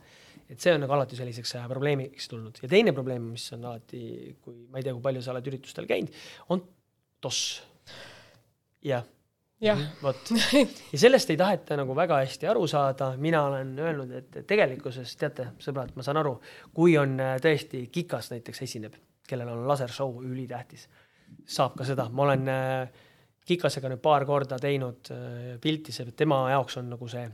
et 0.51 0.61
see 0.61 0.75
on 0.75 0.83
nagu 0.83 0.97
alati 0.97 1.19
selliseks 1.19 1.55
probleemiks 1.71 2.29
tulnud. 2.33 2.59
Ja 2.65 2.71
teine 2.73 2.95
probleem, 2.97 3.31
mis 3.37 3.47
on 3.55 3.69
alati, 3.71 4.05
kui 4.43 4.65
ma 4.73 4.81
ei 4.81 4.87
tea, 4.87 4.97
kui 4.97 5.05
palju 5.05 5.23
sa 5.23 5.35
oled 5.35 5.53
üritustel 5.53 5.89
käinud, 5.91 6.23
on 6.51 6.65
toss. 7.23 7.61
jah. 8.83 9.05
Jah. 9.63 9.79
vot, 10.03 10.33
ja 10.91 10.99
sellest 10.99 11.31
ei 11.31 11.37
taheta 11.39 11.77
nagu 11.79 11.95
väga 11.95 12.17
hästi 12.25 12.49
aru 12.51 12.65
saada, 12.67 13.13
mina 13.15 13.45
olen 13.47 13.77
öelnud, 13.79 14.11
et 14.19 14.41
tegelikkuses 14.51 15.15
teate, 15.21 15.53
sõbrad, 15.63 15.93
ma 15.95 16.03
saan 16.03 16.19
aru, 16.19 16.33
kui 16.75 16.97
on 16.99 17.15
tõesti 17.39 17.85
Kikas 17.95 18.33
näiteks 18.33 18.65
esineb, 18.67 18.97
kellel 19.29 19.49
on 19.53 19.67
lasershow 19.69 20.21
ülitähtis, 20.27 20.89
saab 21.49 21.77
ka 21.79 21.87
seda, 21.89 22.09
ma 22.11 22.27
olen 22.29 22.49
äh, 22.53 23.09
Kikasega 23.43 23.91
nüüd 23.91 24.03
paar 24.03 24.23
korda 24.27 24.59
teinud 24.63 25.11
äh, 25.11 25.55
pilti, 25.63 25.95
see 25.95 26.15
tema 26.17 26.45
jaoks 26.53 26.79
on 26.79 26.93
nagu 26.93 27.09
see 27.11 27.27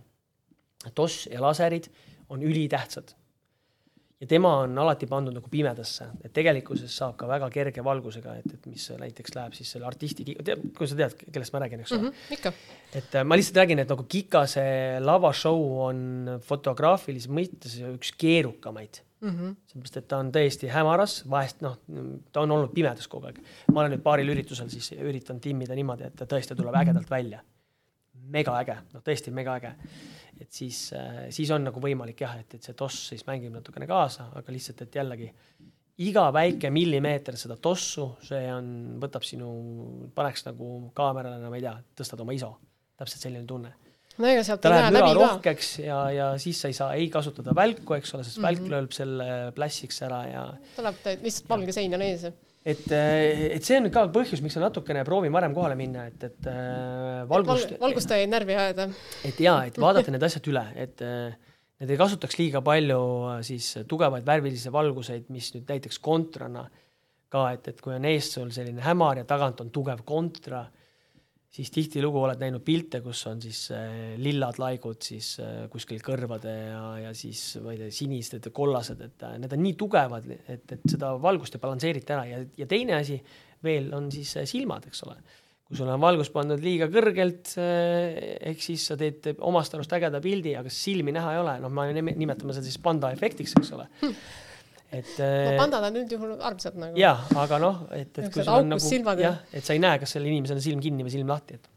toss 0.96 1.26
ja 1.28 1.40
laserid 1.42 1.90
on 2.32 2.44
ülitähtsad. 2.44 3.14
ja 4.20 4.26
tema 4.26 4.56
on 4.64 4.78
alati 4.78 5.06
pandud 5.06 5.34
nagu 5.36 5.46
pimedasse, 5.50 6.08
et 6.26 6.32
tegelikkuses 6.34 6.96
saab 6.96 7.12
ka 7.20 7.28
väga 7.30 7.46
kerge 7.54 7.84
valgusega, 7.84 8.34
et, 8.40 8.54
et 8.56 8.64
mis 8.66 8.88
näiteks 8.98 9.34
läheb 9.36 9.54
siis 9.54 9.70
selle 9.70 9.86
artisti, 9.86 10.24
kui 10.74 10.88
sa 10.90 10.96
tead, 10.98 11.14
kellest 11.32 11.54
ma 11.54 11.60
räägin, 11.62 11.84
eks 11.84 11.92
ole 11.92 12.00
mm 12.00 12.08
-hmm,. 12.08 12.32
ikka. 12.34 12.52
et 12.98 13.14
äh, 13.14 13.24
ma 13.24 13.36
lihtsalt 13.36 13.60
räägin, 13.62 13.78
et 13.78 13.92
nagu 13.94 14.06
Kikase 14.08 14.64
lavashow 15.00 15.60
on 15.86 16.40
fotograafilises 16.40 17.30
mõttes 17.30 17.78
üks 17.92 18.14
keerukamaid 18.18 19.02
mm 19.20 19.28
-hmm. 19.28 19.54
sellepärast, 19.66 19.96
et 19.96 20.08
ta 20.08 20.18
on 20.18 20.32
tõesti 20.32 20.70
hämaras, 20.72 21.22
vahest 21.30 21.62
noh, 21.62 21.78
ta 22.32 22.40
on 22.40 22.50
olnud 22.50 22.74
pimedas 22.74 23.08
kogu 23.08 23.26
aeg. 23.26 23.38
ma 23.72 23.80
olen 23.80 23.96
nüüd 23.96 24.02
paaril 24.02 24.28
üritusel 24.34 24.68
siis 24.68 24.92
üritanud 24.92 25.42
timmida 25.42 25.74
niimoodi, 25.74 26.04
et 26.04 26.16
ta 26.16 26.24
tõesti 26.24 26.56
tuleb 26.56 26.74
ägedalt 26.74 27.10
välja. 27.10 27.42
megaäge, 28.28 28.76
noh 28.92 29.02
tõesti 29.02 29.30
megaäge. 29.30 29.74
et 30.40 30.52
siis, 30.52 30.92
äh, 30.92 31.26
siis 31.30 31.50
on 31.50 31.64
nagu 31.64 31.80
võimalik 31.80 32.20
jah, 32.20 32.38
et, 32.38 32.54
et 32.54 32.62
see 32.62 32.74
toss 32.74 33.08
siis 33.08 33.26
mängib 33.26 33.52
natukene 33.52 33.86
kaasa, 33.86 34.30
aga 34.34 34.52
lihtsalt, 34.52 34.82
et 34.82 34.94
jällegi 34.94 35.32
iga 35.98 36.32
väike 36.32 36.70
millimeeter 36.70 37.36
seda 37.36 37.56
tossu, 37.56 38.16
see 38.22 38.52
on, 38.52 39.00
võtab 39.00 39.22
sinu, 39.22 40.10
paneks 40.14 40.44
nagu 40.46 40.90
kaamerale, 40.94 41.48
ma 41.48 41.56
ei 41.56 41.62
tea, 41.62 41.82
tõstad 41.96 42.20
oma 42.20 42.32
ISO, 42.32 42.58
täpselt 42.96 43.22
selline 43.22 43.46
tunne 43.46 43.74
no 44.18 44.28
ega 44.30 44.42
sealt 44.46 44.62
ta 44.64 44.72
läheb 44.72 44.96
müra 44.96 45.14
rohkeks 45.16 45.70
ja, 45.84 46.00
ja 46.14 46.26
siis 46.42 46.60
sa 46.62 46.70
ei 46.70 46.76
saa 46.76 46.90
ei 46.98 47.08
kasutada 47.12 47.54
välku, 47.56 47.96
eks 47.98 48.14
ole, 48.16 48.26
sest 48.26 48.38
mm 48.38 48.44
-hmm. 48.44 48.48
välk 48.48 48.74
lööb 48.74 48.92
selle 48.96 49.28
plässiks 49.56 50.02
ära 50.06 50.20
ja. 50.28 50.44
tuleb 50.76 51.00
lihtsalt 51.24 51.50
valge 51.54 51.74
sein 51.76 51.94
on 51.94 52.02
ees. 52.02 52.24
et, 52.64 52.86
eh, 52.92 53.44
et 53.56 53.64
see 53.64 53.78
on 53.78 53.90
ka 53.90 54.06
põhjus, 54.14 54.42
miks 54.42 54.56
ma 54.58 54.66
natukene 54.66 55.04
proovin 55.04 55.32
varem 55.32 55.54
kohale 55.54 55.76
minna, 55.78 56.06
et, 56.06 56.24
et 56.24 56.46
äh, 56.46 57.28
valgust. 57.28 57.78
valgustajaid 57.80 58.30
närvi 58.30 58.54
ajada. 58.54 58.88
et 59.24 59.40
ja, 59.40 59.62
et 59.64 59.78
vaadata 59.78 60.10
need 60.14 60.22
asjad 60.22 60.50
üle, 60.50 60.66
et 60.74 61.02
äh, 61.02 61.36
need 61.80 61.94
ei 61.94 62.00
kasutaks 62.00 62.38
liiga 62.38 62.62
palju 62.62 63.00
siis 63.46 63.78
tugevaid 63.88 64.26
värvilisi 64.26 64.72
valguseid, 64.72 65.30
mis 65.30 65.52
nüüd 65.54 65.68
näiteks 65.68 65.98
kontrana 66.02 66.66
ka, 67.28 67.52
et, 67.52 67.68
et 67.68 67.80
kui 67.80 67.94
on 67.94 68.04
ees 68.04 68.32
sul 68.34 68.50
selline 68.50 68.82
hämar 68.82 69.20
ja 69.20 69.24
tagant 69.24 69.60
on 69.60 69.70
tugev 69.70 70.02
kontra 70.04 70.64
siis 71.54 71.70
tihtilugu 71.72 72.20
oled 72.22 72.40
näinud 72.42 72.62
pilte, 72.64 73.00
kus 73.04 73.22
on 73.30 73.40
siis 73.42 73.68
äh, 73.74 74.14
lillad 74.20 74.60
laigud 74.60 75.00
siis 75.04 75.34
äh, 75.42 75.64
kuskil 75.72 76.02
kõrvade 76.04 76.52
ja, 76.52 76.82
ja 77.06 77.12
siis 77.16 77.56
ma 77.64 77.74
ei 77.74 77.82
tea, 77.82 77.90
sinised 77.94 78.50
ja 78.50 78.54
kollased, 78.54 79.02
et 79.04 79.26
äh, 79.26 79.36
need 79.40 79.56
on 79.56 79.62
nii 79.64 79.76
tugevad, 79.80 80.28
et, 80.38 80.64
et 80.76 80.88
seda 80.88 81.14
valgust 81.22 81.56
ei 81.56 81.62
balansseerita 81.62 82.18
ära. 82.18 82.24
Ja, 82.28 82.40
ja 82.62 82.70
teine 82.70 82.98
asi 83.00 83.18
veel 83.64 83.92
on 83.96 84.10
siis 84.14 84.36
silmad, 84.50 84.86
eks 84.90 85.04
ole. 85.08 85.16
kui 85.68 85.76
sul 85.76 85.88
on 85.92 86.00
valgus 86.00 86.30
pandud 86.32 86.62
liiga 86.64 86.86
kõrgelt, 86.88 87.50
ehk 87.58 88.62
siis 88.64 88.86
sa 88.88 88.96
teed 88.96 89.34
omast 89.44 89.74
arust 89.76 89.92
ägeda 89.92 90.20
pildi, 90.24 90.54
aga 90.56 90.70
silmi 90.72 91.12
näha 91.12 91.34
ei 91.34 91.40
ole, 91.42 91.56
noh, 91.60 91.72
me 91.72 92.12
nimetame 92.12 92.56
seda 92.56 92.64
siis 92.64 92.78
panda 92.80 93.10
efektiks, 93.12 93.56
eks 93.58 93.74
ole. 93.76 93.88
Hm 94.04 94.14
et 94.88 95.10
no 95.20 95.24
äh, 95.24 95.56
pandad 95.58 95.84
on 95.90 95.98
üldjuhul 96.00 96.36
armsad 96.48 96.78
nagu. 96.80 96.96
jah, 96.98 97.26
aga 97.36 97.58
noh, 97.60 97.82
et, 97.92 98.12
et 98.16 98.30
kui 98.32 98.44
sul 98.44 98.54
on 98.54 98.70
nagu 98.72 99.20
jah, 99.20 99.42
et 99.52 99.66
sa 99.66 99.76
ei 99.76 99.82
näe, 99.82 99.98
kas 100.00 100.14
sellel 100.16 100.32
inimesel 100.32 100.60
on 100.60 100.64
silm 100.64 100.84
kinni 100.84 101.04
või 101.04 101.12
silm 101.12 101.28
lahti, 101.28 101.58
et 101.58 101.68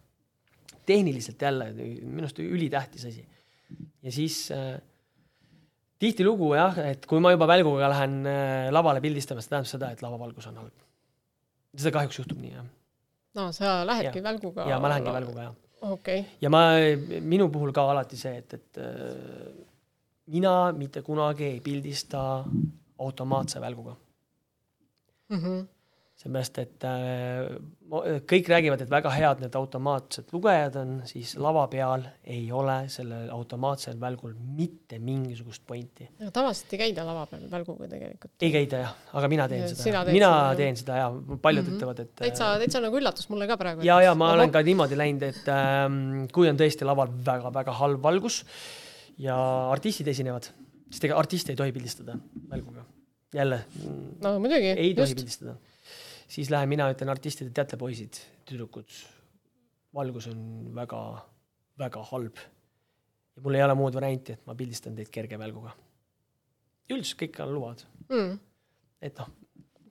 tehniliselt 0.87 1.41
jälle 1.41 1.71
minu 1.75 2.23
arust 2.25 2.39
ülitähtis 2.43 3.05
asi. 3.09 3.25
ja 4.01 4.13
siis 4.15 4.45
äh, 4.55 4.77
tihtilugu 6.01 6.53
jah, 6.55 6.79
et 6.87 7.05
kui 7.09 7.21
ma 7.23 7.33
juba 7.35 7.49
välguga 7.51 7.89
lähen 7.91 8.21
äh, 8.29 8.69
lavale 8.73 9.03
pildistama, 9.03 9.43
see 9.43 9.51
tähendab 9.51 9.71
seda, 9.73 9.91
et 9.91 10.05
lavavalgus 10.05 10.47
on 10.49 10.61
halb. 10.63 10.87
seda 11.75 11.93
kahjuks 11.97 12.21
juhtub 12.21 12.39
nii, 12.41 12.53
jah. 12.55 12.69
no 13.39 13.49
sa 13.55 13.81
lähedki 13.87 14.23
ja. 14.23 14.27
välguga? 14.31 14.69
jaa, 14.71 14.79
ma 14.79 14.93
lähengi 14.95 15.17
välguga, 15.19 15.49
jah. 15.49 15.59
okei 15.81 16.23
okay.. 16.23 16.39
ja 16.41 16.53
ma, 16.53 16.63
minu 17.19 17.51
puhul 17.51 17.75
ka 17.75 17.89
alati 17.91 18.19
see, 18.23 18.39
et, 18.39 18.55
et 18.55 18.81
äh, 18.81 19.51
mina 20.31 20.55
mitte 20.71 21.03
kunagi 21.03 21.49
ei 21.49 21.59
pildista 21.63 22.45
automaatse 23.01 23.61
välguga 23.61 23.95
mm. 25.31 25.39
-hmm. 25.39 25.67
seepärast, 26.21 26.57
et 26.61 26.83
äh, 26.85 28.19
kõik 28.29 28.49
räägivad, 28.51 28.81
et 28.83 28.91
väga 28.91 29.09
head 29.15 29.39
need 29.41 29.55
automaatsed 29.57 30.29
lugejad 30.35 30.75
on, 30.81 30.91
siis 31.09 31.33
lava 31.41 31.63
peal 31.71 32.03
ei 32.23 32.43
ole 32.51 32.75
sellel 32.93 33.31
automaatsel 33.33 33.97
välgul 33.99 34.35
mitte 34.59 34.99
mingisugust 34.99 35.63
pointi. 35.67 36.09
tavaliselt 36.33 36.75
ei 36.75 36.81
käida 36.83 37.05
lava 37.07 37.25
peal 37.31 37.47
välguga 37.51 37.87
tegelikult. 37.87 38.35
ei 38.41 38.51
käida 38.57 38.83
jah, 38.83 38.93
aga 39.13 39.31
mina 39.33 39.47
teen 39.47 39.65
ja, 39.65 39.73
seda. 39.73 40.05
mina 40.11 40.31
seda, 40.35 40.55
teen 40.61 40.79
seda 40.83 41.01
ja 41.01 41.09
paljud 41.41 41.65
mm 41.65 41.71
-hmm. 41.71 41.75
ütlevad, 41.75 41.99
et. 42.05 42.15
täitsa, 42.23 42.53
täitsa 42.63 42.83
nagu 42.85 43.01
üllatus 43.01 43.29
mulle 43.29 43.47
ka 43.47 43.57
praegu. 43.57 43.81
ja, 43.87 44.01
ja 44.01 44.15
ma 44.15 44.31
olen 44.37 44.51
ka 44.51 44.61
niimoodi 44.61 44.97
läinud, 44.97 45.23
et 45.23 45.51
ähm, 45.57 46.25
kui 46.33 46.49
on 46.49 46.57
tõesti 46.57 46.85
laval 46.85 47.09
väga-väga 47.25 47.71
halb 47.81 48.03
valgus 48.03 48.43
ja 49.17 49.35
artistid 49.71 50.07
esinevad, 50.07 50.53
siis 50.89 51.03
ega 51.03 51.15
artiste 51.15 51.51
ei 51.51 51.55
tohi 51.55 51.71
pildistada 51.71 52.19
välguga 52.49 52.85
jälle. 53.33 53.65
no 54.21 54.39
muidugi. 54.39 54.73
ei 54.77 54.93
tohi 54.95 55.15
pildistada. 55.15 55.55
siis 56.27 56.49
lähen 56.49 56.69
mina 56.69 56.89
ütlen 56.91 57.11
artistidele, 57.11 57.53
teate 57.53 57.77
poisid, 57.77 58.19
tüdrukud, 58.47 58.89
valgus 59.95 60.27
on 60.31 60.41
väga-väga 60.75 62.03
halb. 62.11 62.43
ja 63.35 63.45
mul 63.45 63.59
ei 63.59 63.63
ole 63.63 63.77
muud 63.79 63.95
varianti, 63.95 64.37
et 64.37 64.45
ma 64.45 64.55
pildistan 64.55 64.95
teid 64.95 65.11
kerge 65.13 65.39
välguga. 65.39 65.75
üldiselt 66.91 67.23
kõik 67.23 67.41
lubavad 67.47 67.85
mm.. 68.09 68.37
et 69.01 69.17
noh. 69.19 69.31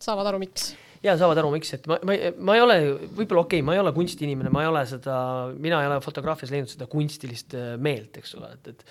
saavad 0.00 0.32
aru, 0.32 0.42
miks. 0.42 0.74
ja 1.04 1.16
saavad 1.20 1.40
aru, 1.40 1.54
miks, 1.56 1.72
et 1.78 1.88
ma, 1.90 2.00
ma, 2.04 2.18
ma 2.36 2.58
ei 2.58 2.66
ole, 2.66 2.78
võib-olla 3.08 3.46
okei 3.46 3.60
okay,, 3.62 3.66
ma 3.66 3.76
ei 3.76 3.84
ole 3.84 3.94
kunstiinimene, 3.96 4.52
ma 4.52 4.66
ei 4.66 4.72
ole 4.72 4.84
seda, 4.88 5.16
mina 5.56 5.80
ei 5.80 5.92
ole 5.92 6.02
fotograafias 6.04 6.52
leidnud 6.52 6.76
seda 6.76 6.90
kunstilist 6.92 7.56
äh, 7.56 7.72
meelt, 7.80 8.20
eks 8.20 8.36
ole, 8.40 8.52
et, 8.58 8.74
et 8.74 8.86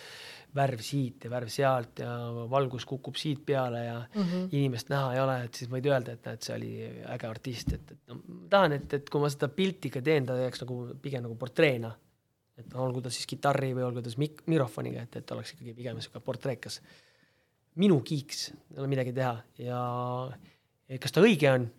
värv 0.56 0.82
siit 0.82 1.26
ja 1.26 1.30
värv 1.32 1.52
sealt 1.54 2.02
ja 2.02 2.10
valgus 2.50 2.86
kukub 2.90 3.18
siit 3.20 3.42
peale 3.46 3.84
ja 3.86 3.98
mm 4.00 4.22
-hmm. 4.22 4.48
inimest 4.52 4.90
näha 4.90 5.14
ei 5.14 5.20
ole, 5.22 5.36
et 5.46 5.56
siis 5.56 5.70
võid 5.70 5.86
öelda, 5.86 6.16
et 6.18 6.26
näed, 6.26 6.42
see 6.42 6.56
oli 6.56 6.72
äge 7.16 7.28
artist, 7.28 7.74
et, 7.74 7.92
et 7.92 8.00
no 8.08 8.20
tahan, 8.50 8.74
et, 8.80 8.94
et 8.94 9.10
kui 9.10 9.22
ma 9.22 9.30
seda 9.30 9.48
pilti 9.48 9.90
ka 9.90 10.02
teen, 10.02 10.26
ta 10.26 10.38
jääks 10.38 10.64
nagu 10.66 10.80
pigem 11.02 11.24
nagu 11.24 11.36
portreena. 11.36 11.96
et 12.60 12.74
olgu 12.76 13.02
ta 13.02 13.10
siis 13.10 13.26
kitarri 13.26 13.70
või 13.74 13.86
olgu 13.88 14.02
ta 14.02 14.10
siis 14.10 14.20
mik-, 14.20 14.42
mikrofoniga, 14.46 15.02
et, 15.02 15.16
et 15.16 15.32
oleks 15.32 15.54
ikkagi 15.54 15.74
pigem 15.74 15.96
niisugune 15.96 16.24
portreekas. 16.24 16.82
minu 17.76 18.02
kiiks, 18.02 18.50
ei 18.74 18.80
ole 18.80 18.88
midagi 18.88 19.14
teha 19.14 19.44
ja 19.58 21.00
kas 21.00 21.12
ta 21.12 21.22
õige 21.22 21.54
on? 21.54 21.70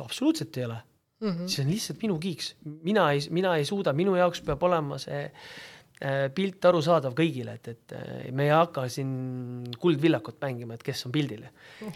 absoluutselt 0.00 0.56
ei 0.56 0.64
ole 0.64 0.80
mm. 1.20 1.30
-hmm. 1.30 1.48
see 1.48 1.64
on 1.64 1.70
lihtsalt 1.70 2.02
minu 2.02 2.18
kiiks, 2.18 2.54
mina 2.64 3.10
ei, 3.12 3.20
mina 3.30 3.56
ei 3.56 3.64
suuda, 3.64 3.92
minu 3.92 4.16
jaoks 4.16 4.40
peab 4.42 4.62
olema 4.62 4.98
see 4.98 5.30
pilt 6.34 6.66
arusaadav 6.68 7.14
kõigile, 7.16 7.54
et, 7.58 7.68
et 7.70 7.94
äh, 7.96 8.08
me 8.34 8.48
ei 8.48 8.52
hakka 8.52 8.86
siin 8.92 9.10
kuldvillakut 9.80 10.40
mängima, 10.42 10.74
et 10.74 10.82
kes 10.84 11.06
on 11.06 11.12
pildil. 11.14 11.44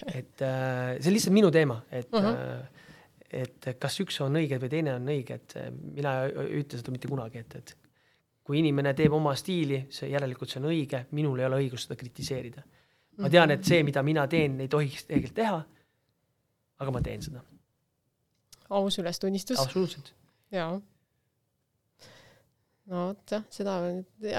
et 0.07 0.45
äh, 0.45 0.95
see 1.01 1.11
on 1.11 1.17
lihtsalt 1.17 1.35
minu 1.35 1.51
teema, 1.55 1.81
et 1.91 2.15
uh, 2.15 2.23
-huh. 2.23 2.87
et 3.31 3.69
kas 3.79 4.01
üks 4.01 4.21
on 4.25 4.39
õige 4.39 4.61
või 4.63 4.71
teine 4.71 4.95
on 4.95 5.09
õige, 5.09 5.35
et 5.35 5.57
mina 5.73 6.25
ei 6.31 6.63
ütle 6.63 6.79
seda 6.79 6.95
mitte 6.95 7.09
kunagi, 7.09 7.39
et, 7.39 7.57
et 7.57 7.77
kui 8.45 8.59
inimene 8.59 8.95
teeb 8.95 9.13
oma 9.13 9.35
stiili, 9.37 9.87
see 9.91 10.09
järelikult 10.11 10.51
see 10.51 10.61
on 10.63 10.71
õige, 10.71 11.05
minul 11.11 11.39
ei 11.39 11.47
ole 11.47 11.63
õigust 11.65 11.89
seda 11.89 11.99
kritiseerida. 12.01 12.63
ma 13.19 13.29
tean, 13.29 13.51
et 13.51 13.65
see, 13.65 13.83
mida 13.83 14.03
mina 14.03 14.29
teen, 14.29 14.61
ei 14.61 14.69
tohiks 14.69 15.05
tegelikult 15.05 15.35
teha. 15.35 15.65
aga 16.79 16.91
ma 16.91 17.01
teen 17.03 17.23
seda. 17.23 17.43
aus 18.71 18.99
ülestunnistus. 18.99 19.59
absoluutselt. 19.59 20.15
jaa 20.53 20.81
no 22.89 23.05
vot 23.11 23.35
jah, 23.35 23.45
seda, 23.53 23.77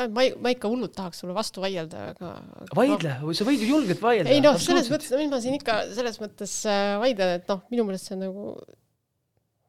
ma 0.09 0.25
ei, 0.25 0.33
ma 0.41 0.53
ikka 0.53 0.71
hullult 0.71 0.95
tahaks 0.97 1.21
sulle 1.21 1.35
vastu 1.37 1.61
vaielda, 1.63 2.09
aga. 2.15 2.33
vaidle 2.77 3.15
no., 3.21 3.33
sa 3.37 3.47
võid 3.47 3.63
ju 3.63 3.69
julgelt 3.75 4.01
vaielda. 4.03 4.33
ei 4.33 4.43
noh, 4.43 4.57
selles 4.61 4.89
mõttes, 4.91 5.13
mis 5.21 5.31
ma 5.31 5.41
siin 5.43 5.57
ikka 5.59 5.79
selles 5.93 6.19
mõttes 6.21 6.55
äh, 6.69 6.93
vaidlen, 7.01 7.35
et 7.39 7.49
noh, 7.51 7.63
minu 7.73 7.85
meelest 7.87 8.09
see 8.09 8.17
on 8.17 8.23
nagu 8.25 8.51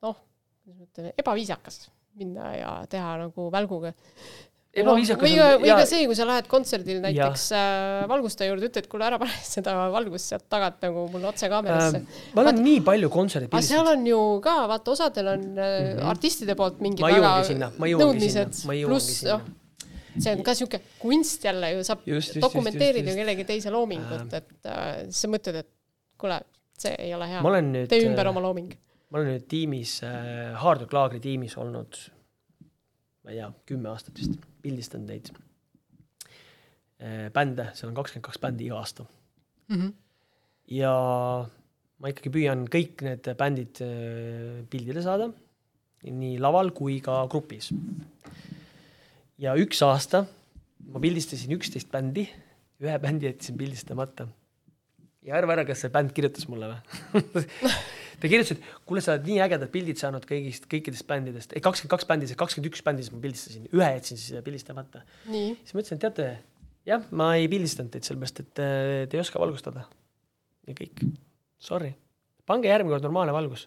noh, 0.07 0.20
kuidas 0.64 0.78
ma 0.78 0.89
ütlen, 0.89 1.11
ebaviisakas 1.20 1.83
minna 2.20 2.53
ja 2.57 2.70
teha 2.91 3.12
nagu 3.20 3.51
välguga 3.55 3.93
ebaviisakas 4.70 5.24
või, 5.26 5.38
või 5.64 5.70
ka 5.74 5.86
see, 5.88 6.04
kui 6.06 6.16
sa 6.18 6.26
lähed 6.28 6.48
kontserdil 6.50 7.00
näiteks 7.02 7.46
ja. 7.50 7.60
äh, 7.60 8.08
valgustaja 8.10 8.52
juurde, 8.52 8.68
ütled, 8.70 8.86
kuule 8.90 9.06
ära 9.08 9.18
pane 9.18 9.32
seda 9.54 9.74
valgust 9.90 10.30
sealt 10.30 10.46
tagant 10.52 10.78
nagu 10.84 11.06
mulle 11.10 11.30
otse 11.32 11.48
kaamerasse 11.50 12.02
äh,. 12.02 12.20
ma 12.36 12.44
olen 12.44 12.60
vaat, 12.60 12.66
nii 12.68 12.82
palju 12.86 13.10
kontserdi 13.12 13.48
pildistanud. 13.50 13.88
seal 13.88 13.90
on 13.96 14.04
ju 14.06 14.20
ka, 14.44 14.54
vaata 14.70 14.92
osadel 14.94 15.32
on 15.32 15.48
mm 15.48 15.64
-hmm. 15.64 16.04
artistide 16.12 16.54
poolt 16.58 16.78
mingid 16.84 17.02
väga 17.02 17.32
nõudmised, 17.80 18.60
pluss 18.86 19.24
noh, 19.26 19.42
see 20.18 20.36
on 20.36 20.44
ka 20.46 20.54
sihuke 20.54 20.80
kunst 21.00 21.44
jälle 21.44 21.72
ju, 21.74 21.82
saab 21.90 22.06
dokumenteerida 22.46 23.10
ju 23.10 23.16
kellegi 23.22 23.48
teise 23.48 23.74
loomingut, 23.74 24.38
et 24.38 24.70
äh, 24.70 24.86
sa 25.10 25.32
mõtled, 25.32 25.64
et 25.64 25.70
kuule, 26.20 26.38
see 26.78 26.94
ei 27.08 27.10
ole 27.14 27.26
hea. 27.26 27.42
tee 27.90 28.06
ümber 28.06 28.26
äh, 28.26 28.30
oma 28.30 28.46
looming. 28.46 28.70
ma 29.10 29.18
olen 29.18 29.34
nüüd 29.34 29.50
tiimis 29.50 29.98
äh,, 30.06 30.54
Hard 30.62 30.86
Rock 30.86 30.94
Laagri 30.94 31.20
tiimis 31.20 31.58
olnud 31.58 31.98
ma 33.24 33.34
ei 33.34 33.40
tea, 33.40 33.50
kümme 33.68 33.90
aastat 33.90 34.16
vist, 34.18 34.38
pildistanud 34.62 35.11
neid 35.11 35.30
äh, 37.00 37.28
bände, 37.34 37.70
seal 37.74 37.90
on 37.90 37.98
kakskümmend 37.98 38.26
kaks 38.28 38.40
bändi 38.42 38.68
iga 38.68 38.80
aasta 38.80 39.06
mm. 39.06 39.76
-hmm. 39.76 39.92
ja 40.76 40.94
ma 42.00 42.12
ikkagi 42.12 42.32
püüan 42.34 42.66
kõik 42.72 43.04
need 43.06 43.30
bändid 43.38 43.82
äh, 43.84 44.61
pildile 44.72 45.04
saada, 45.04 45.30
nii 46.04 46.38
laval 46.40 46.72
kui 46.72 47.00
ka 47.04 47.26
grupis. 47.28 47.72
ja 49.38 49.56
üks 49.56 49.82
aasta 49.84 50.26
ma 50.90 51.00
pildistasin 51.00 51.52
üksteist 51.56 51.90
bändi, 51.92 52.26
ühe 52.80 52.98
bändi 52.98 53.28
jätsin 53.28 53.58
pildistamata. 53.58 54.28
ja 55.22 55.36
arva 55.36 55.52
ära, 55.58 55.64
kas 55.68 55.84
see 55.84 55.92
bänd 55.92 56.12
kirjutas 56.16 56.48
mulle 56.48 56.72
või 56.72 57.44
ta 58.20 58.28
kirjutas, 58.28 58.58
et 58.58 58.86
kuule, 58.88 59.02
sa 59.04 59.14
oled 59.14 59.26
nii 59.28 59.40
ägedad 59.44 59.72
pildid 59.72 60.00
saanud 60.00 60.26
kõigist, 60.28 60.66
kõikidest 60.70 61.06
bändidest, 61.08 61.54
ei 61.56 61.64
kakskümmend 61.64 61.94
kaks 61.94 62.08
bändi, 62.08 62.28
kakskümmend 62.38 62.70
üks 62.70 62.84
bändi 62.86 63.06
siis 63.06 63.14
ma 63.14 63.22
pildistasin, 63.24 63.66
ühe 63.72 63.88
jätsin 63.96 64.20
siis 64.20 64.44
pildistamata. 64.46 65.02
siis 65.24 65.74
ma 65.74 65.82
ütlesin, 65.82 65.96
et 65.98 66.04
teate, 66.04 66.28
jah, 66.88 67.04
ma 67.16 67.32
ei 67.38 67.48
pildistanud 67.52 67.92
teid 67.94 68.06
sellepärast, 68.06 68.44
et 68.44 68.62
äh, 68.62 68.92
te 69.08 69.18
ei 69.18 69.24
oska 69.24 69.40
valgustada. 69.42 69.86
ja 70.68 70.76
kõik, 70.76 71.04
sorry, 71.62 71.94
pange 72.48 72.70
järgmine 72.70 72.96
kord 72.96 73.08
normaalne 73.08 73.34
valgus. 73.36 73.66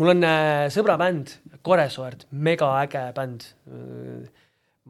mul 0.00 0.16
on 0.16 0.26
äh, 0.26 0.66
sõbra 0.74 0.98
bänd, 1.00 1.36
Koresoerd, 1.62 2.26
mega 2.30 2.72
äge 2.82 3.10
bänd. 3.16 3.50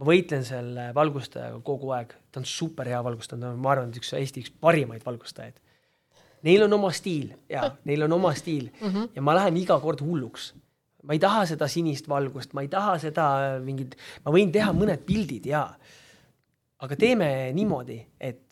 Ma 0.01 0.07
võitlen 0.07 0.45
selle 0.47 0.85
valgustajaga 0.97 1.59
kogu 1.67 1.91
aeg, 1.93 2.13
ta 2.33 2.41
on 2.41 2.47
super 2.47 2.89
hea 2.89 3.01
valgustaja, 3.05 3.51
ma 3.59 3.73
arvan, 3.73 3.91
et 3.91 3.99
üks 3.99 4.15
Eesti 4.17 4.45
üks 4.45 4.53
parimaid 4.63 5.03
valgustajaid 5.05 5.59
neil 6.47 6.67
on 6.67 6.77
oma 6.79 6.91
stiil 6.97 7.31
ja 7.51 7.71
neil 7.89 8.07
on 8.07 8.13
oma 8.19 8.35
stiil 8.35 8.69
mm 8.73 8.89
-hmm. 8.89 9.09
ja 9.15 9.23
ma 9.23 9.35
lähen 9.35 9.57
iga 9.57 9.79
kord 9.81 10.01
hulluks. 10.01 10.55
ma 11.03 11.13
ei 11.13 11.19
taha 11.19 11.47
seda 11.47 11.69
sinist 11.69 12.09
valgust, 12.09 12.53
ma 12.53 12.61
ei 12.61 12.69
taha 12.69 12.99
seda 12.99 13.25
mingit, 13.65 13.97
ma 14.25 14.33
võin 14.33 14.53
teha 14.53 14.73
mõned 14.73 15.01
pildid 15.07 15.47
ja, 15.47 15.63
aga 16.79 16.97
teeme 16.97 17.53
niimoodi, 17.57 18.07
et 18.21 18.51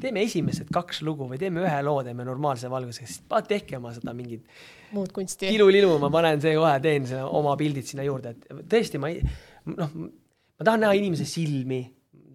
teeme 0.00 0.22
esimesed 0.22 0.68
kaks 0.72 1.02
lugu 1.02 1.28
või 1.28 1.38
teeme 1.40 1.60
ühe 1.60 1.82
loo, 1.84 2.02
teeme 2.02 2.24
normaalse 2.24 2.70
valgusega, 2.70 3.06
siis 3.06 3.22
tehke 3.48 3.76
oma 3.76 3.92
seda 3.92 4.14
mingit 4.14 4.44
muud 4.92 5.12
kunsti. 5.12 5.48
ilu-lilu, 5.54 5.98
ma 6.00 6.10
panen 6.12 6.40
see 6.40 6.54
kohe, 6.56 6.74
teen 6.80 7.06
selle 7.08 7.24
oma 7.24 7.56
pildid 7.60 7.88
sinna 7.88 8.04
juurde, 8.04 8.34
et 8.36 8.68
tõesti, 8.72 9.00
ma 9.00 9.12
ei, 9.12 9.22
noh, 9.66 9.94
ma 9.96 10.64
tahan 10.64 10.84
näha 10.86 10.96
inimese 10.96 11.28
silmi 11.28 11.82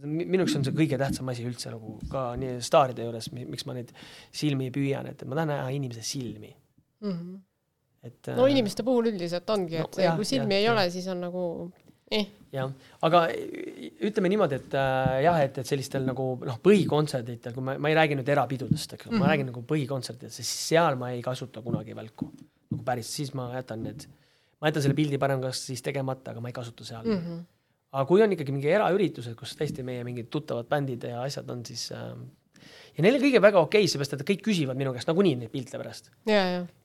minu 0.08 0.43
jaoks 0.43 0.55
on 0.60 0.66
see 0.68 0.76
kõige 0.76 0.99
tähtsam 0.99 1.30
asi 1.32 1.45
üldse 1.47 1.72
nagu 1.74 1.97
ka 2.12 2.30
nii 2.39 2.62
staaride 2.66 3.08
juures, 3.08 3.30
miks 3.36 3.68
ma 3.70 3.76
neid 3.78 3.91
silmi 4.36 4.70
püüan, 4.74 5.10
et 5.12 5.24
ma 5.28 5.38
tahan 5.39 5.53
näha 5.53 5.68
inimese 5.76 6.05
silmi 6.05 6.51
mm. 6.51 7.12
-hmm. 7.12 7.38
et. 8.10 8.32
no 8.36 8.45
äh, 8.45 8.53
inimeste 8.55 8.86
puhul 8.88 9.12
üldiselt 9.12 9.49
ongi, 9.53 9.80
et 9.82 9.99
no, 9.99 10.03
jah, 10.03 10.16
kui 10.16 10.26
silmi 10.26 10.58
ja, 10.58 10.60
ei 10.60 10.68
ja. 10.68 10.74
ole, 10.74 10.89
siis 10.93 11.08
on 11.14 11.24
nagu 11.28 11.45
eh. 12.12 12.28
jah, 12.53 12.72
aga 13.08 13.24
ütleme 14.10 14.32
niimoodi, 14.34 14.62
et 14.62 14.78
äh, 14.78 15.18
jah, 15.28 15.41
et, 15.45 15.58
et 15.64 15.74
sellistel 15.74 16.05
nagu 16.08 16.30
noh, 16.45 16.62
põhikontserditel, 16.64 17.55
kui 17.58 17.66
ma, 17.66 17.78
ma 17.82 17.91
ei 17.91 17.97
räägi 17.99 18.20
nüüd 18.20 18.30
erapidudest, 18.36 18.93
eks 18.93 19.05
mm, 19.05 19.12
-hmm. 19.12 19.20
ma 19.20 19.26
mhm. 19.26 19.32
räägin 19.34 19.51
nagu 19.51 19.66
põhikontsertidest, 19.74 20.41
siis 20.41 20.53
seal 20.70 20.95
ma 20.95 21.12
ei 21.16 21.22
kasuta 21.26 21.62
kunagi 21.66 21.95
välku 21.95 22.32
nagu 22.72 22.84
päris, 22.84 23.12
siis 23.20 23.34
ma 23.38 23.51
jätan 23.55 23.84
need, 23.84 24.08
ma 24.62 24.72
jätan 24.72 24.88
selle 24.88 24.97
pildi 24.97 25.18
parem 25.22 25.41
kas 25.41 25.66
siis 25.70 25.82
tegemata, 25.82 26.32
aga 26.32 26.41
ma 26.41 26.51
ei 26.51 26.58
kasuta 26.58 26.88
seal 26.88 27.05
mm. 27.05 27.22
-hmm 27.22 27.45
aga 27.98 28.06
kui 28.10 28.22
on 28.22 28.34
ikkagi 28.36 28.54
mingi 28.54 28.70
eraüritused, 28.70 29.34
kus 29.38 29.56
tõesti 29.58 29.86
meie 29.86 30.04
mingid 30.06 30.30
tuttavad 30.34 30.70
bändid 30.70 31.08
ja 31.10 31.24
asjad 31.26 31.50
on, 31.50 31.64
siis 31.66 31.88
äh, 31.95 32.12
ja 32.98 33.06
neil 33.06 33.18
on 33.18 33.24
kõige 33.24 33.41
väga 33.43 33.62
okei 33.64 33.84
okay,, 33.84 33.91
seepärast 33.91 34.16
et 34.18 34.26
kõik 34.28 34.43
küsivad 34.45 34.78
minu 34.80 34.93
käest 34.95 35.10
nagunii 35.10 35.36
neid 35.41 35.54
pilte 35.54 35.80
pärast. 35.82 36.12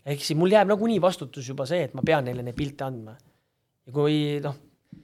ehk 0.05 0.25
siis 0.25 0.39
mul 0.39 0.53
jääb 0.53 0.71
nagunii 0.73 1.01
vastutus 1.03 1.49
juba 1.53 1.67
see, 1.69 1.85
et 1.89 1.97
ma 1.99 2.05
pean 2.07 2.25
neile 2.29 2.45
neid 2.47 2.57
pilte 2.59 2.87
andma. 2.89 3.17
ja 3.87 3.95
kui 3.95 4.41
noh, 4.45 4.57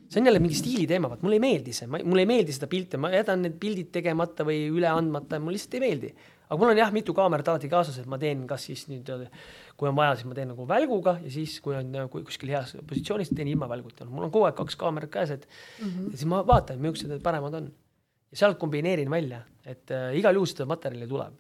see 0.09 0.23
on 0.23 0.31
jälle 0.31 0.43
mingi 0.45 0.57
stiili 0.59 0.87
teema, 0.89 1.11
vaat 1.13 1.23
mulle 1.25 1.39
ei 1.39 1.45
meeldi 1.45 1.77
see, 1.77 1.89
mulle 1.91 2.25
ei 2.25 2.31
meeldi 2.31 2.57
seda 2.57 2.71
pilte, 2.71 3.01
ma 3.01 3.13
jätan 3.13 3.45
need 3.45 3.61
pildid 3.61 3.93
tegemata 3.95 4.47
või 4.49 4.67
üle 4.73 4.91
andmata, 4.91 5.41
mulle 5.43 5.59
lihtsalt 5.59 5.79
ei 5.79 5.85
meeldi. 5.85 6.13
Aga 6.49 6.59
mul 6.61 6.73
on 6.73 6.81
jah, 6.81 6.93
mitu 6.95 7.15
kaamerat 7.17 7.49
alati 7.53 7.69
kaasas, 7.73 7.99
et 8.01 8.09
ma 8.11 8.19
teen 8.21 8.47
kas 8.49 8.65
siis 8.69 8.87
nüüd 8.89 9.11
kui 9.79 9.89
on 9.91 9.97
vaja, 9.99 10.17
siis 10.19 10.29
ma 10.29 10.37
teen 10.37 10.51
nagu 10.53 10.67
välguga 10.69 11.19
ja 11.23 11.33
siis, 11.33 11.59
kui 11.65 11.77
on 11.79 11.93
kui 12.13 12.25
kuskil 12.27 12.55
heas 12.55 12.75
positsioonis, 12.89 13.33
teen 13.35 13.51
ilma 13.53 13.69
välguta. 13.71 14.07
mul 14.09 14.27
on 14.27 14.33
kogu 14.35 14.49
aeg 14.49 14.57
kaks 14.59 14.79
kaamerat 14.81 15.13
käes, 15.13 15.35
et 15.37 15.45
mm 15.49 15.89
-hmm. 15.89 16.13
ja 16.13 16.17
siis 16.17 16.31
ma 16.31 16.47
vaatan, 16.47 16.81
millised 16.81 17.11
need 17.11 17.23
paremad 17.23 17.55
on. 17.55 17.73
ja 18.31 18.37
sealt 18.37 18.59
kombineerin 18.59 19.11
välja, 19.11 19.43
et 19.65 19.91
äh, 19.91 20.17
igal 20.17 20.35
juhul 20.35 20.47
seda 20.47 20.67
materjali 20.67 21.09
tuleb. 21.09 21.35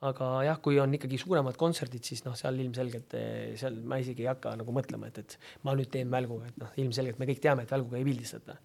aga 0.00 0.42
jah, 0.44 0.58
kui 0.62 0.80
on 0.80 0.94
ikkagi 0.94 1.18
suuremad 1.18 1.56
kontserdid, 1.56 2.04
siis 2.04 2.24
noh, 2.24 2.34
seal 2.34 2.58
ilmselgelt 2.58 3.14
äh, 3.14 3.56
seal 3.56 3.80
ma 3.82 3.96
isegi 3.96 4.22
ei 4.22 4.28
hakka 4.28 4.56
nagu 4.56 4.72
mõtlema, 4.72 5.06
et, 5.06 5.18
et 5.18 5.38
ma 5.62 5.74
nüüd 5.74 5.90
teen 5.90 6.10
välguga, 6.10 6.46
et 6.46 6.56
noh, 6.56 6.68
ilmselgelt 6.76 7.18
me 7.18 7.26
kõik 7.26 7.40
teame, 7.40 7.62
et 7.62 7.70
välguga 7.70 7.96
ei 7.96 8.04
pildistata. 8.04 8.56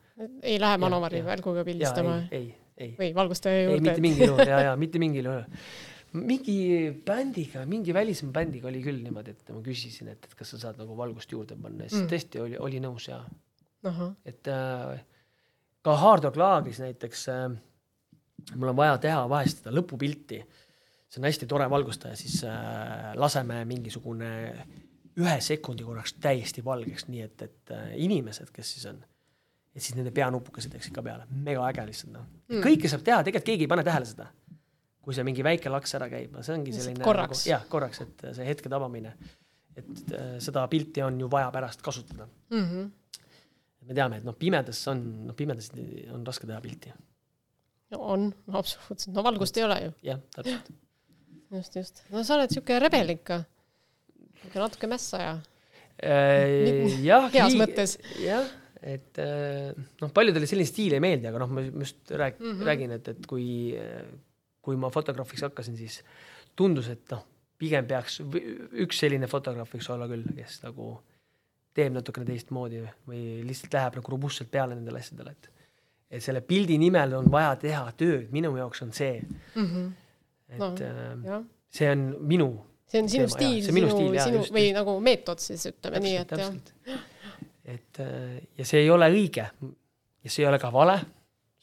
ei 0.41 0.59
lähe 0.59 0.77
Manovari 0.77 1.25
välguga 1.25 1.63
pildistama? 1.63 2.17
ei, 2.31 2.37
ei. 2.37 2.62
Või 2.99 3.09
valgustaja 3.15 3.65
juurde? 3.67 3.77
ei, 3.77 3.87
mitte 3.87 4.05
mingil 4.07 4.31
juhul 4.31 4.53
ja, 4.53 4.61
ja 4.69 4.77
mitte 4.83 5.01
mingil 5.01 5.29
juhul 5.29 5.43
mingi 6.13 6.57
bändiga, 7.05 7.63
mingi 7.65 7.93
välismaa 7.93 8.35
bändiga 8.35 8.69
oli 8.69 8.83
küll 8.85 9.01
niimoodi, 9.01 9.33
et 9.33 9.47
ma 9.49 9.63
küsisin, 9.65 10.11
et, 10.13 10.27
et 10.27 10.35
kas 10.37 10.53
sa 10.53 10.59
saad 10.67 10.77
nagu 10.81 10.97
valgust 10.97 11.31
juurde 11.33 11.57
panna 11.57 11.87
ja 11.87 11.93
siis 11.93 12.03
mm. 12.03 12.11
tõesti 12.11 12.41
oli, 12.43 12.59
oli 12.61 12.81
nõus 12.83 13.07
ja. 13.09 13.23
et 14.29 14.49
äh, 14.53 14.99
ka 15.83 15.95
Hard 16.03 16.27
Rock 16.27 16.37
Laagris 16.37 16.83
näiteks 16.83 17.25
äh, 17.33 17.47
mul 18.55 18.73
on 18.73 18.77
vaja 18.77 18.97
teha 19.01 19.23
vahest 19.29 19.61
seda 19.61 19.73
lõpupilti. 19.73 20.43
see 21.09 21.21
on 21.21 21.27
hästi 21.29 21.45
tore 21.45 21.67
valgustaja, 21.69 22.15
siis 22.17 22.39
äh, 22.49 23.11
laseme 23.15 23.59
mingisugune 23.69 24.29
ühe 25.21 25.35
sekundi 25.45 25.85
korraks 25.85 26.15
täiesti 26.21 26.63
valgeks, 26.65 27.05
nii 27.07 27.21
et, 27.21 27.41
et 27.45 27.73
äh, 27.75 27.91
inimesed, 28.01 28.49
kes 28.53 28.71
siis 28.75 28.87
on, 28.89 29.03
et 29.73 29.81
siis 29.81 29.97
nende 29.97 30.13
peanupukesed 30.13 30.73
läksid 30.75 30.93
ka 30.93 31.01
peale, 31.05 31.25
mega 31.45 31.65
äge 31.69 31.85
lihtsalt 31.89 32.13
noh 32.13 32.25
mm.. 32.49 32.63
kõike 32.65 32.91
saab 32.91 33.05
teha, 33.05 33.23
tegelikult 33.25 33.51
keegi 33.51 33.67
ei 33.67 33.71
pane 33.71 33.85
tähele 33.87 34.09
seda 34.09 34.29
kui 35.03 35.15
see 35.15 35.25
mingi 35.27 35.43
väike 35.45 35.71
laks 35.71 35.97
ära 35.97 36.07
käib, 36.11 36.31
no 36.33 36.43
see 36.45 36.55
ongi 36.55 36.73
selline 36.75 37.03
korraks 37.03 37.41
nagu,, 37.43 37.49
jah, 37.51 37.63
korraks, 37.71 38.03
et 38.05 38.27
see 38.37 38.47
hetke 38.47 38.71
tabamine. 38.71 39.13
et 39.73 40.13
äh, 40.13 40.35
seda 40.43 40.63
pilti 40.71 41.01
on 41.03 41.17
ju 41.19 41.27
vaja 41.31 41.49
pärast 41.51 41.81
kasutada 41.81 42.27
mm. 42.53 42.63
-hmm. 42.63 42.91
me 43.87 43.93
teame, 43.93 44.21
et 44.21 44.23
noh, 44.23 44.35
pimedas 44.39 44.87
on, 44.87 45.01
noh, 45.27 45.35
pimedas 45.35 45.71
on 46.13 46.25
raske 46.25 46.47
teha 46.47 46.61
pilti. 46.61 46.93
no 47.91 47.99
on, 48.15 48.33
absoluutselt, 48.53 49.15
no 49.15 49.23
valgust 49.23 49.57
ei 49.57 49.63
ole 49.63 49.79
ju. 49.85 49.93
jah, 50.03 50.19
täpselt. 50.35 50.71
just, 51.51 51.75
just, 51.75 52.03
no 52.11 52.23
sa 52.23 52.37
oled 52.37 52.55
siuke 52.55 52.79
rebel 52.79 53.17
ikka, 53.17 53.43
natuke 54.55 54.87
mässaja 54.87 55.39
äh,. 55.99 57.01
jah, 57.03 57.31
heas 57.33 57.59
mõttes. 57.59 57.99
jah 58.23 58.47
et 58.83 59.19
äh, 59.21 59.71
noh, 60.01 60.11
paljudele 60.13 60.47
selline 60.49 60.67
stiil 60.67 60.95
ei 60.97 61.03
meeldi, 61.03 61.29
aga 61.29 61.43
noh, 61.43 61.51
ma 61.55 61.63
just 61.65 62.11
rääg- 62.11 62.39
mm, 62.39 62.51
-hmm. 62.51 62.67
räägin, 62.67 62.91
et, 62.97 63.07
et 63.07 63.27
kui 63.27 63.47
kui 64.63 64.79
ma 64.79 64.89
fotograafiks 64.93 65.43
hakkasin, 65.43 65.77
siis 65.77 66.01
tundus, 66.55 66.87
et 66.93 67.03
noh, 67.11 67.25
pigem 67.59 67.87
peaks, 67.87 68.21
üks 68.83 69.01
selline 69.03 69.27
fotograaf 69.31 69.73
võiks 69.73 69.89
olla 69.93 70.07
küll, 70.11 70.25
kes 70.37 70.61
nagu 70.63 70.95
teeb 71.73 71.95
natukene 71.95 72.27
teistmoodi 72.27 72.83
või 73.09 73.23
lihtsalt 73.47 73.73
läheb 73.73 73.97
nagu 73.99 74.13
robustselt 74.13 74.51
peale 74.53 74.77
nendele 74.77 75.01
asjadele, 75.03 75.35
et 75.35 75.49
et 76.13 76.21
selle 76.21 76.43
pildi 76.45 76.75
nimel 76.77 77.15
on 77.17 77.31
vaja 77.33 77.55
teha 77.57 77.87
tööd, 77.97 78.27
minu 78.35 78.51
jaoks 78.59 78.83
on 78.85 78.91
see 78.93 79.15
mm. 79.23 79.63
-hmm. 79.65 79.87
et 80.53 80.59
No, 80.59 80.69
no, 80.69 81.29
jah, 81.29 81.47
see 81.73 81.89
on 81.89 82.03
minu 82.21 82.49
see 82.85 83.01
on 83.01 83.09
sinu 83.09 83.25
Teema, 83.25 83.33
stiil, 83.33 83.73
minu 83.73 83.89
sinu, 83.89 84.11
stiil, 84.11 84.19
sinu 84.21 84.43
või 84.53 84.67
nagu 84.75 84.93
meetod 85.01 85.41
siis 85.41 85.65
ütleme 85.71 86.03
nii, 86.03 86.17
et 86.21 86.35
jah. 86.37 86.99
Et 87.63 87.99
äh, 88.03 88.39
ja 88.59 88.65
see 88.67 88.83
ei 88.83 88.89
ole 88.91 89.07
õige 89.13 89.45
ja 89.47 90.29
see 90.31 90.43
ei 90.43 90.49
ole 90.49 90.59
ka 90.59 90.71
vale, 90.73 90.97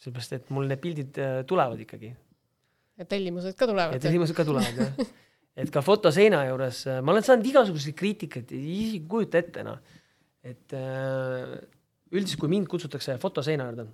sellepärast 0.00 0.36
et 0.38 0.52
mul 0.54 0.68
need 0.70 0.80
pildid 0.80 1.18
äh, 1.20 1.40
tulevad 1.48 1.80
ikkagi 1.84 2.10
ja 3.00 3.06
tellimused 3.08 3.56
ka 3.56 3.66
ja 3.66 3.72
tulevad. 3.72 4.02
tellimused 4.02 4.36
ka 4.36 4.46
tulevad 4.48 4.80
jah. 4.80 5.10
et 5.60 5.72
ka 5.72 5.82
fotoseina 5.84 6.44
juures 6.48 6.86
äh, 6.88 7.00
ma 7.04 7.12
olen 7.14 7.26
saanud 7.26 7.48
igasuguseid 7.52 7.96
kriitikat 7.98 8.52
ja 8.56 8.60
isegi 8.60 9.02
kujuta 9.08 9.42
ette 9.42 9.64
noh, 9.66 9.80
et 10.40 10.72
üldiselt, 12.10 12.40
kui 12.40 12.48
mind 12.48 12.66
kutsutakse 12.70 13.18
fotoseina 13.20 13.66
juurde, 13.68 13.84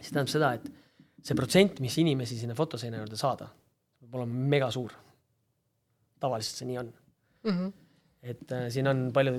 siis 0.00 0.10
tähendab 0.10 0.32
seda, 0.32 0.48
et 0.58 0.66
see 1.24 1.38
protsent, 1.38 1.78
mis 1.80 1.94
inimesi 2.02 2.36
sinna 2.40 2.56
fotoseina 2.58 2.98
juurde 2.98 3.16
saada, 3.16 3.46
peab 4.02 4.18
olema 4.18 4.50
mega 4.56 4.72
suur. 4.74 4.92
tavaliselt 6.20 6.58
see 6.58 6.66
nii 6.72 6.78
on 6.82 6.92
Mhm. 7.44 7.72
Et 8.24 8.52
äh, 8.56 8.66
siin 8.72 8.88
on 8.88 9.00
palju, 9.12 9.32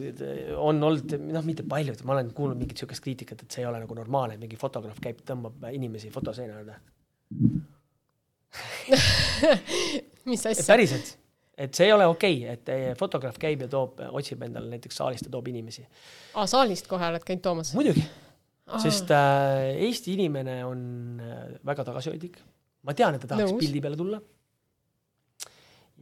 on 0.61 0.83
olnud, 0.85 1.15
noh, 1.33 1.45
mitte 1.45 1.65
paljud, 1.69 2.01
ma 2.05 2.13
olen 2.15 2.29
kuulnud 2.37 2.59
mingit 2.59 2.81
siukest 2.81 3.01
kriitikat, 3.03 3.41
et 3.41 3.55
see 3.55 3.63
ei 3.63 3.69
ole 3.69 3.79
nagu 3.81 3.97
normaalne, 3.97 4.37
mingi 4.41 4.59
fotograaf 4.61 4.99
käib, 5.01 5.23
tõmbab 5.25 5.63
inimesi 5.73 6.11
fotoseina 6.13 6.59
juurde. 6.59 6.75
mis 10.29 10.43
et 10.45 10.51
asja? 10.53 10.67
päriselt, 10.69 11.15
et 11.57 11.73
see 11.75 11.87
ei 11.89 11.95
ole 11.95 12.05
okei 12.11 12.37
okay,, 12.43 12.53
et 12.53 12.71
eh, 12.73 12.91
fotograaf 12.99 13.39
käib 13.41 13.65
ja 13.65 13.69
toob, 13.71 14.03
otsib 14.19 14.45
endale 14.45 14.69
näiteks 14.75 15.01
saalist 15.01 15.25
ja 15.27 15.33
toob 15.33 15.49
inimesi. 15.51 15.87
aa, 16.35 16.45
saalist 16.49 16.87
kohe 16.91 17.09
oled 17.09 17.25
käinud 17.25 17.43
toomas? 17.47 17.73
muidugi, 17.77 18.05
sest 18.83 19.11
äh, 19.15 19.73
Eesti 19.87 20.13
inimene 20.19 20.59
on 20.67 20.85
äh, 21.25 21.57
väga 21.65 21.87
tagasihoidlik. 21.89 22.37
ma 22.85 22.93
tean, 22.93 23.17
et 23.17 23.25
ta 23.25 23.33
tahaks 23.33 23.57
pildi 23.57 23.81
peale 23.81 23.97
tulla. 23.99 24.21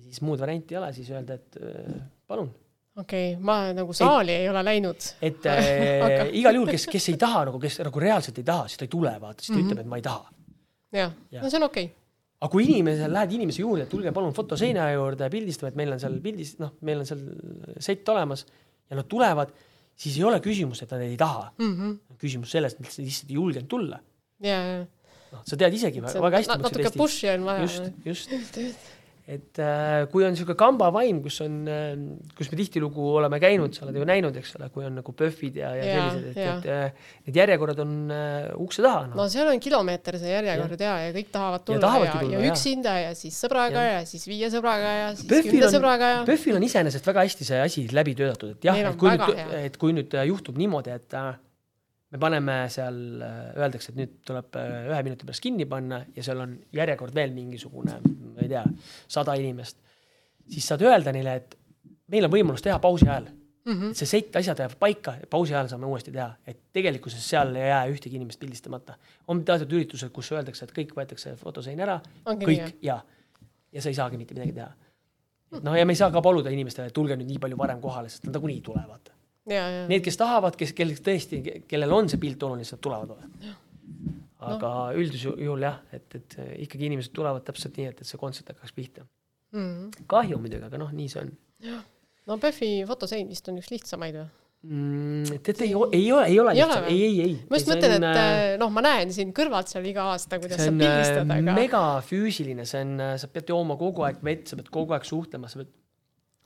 siis 0.03 0.19
muud 0.27 0.43
varianti 0.43 0.75
ei 0.75 0.81
ole, 0.83 0.91
siis 0.99 1.09
öelda, 1.15 1.39
et 1.39 1.57
äh, 1.63 2.03
palun 2.27 2.51
okei 2.95 3.33
okay,, 3.33 3.41
ma 3.43 3.57
nagu 3.73 3.93
saali 3.97 4.31
ei, 4.31 4.45
ei 4.45 4.51
ole 4.51 4.63
läinud. 4.65 5.09
et 5.21 5.45
äh, 5.51 6.05
Aga- 6.05 6.29
igal 6.31 6.59
juhul, 6.59 6.71
kes, 6.75 6.87
kes 6.91 7.09
ei 7.13 7.17
taha 7.21 7.47
nagu, 7.49 7.59
kes 7.61 7.79
nagu 7.87 8.05
reaalselt 8.05 8.39
ei 8.41 8.47
taha, 8.47 8.69
siis 8.69 8.81
ta 8.81 8.87
ei 8.87 8.93
tule, 8.93 9.13
vaata, 9.21 9.41
siis 9.41 9.49
ta 9.49 9.57
mm. 9.57 9.59
-hmm. 9.59 9.73
ütleb, 9.73 9.83
et 9.83 9.91
ma 9.91 9.99
ei 9.99 10.05
taha. 10.05 10.31
jah 10.93 11.11
ja., 11.31 11.41
no 11.41 11.49
see 11.49 11.61
on 11.61 11.67
okei 11.69 11.89
okay.. 11.89 11.99
aga 12.39 12.51
kui 12.53 12.65
inimesel, 12.67 13.13
lähed 13.17 13.35
inimese 13.39 13.65
juurde, 13.65 13.87
et 13.87 13.93
tulge 13.93 14.11
palun 14.15 14.33
fotoseina 14.37 14.91
juurde 14.93 15.29
pildistame, 15.33 15.73
et 15.73 15.81
meil 15.81 15.95
on 15.97 16.03
seal 16.05 16.19
pildis, 16.23 16.57
noh, 16.61 16.75
meil 16.81 17.03
on 17.03 17.09
seal 17.09 17.27
sett 17.79 18.09
olemas 18.13 18.45
ja 18.89 18.99
nad 18.99 19.09
tulevad, 19.09 19.53
siis 19.95 20.17
ei 20.17 20.25
ole 20.29 20.41
küsimus, 20.43 20.83
et 20.83 20.91
nad 20.93 21.01
ei 21.01 21.17
taha. 21.17 21.51
Mm 21.57 21.77
-hmm. 21.77 22.17
küsimus 22.21 22.51
selles, 22.51 22.73
et 22.73 22.79
nad 22.79 22.97
lihtsalt 22.97 23.29
ei 23.29 23.35
julgenud 23.35 23.69
tulla. 23.69 23.99
ja, 24.39 24.57
ja. 24.63 24.85
noh, 25.31 25.41
sa 25.45 25.57
tead 25.57 25.73
isegi 25.73 26.01
väga, 26.01 26.21
väga 26.21 26.41
hästi, 26.41 26.57
natuke 26.61 26.91
push'i 26.97 27.29
on 27.33 27.45
vaja. 27.45 27.61
just, 27.61 27.83
just, 28.05 28.57
et 29.23 29.59
äh, 29.63 30.03
kui 30.11 30.25
on 30.27 30.33
niisugune 30.33 30.57
kambavaim, 30.59 31.21
kus 31.23 31.37
on 31.45 31.53
äh,, 31.71 31.93
kus 32.35 32.49
me 32.51 32.57
tihtilugu 32.59 33.05
oleme 33.21 33.37
käinud, 33.39 33.71
sa 33.77 33.85
oled 33.85 33.95
ju 34.01 34.07
näinud, 34.09 34.35
eks 34.41 34.57
ole, 34.57 34.67
kui 34.73 34.83
on 34.83 34.97
nagu 34.99 35.13
PÖFFid 35.15 35.59
ja, 35.61 35.69
ja 35.79 35.85
Jaa, 35.87 36.09
sellised, 36.11 36.31
et, 36.33 36.41
jaa. 36.43 36.55
et 36.57 36.67
äh, 36.73 37.13
need 37.29 37.39
järjekorrad 37.39 37.79
on 37.85 37.93
ukse 38.65 38.83
taha, 38.83 39.05
noh 39.07 39.21
no 39.21 39.27
seal 39.31 39.47
on 39.53 39.61
kilomeeter 39.63 40.17
see 40.19 40.33
järjekord 40.33 40.83
ja, 40.83 40.97
ja 41.05 41.13
kõik 41.15 41.31
tahavad 41.31 41.63
tulla 41.69 41.93
ja, 41.93 42.03
ja, 42.09 42.17
tulla, 42.17 42.33
ja 42.35 42.51
üksinda 42.51 42.97
ja 42.99 43.13
siis 43.15 43.39
sõbraga 43.45 43.85
ja, 43.87 43.95
ja 44.01 44.03
siis 44.11 44.27
viie 44.27 44.51
sõbraga 44.51 44.91
ja 44.97 45.07
siis 45.15 45.29
PÖFFil 45.31 45.55
kümne 45.55 45.69
on- 45.69 45.75
sõbraga 45.77 46.11
ja. 46.17 46.19
PÖFFil 46.27 46.59
on 46.59 46.67
iseenesest 46.67 47.07
väga 47.13 47.23
hästi 47.29 47.47
see 47.47 47.63
asi 47.63 47.85
läbi 47.95 48.17
töötatud, 48.19 48.57
et 48.57 48.67
jah, 48.67 48.83
et 48.83 48.99
kui 48.99 49.15
nüüd 49.15 49.55
et 49.63 49.79
kui 49.79 49.95
nüüd 49.95 50.19
juhtub 50.33 50.59
niimoodi, 50.59 50.91
et 50.99 51.15
me 52.13 52.19
paneme 52.21 52.57
seal, 52.69 52.97
öeldakse, 53.57 53.91
et 53.91 53.97
nüüd 53.97 54.17
tuleb 54.27 54.57
äh, 54.59 54.73
ühe 54.91 55.01
minuti 55.05 55.25
pärast 55.25 55.43
kinni 55.43 55.65
panna 55.69 56.03
ja 56.15 56.25
seal 56.25 56.43
on 56.43 56.57
järjekord 56.75 57.15
veel 57.15 57.33
mingisugune, 57.33 57.99
ma 58.35 58.43
ei 58.45 58.51
tea, 58.51 58.63
sada 59.11 59.33
inimest, 59.39 59.79
siis 60.53 60.67
saad 60.69 60.85
öelda 60.85 61.13
neile, 61.15 61.39
et 61.41 61.57
meil 62.13 62.27
on 62.27 62.33
võimalus 62.33 62.65
teha 62.65 62.77
pausi 62.83 63.09
ajal 63.09 63.31
Mm 63.63 63.73
-hmm. 63.73 63.93
see 63.93 64.05
sett, 64.05 64.35
asjad 64.35 64.59
jäävad 64.59 64.75
paika 64.79 65.11
ja 65.11 65.27
pausi 65.29 65.53
ajal 65.55 65.67
saame 65.67 65.85
uuesti 65.85 66.11
teha, 66.11 66.33
et 66.47 66.57
tegelikkuses 66.73 67.29
seal 67.29 67.55
ei 67.55 67.69
jää 67.69 67.85
ühtegi 67.87 68.15
inimest 68.15 68.39
pildistamata. 68.39 68.97
on 69.27 69.45
teatud 69.45 69.71
üritused, 69.71 70.09
kus 70.09 70.31
öeldakse, 70.31 70.65
et 70.65 70.71
kõik 70.71 70.91
võetakse 70.97 71.35
fotosein 71.35 71.79
ära, 71.79 72.01
kõik 72.27 72.73
ja, 72.81 72.99
ja 73.71 73.81
sa 73.81 73.89
ei 73.89 73.95
saagi 73.95 74.17
mitte 74.17 74.33
midagi 74.33 74.51
teha. 74.51 74.71
noh, 75.61 75.77
ja 75.77 75.85
me 75.85 75.91
ei 75.91 75.95
saa 75.95 76.11
ka 76.11 76.21
paluda 76.21 76.49
inimestele, 76.49 76.87
et 76.87 76.93
tulge 76.93 77.15
nüüd 77.15 77.27
nii 77.27 77.39
palju 77.39 77.57
varem 77.57 77.81
kohale, 77.81 78.09
sest 78.09 78.25
nad 78.25 78.35
nagunii 78.35 78.61
tulevad. 78.61 79.13
ja, 79.49 79.63
ja, 79.67 79.83
Need, 79.91 80.03
kes 80.05 80.19
tahavad, 80.19 80.57
kes, 80.59 80.73
kellel 80.77 80.99
tõesti, 81.03 81.41
kellel 81.69 81.95
on 81.95 82.11
see 82.11 82.21
pilt 82.21 82.43
oluline, 82.45 82.67
siis 82.67 82.77
nad 82.77 82.83
tulevad. 82.83 83.15
aga 84.43 84.69
no. 84.69 84.99
üldjuhul 84.99 85.63
jah, 85.63 85.81
et, 85.95 86.07
et 86.19 86.37
ikkagi 86.65 86.89
inimesed 86.89 87.13
tulevad 87.15 87.45
täpselt 87.47 87.79
nii, 87.79 87.89
et, 87.93 88.03
et 88.03 88.09
see 88.09 88.19
kontsert 88.19 88.53
hakkaks 88.53 88.75
pihta. 88.75 89.07
mm.. 89.55 90.05
kahju 90.11 90.39
muidugi, 90.41 90.67
aga 90.67 90.79
noh, 90.81 90.93
nii 90.95 91.11
see 91.11 91.23
on 91.23 91.35
no 92.27 92.39
PÖFFi 92.39 92.71
fotosein 92.87 93.29
vist 93.31 93.47
on 93.51 93.59
üks 93.61 93.71
lihtsamaid 93.71 94.17
või? 94.19 94.25
mm,. 94.67 95.41
tead, 95.43 95.61
ei, 95.65 95.73
ei 95.73 96.07
ole, 96.11 96.25
ei 96.31 96.39
ole 96.39 96.55
lihtsalt, 96.55 96.87
ei, 96.91 97.01
ei, 97.07 97.19
ei. 97.25 97.35
ma 97.49 97.59
just 97.59 97.71
mõtlen, 97.71 97.97
et 97.99 98.19
äh, 98.19 98.43
noh, 98.61 98.71
ma 98.73 98.83
näen 98.85 99.11
siin 99.15 99.33
kõrvalt 99.35 99.71
seal 99.71 99.87
iga 99.89 100.07
aasta, 100.13 100.39
kuidas 100.43 100.61
sa 100.63 100.71
on 100.71 100.79
pildistad, 100.79 101.23
äh, 101.23 101.43
aga 101.43 101.55
megafüüsiline, 101.59 102.67
see 102.69 102.83
on, 102.87 102.95
sa 103.19 103.31
pead 103.31 103.51
jooma 103.51 103.79
kogu 103.79 104.07
aeg 104.07 104.23
vett, 104.23 104.47
sa 104.51 104.59
pead 104.59 104.71
kogu 104.73 104.95
aeg 104.95 105.07
suhtlema, 105.07 105.51
sa 105.51 105.63
pead, 105.63 105.71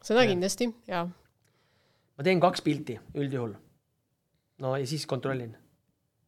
seda 0.08 0.26
kindlasti 0.30 0.70
ja 0.90 1.06
ma 2.18 2.26
teen 2.26 2.42
kaks 2.42 2.64
pilti 2.66 2.98
üldjuhul. 3.16 3.56
no 4.64 4.76
ja 4.78 4.88
siis 4.90 5.06
kontrollin. 5.06 5.56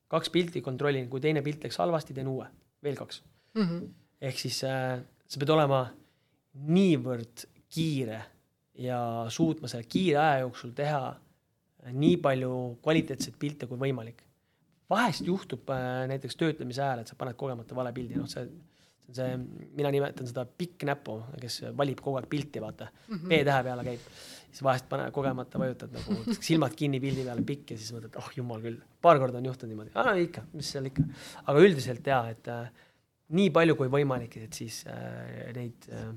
kaks 0.07 0.29
pilti 0.33 0.61
kontrollin, 0.61 1.09
kui 1.09 1.21
teine 1.21 1.41
pilt 1.45 1.63
läks 1.63 1.77
halvasti, 1.81 2.13
teen 2.13 2.27
uue, 2.27 2.47
veel 2.83 2.95
kaks. 2.95 3.23
mm. 3.55 3.63
-hmm. 3.63 3.87
ehk 4.21 4.39
siis 4.39 4.63
äh, 4.63 4.99
sa 5.27 5.39
pead 5.39 5.49
olema 5.49 5.87
niivõrd 6.53 7.45
kiire 7.69 8.21
ja 8.73 9.25
suutma 9.29 9.67
selle 9.67 9.83
kiire 9.83 10.17
aja 10.17 10.39
jooksul 10.45 10.71
teha 10.75 11.03
äh, 11.09 11.93
nii 11.93 12.17
palju 12.17 12.79
kvaliteetseid 12.83 13.37
pilte 13.39 13.67
kui 13.67 13.77
võimalik. 13.77 14.23
vahest 14.89 15.25
juhtub 15.25 15.69
äh, 15.69 16.07
näiteks 16.07 16.35
töötlemise 16.35 16.83
ajal, 16.83 16.99
et 16.99 17.07
sa 17.07 17.15
paned 17.15 17.35
kogemata 17.35 17.75
vale 17.75 17.93
pildi, 17.93 18.15
noh, 18.15 18.27
see, 18.27 18.47
see 19.15 19.29
see, 19.29 19.37
mina 19.77 19.91
nimetan 19.93 20.27
seda 20.29 20.45
pikk 20.45 20.85
näpu, 20.89 21.19
kes 21.41 21.61
valib 21.77 22.01
kogu 22.03 22.19
aeg 22.19 22.29
pilti, 22.31 22.61
vaata 22.63 22.89
mm 22.89 23.15
-hmm. 23.15 23.31
B-tähe 23.31 23.63
peale 23.63 23.83
käib. 23.87 24.05
siis 24.49 24.63
vahest 24.65 24.89
pane 24.89 25.11
kogemata 25.11 25.59
vajutad 25.59 25.91
nagu 25.93 26.35
silmad 26.49 26.75
kinni 26.75 26.99
pildi 26.99 27.23
peale 27.23 27.41
pikk 27.45 27.71
ja 27.71 27.77
siis 27.77 27.91
mõtled, 27.93 28.15
oh 28.17 28.29
jumal 28.35 28.61
küll, 28.61 28.79
paar 29.01 29.19
korda 29.19 29.37
on 29.37 29.45
juhtunud 29.45 29.69
niimoodi, 29.73 29.91
aa 29.95 30.15
ikka, 30.17 30.45
mis 30.53 30.71
seal 30.71 30.85
ikka, 30.89 31.03
aga 31.45 31.59
üldiselt 31.59 32.07
jaa, 32.07 32.23
et 32.29 32.47
äh, 32.47 32.71
nii 33.29 33.51
palju 33.53 33.75
kui 33.75 33.91
võimalik, 33.93 34.37
et 34.41 34.53
siis 34.53 34.85
äh, 34.89 35.53
neid 35.53 35.85
äh, 35.93 36.09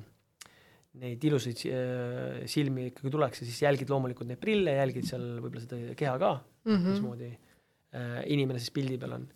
neid 1.00 1.24
ilusaid 1.24 1.62
äh, 1.72 2.42
silmi 2.50 2.90
ikkagi 2.90 3.12
tuleks 3.12 3.42
ja 3.42 3.48
siis 3.48 3.60
jälgid 3.64 3.92
loomulikult 3.92 4.28
neid 4.28 4.40
prille, 4.40 4.74
jälgid 4.76 5.06
seal 5.08 5.24
võib-olla 5.40 5.62
seda 5.64 5.94
keha 5.96 6.16
ka 6.20 6.32
mm, 6.36 6.74
-hmm. 6.74 6.88
mismoodi 6.90 7.30
äh, 7.30 8.18
inimene 8.34 8.60
siis 8.60 8.74
pildi 8.76 8.98
peal 9.00 9.16
on. 9.16 9.28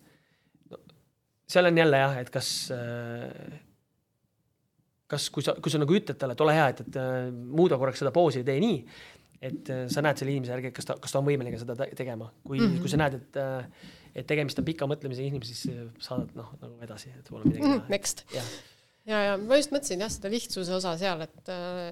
Seal 1.47 1.65
on 1.69 1.77
jälle 1.79 1.97
jah, 2.03 2.17
et 2.21 2.29
kas 2.33 2.49
äh, 2.75 3.59
kas, 5.07 5.29
kui 5.33 5.45
sa, 5.45 5.55
kui 5.63 5.71
sa 5.71 5.79
nagu 5.81 5.95
ütled 5.95 6.17
talle, 6.19 6.35
et 6.35 6.41
ole 6.43 6.55
hea, 6.57 6.65
et, 6.73 6.81
et 6.87 6.97
äh, 6.99 7.29
muuda 7.31 7.77
korraks 7.79 8.01
seda 8.03 8.11
poosi 8.15 8.43
tee 8.47 8.57
nii, 8.63 8.79
et 9.47 9.69
äh, 9.71 9.85
sa 9.93 10.01
näed 10.03 10.19
selle 10.19 10.33
inimese 10.35 10.51
järgi, 10.55 10.73
kas 10.75 10.89
ta, 10.89 10.97
kas 10.99 11.13
ta 11.15 11.21
on 11.21 11.27
võimeline 11.29 11.59
seda 11.61 11.75
te- 11.79 11.91
tegema, 11.95 12.31
kui 12.43 12.57
mm, 12.59 12.65
Mhm. 12.65 12.73
-hmm. 12.75 12.81
kui 12.83 12.89
sa 12.91 12.97
näed, 13.03 13.13
et 13.21 13.41
et 14.17 14.25
tegemist 14.25 14.57
on 14.59 14.65
pika 14.65 14.87
mõtlemisega 14.89 15.27
inimesega, 15.29 15.55
siis 15.55 16.05
saadad 16.07 16.31
noh, 16.35 16.47
nagu 16.61 16.79
edasi, 16.81 17.11
et 17.19 17.27
pole 17.29 17.43
midagi 17.45 17.61
mm, 17.67 17.73
teha. 17.75 17.85
next. 17.93 18.23
jah, 18.33 18.47
ja, 19.07 19.19
ja 19.23 19.35
ma 19.39 19.57
just 19.59 19.71
mõtlesin 19.73 20.03
jah, 20.03 20.11
seda 20.11 20.31
lihtsuse 20.31 20.73
osa 20.75 20.93
seal, 20.99 21.21
et, 21.25 21.51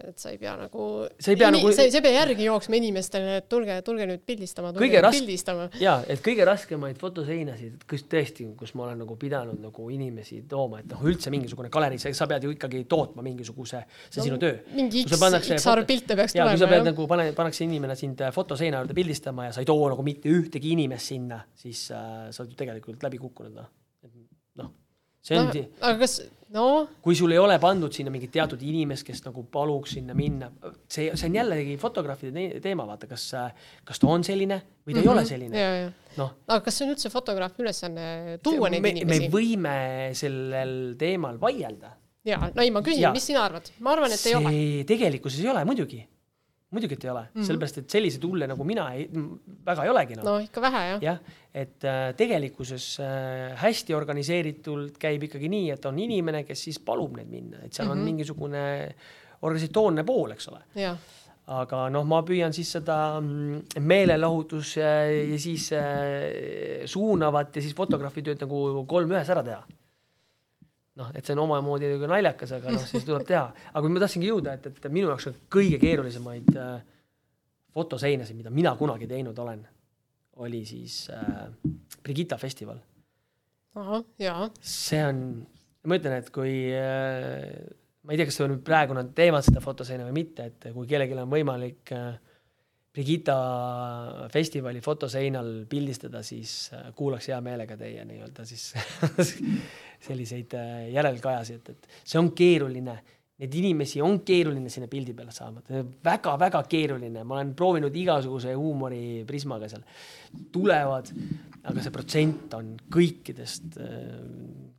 et 0.09 0.19
sa 0.21 0.33
ei 0.33 0.39
pea 0.41 0.55
nagu. 0.59 0.87
Sa 1.19 1.31
ei 1.31 1.39
pea 1.39 1.51
nagu- 1.55 1.71
sa 1.71 1.85
sa 1.87 1.99
ei 1.99 2.03
pea 2.05 2.13
järgi 2.17 2.47
jooksma 2.49 2.79
inimestele, 2.79 3.37
et 3.41 3.47
tulge, 3.51 3.77
tulge 3.87 4.07
nüüd 4.09 4.23
pildistama, 4.27 4.73
tulge 4.73 4.85
Kõige 4.85 4.99
nüüd 4.99 5.07
ras- 5.07 5.17
pildistama. 5.19 5.67
ja 5.81 5.95
et 6.11 6.23
kõige 6.25 6.47
raskemaid 6.47 6.99
fotoseinasid, 7.01 7.85
kus 7.89 8.05
tõesti, 8.11 8.47
kus 8.59 8.75
ma 8.75 8.87
olen 8.89 9.01
nagu 9.05 9.17
pidanud 9.21 9.61
nagu 9.63 9.89
inimesi 9.93 10.41
tooma, 10.49 10.81
et 10.83 10.91
noh, 10.91 11.05
üldse 11.07 11.31
mingisugune 11.33 11.71
galerii, 11.73 12.01
sa, 12.03 12.27
pead 12.29 12.47
ju 12.47 12.53
ikkagi 12.55 12.83
tootma 12.91 13.23
mingisuguse, 13.25 13.83
see 14.09 14.21
no, 14.21 14.27
sinu 14.29 14.41
töö. 14.41 14.59
mingi 14.75 15.05
X 15.05 15.19
X 15.55 15.67
arv 15.71 15.87
pilte 15.87 16.15
peaks 16.19 16.35
ja 16.35 16.45
kui 16.49 16.57
sa 16.57 16.65
tulema 16.65 16.83
pead. 16.83 16.89
nagu 16.91 17.07
pane, 17.09 17.29
pannakse 17.37 17.63
inimene 17.65 17.95
sind 17.95 18.21
äh, 18.21 18.31
fotoseina 18.35 18.81
juurde 18.83 18.97
pildistama 18.97 19.47
ja 19.49 19.55
sa 19.55 19.63
ei 19.63 19.69
too 19.69 19.89
nagu 19.91 20.03
mitte 20.05 20.31
ühtegi 20.31 20.73
inimest 20.75 21.13
sinna, 21.13 21.41
siis 21.55 21.87
äh, 21.95 22.29
sa 22.31 22.43
oled 22.43 22.53
ju 22.53 22.59
tegelikult 22.59 23.03
läbi 23.05 23.21
kukkunud 23.21 23.55
noh. 23.55 23.69
noh, 24.61 24.71
see 25.23 25.39
on 25.39 25.49
no, 25.49 25.53
no,, 25.53 25.67
aga 25.81 26.01
kas, 26.03 26.19
no 26.53 26.65
kui 27.01 27.15
sul 27.17 27.33
ei 27.33 27.39
ole 27.41 27.57
pandud 27.61 27.93
sinna 27.93 28.11
mingit 28.13 28.33
teatud 28.35 28.61
inimest, 28.61 29.05
kes 29.07 29.23
nagu 29.25 29.45
paluks 29.51 29.95
sinna 29.97 30.15
minna, 30.17 30.51
see, 30.87 31.09
see 31.17 31.29
on 31.29 31.37
jällegi 31.39 31.75
fotograafide 31.81 32.33
te- 32.35 32.61
teema, 32.63 32.85
vaata, 32.87 33.09
kas, 33.09 33.27
kas 33.87 34.01
ta 34.01 34.09
on 34.11 34.25
selline 34.27 34.59
või 34.85 34.93
ta 34.93 34.99
mm 34.99 35.01
-hmm. 35.01 35.03
ei 35.03 35.13
ole 35.13 35.25
selline. 35.25 35.59
ja, 35.59 35.75
ja, 35.81 35.91
noh, 36.19 36.33
aga 36.47 36.61
kas 36.65 36.77
see 36.77 36.87
on 36.87 36.93
üldse 36.93 37.11
fotograafi 37.13 37.65
ülesanne 37.65 38.39
tuua 38.43 38.69
neid 38.69 38.81
me, 38.81 38.93
me 38.93 38.99
inimesi? 39.01 39.29
võime 39.33 39.77
sellel 40.13 40.95
teemal 40.97 41.39
vaielda. 41.41 41.95
ja, 42.25 42.39
no 42.53 42.61
ei, 42.61 42.71
ma 42.71 42.81
küsin 42.85 43.11
mis 43.11 43.25
sina 43.25 43.45
arvad? 43.45 43.71
ma 43.79 43.95
arvan, 43.97 44.11
et 44.11 44.25
ei 44.25 44.35
ole. 44.35 44.51
tegelikkuses 44.85 45.41
ei 45.41 45.49
ole 45.49 45.65
muidugi, 45.65 46.05
muidugi, 46.75 46.97
et 46.99 47.07
ei 47.07 47.11
ole 47.13 47.23
mm. 47.23 47.31
-hmm. 47.33 47.47
sellepärast 47.49 47.81
et 47.81 47.97
selliseid 47.97 48.27
hulle 48.27 48.47
nagu 48.51 48.67
mina 48.67 48.87
ei, 48.93 49.07
väga 49.65 49.87
ei 49.87 49.93
olegi 49.93 50.19
noh 50.19 50.29
no 50.29 50.37
ikka 50.43 50.61
vähe 50.67 50.85
jah. 50.91 51.03
jah, 51.09 51.19
et 51.53 51.83
äh, 51.87 52.07
tegelikkuses 52.19 52.87
äh, 52.99 53.57
hästi 53.63 53.95
organiseeritult 53.97 54.97
käib 55.01 55.23
ikkagi 55.29 55.49
nii, 55.49 55.69
et 55.75 55.85
on 55.85 55.99
inimene, 55.99 56.43
kes 56.43 56.63
siis 56.69 56.79
palub 56.79 57.17
neid 57.17 57.31
minna, 57.31 57.63
et 57.63 57.73
seal 57.73 57.87
mm 57.87 57.91
-hmm. 57.91 57.91
on 57.91 57.97
Mhm. 57.97 58.05
mingisugune 58.05 58.65
organisatoorne 59.41 60.03
pool, 60.03 60.31
eks 60.31 60.47
ole. 60.49 60.61
aga 61.47 61.89
noh, 61.93 62.05
ma 62.09 62.23
püüan 62.25 62.53
siis 62.53 62.71
seda 62.71 63.19
mm, 63.21 63.81
meelelahutus 63.85 64.77
ja, 64.77 64.91
ja 65.11 65.39
siis 65.39 65.69
äh, 65.77 66.85
suunavat 66.89 67.55
ja 67.55 67.61
siis 67.61 67.75
fotograafitööd 67.77 68.41
nagu 68.41 68.85
kolm 68.89 69.13
ühes 69.13 69.29
ära 69.29 69.43
teha. 69.45 69.61
noh, 70.99 71.11
et 71.13 71.27
see 71.27 71.35
on 71.35 71.43
omamoodi 71.45 71.91
nagu 71.91 72.09
naljakas, 72.09 72.55
aga 72.57 72.75
noh, 72.75 72.83
siis 72.89 73.05
tuleb 73.07 73.25
teha. 73.27 73.45
aga 73.73 73.91
ma 73.91 74.03
tahtsingi 74.03 74.29
jõuda, 74.31 74.57
et, 74.57 74.67
et 74.71 74.91
minu 74.91 75.11
jaoks 75.11 75.29
on 75.31 75.39
kõige 75.55 75.79
keerulisemaid 75.81 76.51
äh, 76.61 76.75
fotoseinasid, 77.75 78.37
mida 78.39 78.53
mina 78.53 78.75
kunagi 78.79 79.07
teinud 79.09 79.39
olen, 79.43 79.65
oli 80.45 80.63
siis 80.67 81.05
äh, 81.13 81.47
Brigitta 82.03 82.37
festival. 82.41 82.79
ahah, 83.75 84.05
jaa, 84.19 84.49
see 84.63 85.01
on, 85.03 85.25
ma 85.83 85.99
ütlen, 85.99 86.21
et 86.21 86.31
kui 86.35 86.53
äh, 86.71 87.49
ma 88.05 88.13
ei 88.13 88.21
tea, 88.21 88.29
kas 88.29 88.39
nüüd 88.45 88.63
praegu 88.65 88.95
nad 88.95 89.11
teevad 89.17 89.45
seda 89.45 89.63
fotoseina 89.63 90.05
või 90.07 90.21
mitte, 90.21 90.47
et 90.51 90.69
kui 90.75 90.87
kellelgi 90.89 91.17
on 91.17 91.31
võimalik 91.31 91.93
äh, 91.95 92.15
Brigitta 92.95 93.35
festivali 94.31 94.79
fotoseinal 94.79 95.65
pildistada, 95.67 96.21
siis 96.23 96.69
äh, 96.71 96.87
kuulaks 96.95 97.27
hea 97.31 97.41
meelega 97.43 97.75
teie 97.79 98.05
nii-öelda 98.07 98.45
siis 98.47 98.69
selliseid 100.03 100.55
äh, 100.57 100.87
järelkajasid, 100.95 101.73
et 101.73 101.91
see 102.03 102.21
on 102.21 102.31
keeruline. 102.37 102.97
Neid 103.35 103.55
inimesi 103.59 103.99
on 103.99 104.21
keeruline 104.23 104.69
sinna 104.71 104.87
pildi 104.87 105.11
peale 105.11 105.33
saama, 105.35 105.59
väga-väga 106.07 106.61
keeruline, 106.71 107.25
ma 107.27 107.35
olen 107.35 107.49
proovinud 107.59 107.97
igasuguse 107.99 108.53
huumoriprismaga 108.55 109.67
seal, 109.67 109.83
tulevad, 110.55 111.11
aga 111.67 111.83
see 111.83 111.91
protsent 111.91 112.55
on 112.55 112.69
kõikidest, 112.95 113.75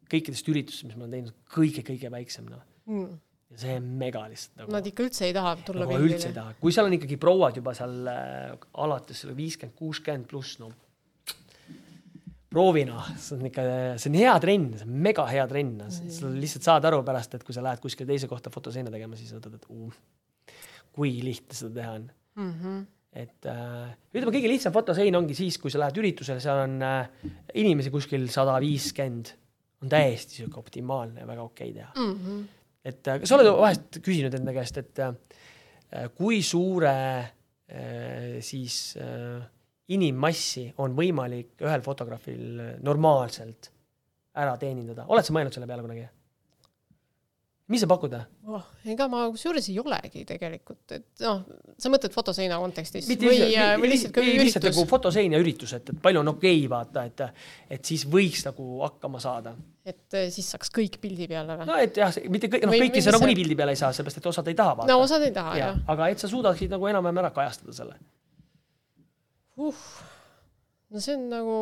kõikidest 0.08 0.48
üritustest, 0.48 0.88
mis 0.88 0.96
ma 0.96 1.04
olen 1.04 1.18
teinud, 1.18 1.36
kõige-kõige 1.52 2.08
väiksem, 2.16 2.48
noh. 2.48 2.64
ja 3.52 3.60
see 3.60 3.76
on 3.76 3.92
mega 4.00 4.24
lihtsalt 4.32 4.62
nagu. 4.62 4.72
nad 4.78 4.88
ikka 4.88 5.04
üldse 5.04 5.28
ei 5.28 5.36
taha 5.36 5.52
tulla 5.60 5.84
nagu 5.84 6.08
üldse 6.08 6.32
ei 6.32 6.38
taha, 6.40 6.56
kui 6.62 6.72
seal 6.72 6.88
on 6.88 6.96
ikkagi 6.96 7.20
prouad 7.20 7.60
juba 7.60 7.76
seal 7.76 8.08
äh, 8.08 8.56
alates 8.86 9.20
selle 9.20 9.36
viiskümmend, 9.36 9.76
kuuskümmend 9.76 10.32
pluss, 10.32 10.56
no 10.64 10.72
proovi 12.56 12.86
noh, 12.88 13.04
see 13.20 13.36
on 13.36 13.48
ikka, 13.50 13.62
see 14.00 14.10
on 14.12 14.18
hea 14.22 14.34
trenn, 14.42 14.68
see 14.80 14.88
on 14.88 14.98
mega 15.04 15.26
hea 15.28 15.44
trenn, 15.50 15.86
sa 15.92 16.30
lihtsalt 16.32 16.68
saad 16.70 16.88
aru 16.88 17.02
pärast, 17.06 17.36
et 17.36 17.44
kui 17.44 17.56
sa 17.56 17.64
lähed 17.64 17.82
kuskile 17.82 18.08
teise 18.08 18.30
kohta 18.30 18.52
fotoseina 18.54 18.92
tegema, 18.92 19.18
siis 19.18 19.34
mõtled, 19.36 19.58
et 19.58 19.66
uh, 19.74 20.60
kui 20.96 21.18
lihtne 21.24 21.56
seda 21.56 21.74
teha 21.80 21.96
on. 21.98 22.06
mm. 22.40 22.52
-hmm. 22.52 22.84
et 23.16 23.48
äh, 23.52 23.96
ütleme, 24.14 24.32
kõige 24.38 24.52
lihtsam 24.52 24.72
fotosein 24.72 25.16
ongi 25.16 25.36
siis, 25.36 25.58
kui 25.60 25.72
sa 25.72 25.82
lähed 25.82 26.00
üritusele, 26.00 26.40
seal 26.40 26.62
on 26.64 26.78
äh, 26.82 27.08
inimesi 27.54 27.92
kuskil 27.92 28.28
sada 28.32 28.56
viiskümmend, 28.60 29.34
on 29.82 29.92
täiesti 29.92 30.40
sihuke 30.40 30.60
optimaalne 30.60 31.20
ja 31.20 31.26
väga 31.28 31.42
okei 31.42 31.72
teha. 31.72 31.92
Mm 31.96 32.14
-hmm. 32.14 32.44
et 32.84 33.08
äh, 33.08 33.20
kas 33.20 33.28
sa 33.28 33.36
oled 33.36 33.52
vahest 33.52 34.00
küsinud 34.00 34.34
enda 34.34 34.52
käest, 34.56 34.78
et 34.78 34.98
äh, 34.98 35.12
kui 36.14 36.42
suure 36.42 36.96
äh, 37.20 38.40
siis 38.40 38.96
äh, 38.96 39.44
inimmassi 39.94 40.68
on 40.82 40.96
võimalik 40.98 41.62
ühel 41.62 41.82
fotograafil 41.84 42.60
normaalselt 42.84 43.70
ära 44.36 44.56
teenindada, 44.60 45.06
oled 45.08 45.26
sa 45.26 45.34
mõelnud 45.34 45.54
selle 45.54 45.68
peale 45.70 45.84
kunagi? 45.86 46.06
mis 47.66 47.82
sa 47.82 47.88
pakud? 47.90 48.12
oh,. 48.46 48.66
ega 48.86 49.08
ma 49.10 49.24
kusjuures 49.32 49.66
ei 49.72 49.78
olegi 49.82 50.22
tegelikult, 50.28 50.84
et 50.94 51.24
noh, 51.24 51.40
sa 51.82 51.90
mõtled 51.90 52.14
fotoseina 52.14 52.58
kontekstis 52.62 53.08
mitte 53.10 53.26
või, 53.26 53.40
lihtsalt, 53.42 53.80
või 53.82 53.90
lihtsalt 53.90 54.14
ka 54.14 54.22
ei, 54.22 54.36
lihtsalt 54.38 54.66
üritus 54.68 54.76
nagu 54.76 54.90
fotosein 54.92 55.34
ja 55.34 55.40
üritus, 55.42 55.72
et, 55.78 55.90
et 55.90 56.02
palju 56.02 56.22
on 56.22 56.30
okei 56.36 56.60
okay, 56.60 56.68
vaata, 56.70 57.06
et, 57.10 57.24
et 57.78 57.90
siis 57.90 58.06
võiks 58.10 58.44
nagu 58.46 58.68
hakkama 58.84 59.22
saada. 59.22 59.56
et 59.86 60.18
eh, 60.20 60.28
siis 60.34 60.52
saaks 60.54 60.70
kõik 60.78 61.00
pildi 61.02 61.26
peale 61.32 61.58
või? 61.58 61.66
no 61.72 61.80
et 61.82 61.98
jah, 62.02 62.14
mitte 62.30 62.52
kõik, 62.52 62.68
noh 62.70 62.78
kõiki 62.84 63.02
sa 63.02 63.16
nagunii 63.16 63.38
pildi 63.40 63.58
peale 63.58 63.74
ei 63.74 63.82
saa, 63.82 63.90
sellepärast 63.96 64.22
et 64.22 64.30
osad 64.30 64.52
ei 64.52 64.58
taha 64.62 64.78
vaata 64.82 64.92
no 64.92 65.00
osad 65.02 65.26
ei 65.26 65.34
taha 65.34 65.58
ja, 65.58 65.72
jah. 65.72 65.82
aga 65.96 66.12
et 66.14 66.22
sa 66.22 66.30
suudaksid 66.30 66.70
nagu 66.70 66.86
enam-vähem 66.92 67.24
ära 67.24 67.32
kajastada 67.34 67.74
selle. 67.74 67.98
uh,. 69.56 69.82
no 70.90 71.02
see 71.02 71.16
on 71.16 71.26
nagu, 71.32 71.56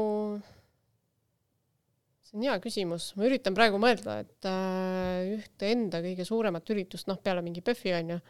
see 2.26 2.36
on 2.38 2.46
hea 2.46 2.56
küsimus, 2.62 3.12
ma 3.18 3.28
üritan 3.28 3.56
praegu 3.56 3.80
mõelda, 3.82 4.20
et 4.24 4.48
äh, 4.50 5.34
ühte 5.38 5.70
enda 5.72 6.02
kõige 6.04 6.26
suuremat 6.28 6.74
üritust, 6.74 7.08
noh, 7.10 7.20
peale 7.22 7.44
mingi 7.46 7.64
PÖFFi 7.64 7.96
onju 8.00 8.20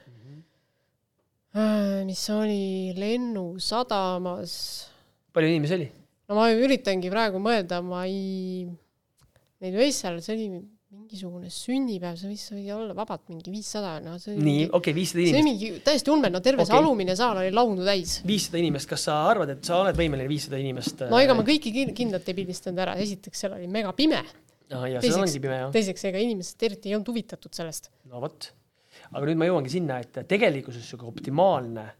äh,, 1.54 2.00
mis 2.08 2.24
oli 2.34 2.94
Lennusadamas. 2.98 4.54
palju 5.34 5.52
inimesi 5.52 5.78
oli? 5.80 5.90
no 6.28 6.38
ma 6.38 6.48
üritangi 6.54 7.12
praegu 7.12 7.42
mõelda, 7.42 7.80
ma 7.84 8.04
ei, 8.08 8.64
neid 9.64 9.76
võis 9.80 10.00
seal, 10.00 10.20
see 10.24 10.36
oli 10.38 10.48
mingisugune 10.94 11.50
sünnipäev, 11.52 12.16
see 12.20 12.30
võis 12.30 12.44
see 12.48 12.56
võis 12.58 12.70
olla 12.74 12.94
vabalt 12.96 13.28
mingi 13.30 13.52
viissada, 13.52 13.96
no 14.04 14.16
see 14.22 14.34
oli 14.34 14.44
nii, 14.46 14.62
okei 14.68 14.78
okay,, 14.78 14.94
viissada 14.96 15.20
see 15.20 15.26
oli 15.26 15.42
inimest. 15.42 15.62
mingi 15.64 15.84
täiesti 15.86 16.12
ulme, 16.14 16.30
no 16.32 16.40
terve 16.44 16.66
see 16.66 16.74
Okei. 16.74 16.84
alumine 16.84 17.16
saal 17.18 17.40
oli 17.42 17.52
launu 17.54 17.86
täis. 17.86 18.16
viissada 18.26 18.60
inimest, 18.62 18.90
kas 18.90 19.06
sa 19.08 19.18
arvad, 19.30 19.54
et 19.56 19.68
sa 19.68 19.80
oled 19.82 19.98
võimeline 19.98 20.30
viissada 20.30 20.60
inimest? 20.60 21.04
no 21.10 21.20
ega 21.22 21.36
ma 21.36 21.46
kõiki 21.46 21.72
kin- 21.74 21.94
kindlalt 21.96 22.30
ei 22.30 22.38
pildistanud 22.40 22.84
ära, 22.86 22.96
esiteks 23.04 23.44
seal 23.44 23.56
oli 23.58 23.68
mega 23.70 23.92
pime, 23.96 24.22
ah,. 24.22 24.86
see 24.98 25.10
teiseks- 25.10 25.74
teiseks 25.74 26.08
ega 26.12 26.22
inimesed 26.24 26.68
eriti 26.70 26.92
ei 26.92 26.98
olnud 26.98 27.12
huvitatud 27.12 27.54
sellest. 27.56 27.90
no 28.10 28.22
vot. 28.24 28.50
aga 29.10 29.26
nüüd 29.28 29.42
ma 29.42 29.50
jõuangi 29.50 29.76
sinna, 29.76 30.00
et 30.04 30.24
tegelikkuses 30.30 30.88
sihuke 30.88 31.08
optimaalne, 31.10 31.90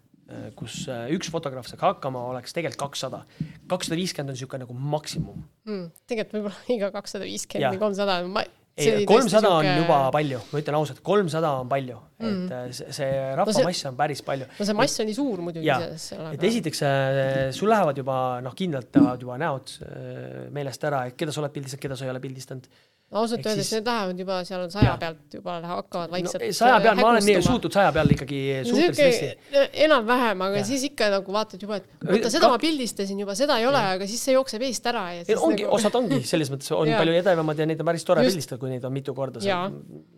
kus 0.57 0.87
äh, 0.89 1.07
üks 1.13 1.29
fotograaf 1.33 1.69
saaks 1.69 1.85
hakkama, 1.85 2.23
oleks 2.33 2.55
tegelikult 2.57 2.89
kakssada. 2.89 3.25
kakssada 3.69 3.99
viiskümmend 3.99 4.33
on 4.33 4.39
sihuke 4.41 4.57
nagu 4.63 4.73
maksimum. 4.73 5.43
Hmm, 5.69 5.91
tegelikult 6.09 6.39
võib-olla 6.39 6.69
iga 6.79 6.91
kakssada 6.95 7.29
viiskümmend 7.29 7.77
või 7.77 7.83
kolmsada, 7.83 8.23
ma 8.25 8.45
ei, 8.77 9.05
kolmsada 9.07 9.51
on 9.55 9.67
juba 9.69 9.99
palju, 10.15 10.41
ma 10.51 10.61
ütlen 10.63 10.79
ausalt, 10.79 11.01
kolmsada 11.07 11.53
on 11.61 11.71
palju 11.71 11.99
mm, 11.99 12.25
Mm. 12.25 12.47
-hmm. 12.49 12.71
et 12.71 12.95
see, 12.97 13.09
rahvamass 13.37 13.85
on 13.91 13.97
päris 13.99 14.23
palju. 14.23 14.47
no 14.59 14.65
see 14.65 14.77
mass 14.79 15.01
oli 15.03 15.15
suur 15.15 15.43
muidugi 15.45 15.67
selles 15.67 16.09
seal, 16.11 16.29
et 16.33 16.47
esiteks 16.49 16.83
äh, 16.87 17.51
sul 17.53 17.69
lähevad 17.69 17.99
juba 18.01 18.19
noh, 18.45 18.55
kindlalt 18.57 18.95
lähevad 18.97 19.23
juba 19.27 19.39
näod 19.43 19.75
äh, 19.83 20.47
meelest 20.55 20.87
ära, 20.89 21.05
et 21.11 21.19
keda 21.21 21.35
sa 21.35 21.43
oled 21.43 21.55
pildistanud, 21.55 21.83
keda 21.83 21.99
sa 21.99 22.07
ei 22.07 22.13
ole 22.15 22.23
pildistanud. 22.25 22.71
Ausalt 23.15 23.47
öeldes 23.47 23.69
siis- 23.69 23.79
need 23.79 23.89
lähevad 23.91 24.19
juba 24.25 24.39
seal 24.49 24.65
saja 24.73 24.89
Jaa. 24.89 24.97
pealt 25.03 25.37
juba 25.39 25.57
hakkavad 25.71 26.11
no 26.11 26.17
vaikselt 26.17 26.57
saja 26.59 26.81
peal, 26.85 26.97
ma 27.01 27.09
olen 27.13 27.27
nii 27.29 27.43
suutnud 27.47 27.73
saja 27.77 27.93
peal 27.95 28.11
ikkagi 28.15 28.41
suhteliselt 28.69 29.01
hästi. 29.05 29.29
sihuke 29.51 29.85
enam-vähem, 29.87 30.43
aga 30.49 30.61
Jah. 30.61 30.67
siis 30.71 30.87
ikka 30.91 31.11
nagu 31.15 31.37
vaatad 31.37 31.63
juba, 31.63 31.79
et 31.81 31.87
oota, 32.09 32.31
seda 32.31 32.47
kak- 32.47 32.55
ma 32.57 32.59
pildistasin 32.65 33.21
juba, 33.25 33.37
seda 33.39 33.59
ei 33.63 33.69
ole, 33.71 33.83
aga 33.95 34.09
siis 34.11 34.25
see 34.29 34.35
jookseb 34.37 34.67
eest 34.69 34.91
ära 34.91 35.05
ja 35.19 35.25
siis 35.29 35.39
ongi, 35.39 35.63
nagu 35.67 35.79
osad 35.79 35.95
ongi 36.01 36.21
selles 36.27 36.51
mõttes 36.53 36.73
on 36.75 36.91
palju 37.01 37.15
edevamad 37.21 37.63
ja 37.63 37.69
neid 37.71 37.81
on 37.85 37.91
päris 37.93 38.05
tore 38.09 38.25
Just. 38.25 38.35
pildistada, 38.35 38.61
kui 38.65 38.75
neid 38.75 38.85
on 38.85 38.93
mitu 38.97 39.15
korda 39.15 39.43
Jaa.. 39.45 39.69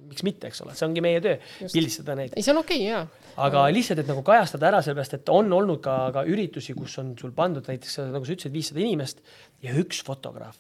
miks 0.07 0.22
mitte, 0.26 0.49
eks 0.49 0.62
ole, 0.64 0.74
see 0.78 0.86
ongi 0.88 1.03
meie 1.05 1.20
töö, 1.20 1.36
pildistada 1.72 2.14
neid. 2.18 2.32
ei, 2.36 2.42
see 2.47 2.55
on 2.55 2.62
okei 2.62 2.80
okay, 2.86 2.90
jaa. 2.94 3.34
aga 3.49 3.66
lihtsalt, 3.74 4.01
et 4.05 4.09
nagu 4.09 4.22
kajastada 4.26 4.70
ära, 4.70 4.80
sellepärast 4.86 5.18
et 5.18 5.28
on 5.34 5.53
olnud 5.53 5.82
ka, 5.84 5.97
ka 6.14 6.24
üritusi, 6.24 6.74
kus 6.78 6.97
on 7.03 7.12
sul 7.20 7.34
pandud 7.36 7.66
näiteks 7.68 7.99
nagu 8.14 8.24
sa 8.24 8.32
ütlesid, 8.36 8.55
viissada 8.55 8.80
inimest 8.80 9.20
ja 9.66 9.74
üks 9.76 10.01
fotograaf. 10.07 10.57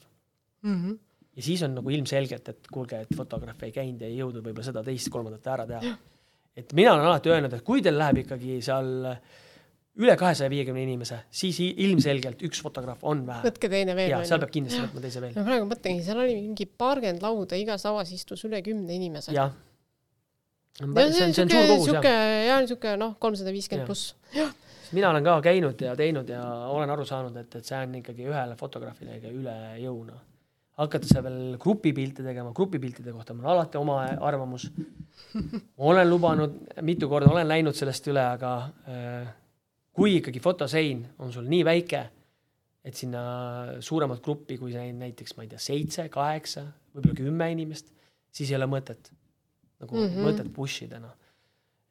Mhm. 0.66 0.98
Ja 1.36 1.44
siis 1.44 1.62
on 1.66 1.74
nagu 1.76 1.90
ilmselgelt, 1.92 2.52
et 2.52 2.68
kuulge, 2.72 3.02
et 3.04 3.16
fotograaf 3.16 3.62
ei 3.66 3.72
käinud 3.74 4.02
ja 4.02 4.08
ei 4.10 4.20
jõudnud 4.20 4.44
võib-olla 4.44 4.70
seda 4.70 4.84
teist-kolmandat 4.86 5.50
ära 5.52 5.66
teha. 5.68 5.96
et 6.56 6.72
mina 6.76 6.94
olen 6.94 7.10
alati 7.10 7.32
öelnud, 7.32 7.52
et 7.52 7.66
kui 7.66 7.84
teil 7.84 7.98
läheb 7.98 8.24
ikkagi 8.24 8.60
seal 8.64 9.10
üle 9.96 10.16
kahesaja 10.20 10.50
viiekümne 10.52 10.82
inimese, 10.84 11.22
siis 11.32 11.58
ilmselgelt 11.64 12.42
üks 12.46 12.60
fotograaf 12.64 13.04
on 13.08 13.22
vähe. 13.28 13.44
võtke 13.46 13.70
teine 13.72 13.96
veel. 13.96 14.12
ja 14.12 14.20
seal 14.28 14.42
peab 14.42 14.52
kindlasti 14.52 14.82
võtma 14.82 15.04
teise 15.04 15.22
veel. 15.24 15.32
ma 15.38 15.46
praegu 15.46 15.68
mõtlengi, 15.70 16.04
seal 16.04 16.20
oli 16.20 16.36
mingi 16.36 16.68
paarkümmend 16.68 17.24
lauda, 17.24 17.56
igas 17.60 17.86
lauas 17.88 18.12
istus 18.12 18.44
üle 18.48 18.60
kümne 18.64 18.96
inimese. 18.96 19.32
jah. 19.36 19.54
see 20.76 20.84
ja 20.86 21.06
on, 21.06 21.16
see 21.16 21.46
on 21.46 21.52
suur 21.54 21.72
kogus 21.72 21.92
jah. 21.96 22.12
ja 22.50 22.60
niisugune 22.60 22.96
noh, 23.00 23.16
kolmsada 23.20 23.56
viiskümmend 23.56 23.86
Jah. 23.86 23.88
pluss. 23.88 24.92
mina 24.96 25.10
olen 25.10 25.24
ka 25.24 25.40
käinud 25.48 25.80
ja 25.88 25.96
teinud 25.96 26.28
ja 26.28 26.44
olen 26.72 26.92
aru 26.92 27.08
saanud, 27.08 27.36
et, 27.40 27.60
et 27.60 27.72
see 27.72 27.80
on 27.88 28.00
ikkagi 28.02 28.28
ühele 28.28 28.56
fotograafile 28.60 29.16
üle 29.32 29.58
jõu 29.80 30.02
noh. 30.10 30.24
Hakata 30.76 31.08
seal 31.08 31.24
veel 31.24 31.56
grupipilte 31.60 32.24
tegema, 32.24 32.52
grupipiltide 32.56 33.12
kohta 33.14 33.34
mul 33.34 33.46
on 33.46 33.54
alati 33.54 33.80
oma 33.80 33.96
arvamus. 34.28 34.68
ma 35.76 35.90
olen 35.92 36.10
lubanud 36.10 36.58
mitu 36.84 37.08
korda, 37.08 37.30
olen 37.32 37.48
läinud 37.48 37.76
sellest 37.76 38.08
üle, 38.12 38.24
aga 38.36 38.52
äh, 38.92 39.30
kui 39.96 40.18
ikkagi 40.18 40.42
fotosein 40.44 41.02
on 41.24 41.32
sul 41.32 41.48
nii 41.48 41.62
väike, 41.64 42.02
et 42.86 42.98
sinna 42.98 43.22
suuremat 43.82 44.20
gruppi, 44.22 44.58
kui 44.60 44.74
näi- 44.76 44.94
näiteks 44.94 45.36
ma 45.36 45.46
ei 45.46 45.52
tea, 45.54 45.62
seitse, 45.62 46.08
kaheksa, 46.12 46.66
võib-olla 46.94 47.16
kümme 47.22 47.48
inimest, 47.56 47.88
siis 48.30 48.52
ei 48.52 48.58
ole 48.60 48.68
mõtet 48.70 49.10
nagu 49.80 49.96
mm. 49.96 50.12
-hmm. 50.12 50.28
mõtet 50.28 50.52
push 50.52 50.84
ida 50.84 51.00
noh. 51.00 51.16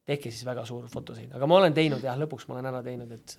tehke 0.05 0.29
siis 0.29 0.45
väga 0.45 0.65
suur 0.65 0.85
fotosein, 0.89 1.33
aga 1.33 1.47
ma 1.49 1.57
olen 1.57 1.73
teinud 1.73 2.03
jah, 2.05 2.17
lõpuks 2.21 2.45
ma 2.47 2.59
olen 2.59 2.69
ära 2.69 2.83
teinud, 2.85 3.11
et, 3.11 3.35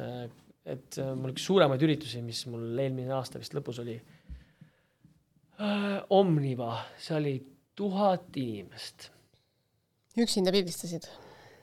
et 0.67 0.99
mul 1.15 1.31
üks 1.31 1.47
suuremaid 1.47 1.83
üritusi, 1.83 2.23
mis 2.23 2.43
mul 2.51 2.79
eelmine 2.83 3.15
aasta 3.15 3.39
vist 3.39 3.55
lõpus 3.55 3.79
oli 3.87 3.95
äh,. 3.95 4.16
Omniva, 6.11 6.73
see 7.01 7.17
oli 7.17 7.37
tuhat 7.77 8.37
inimest 8.37 9.11
üksinda 10.21 10.53
pildistasid? 10.53 11.09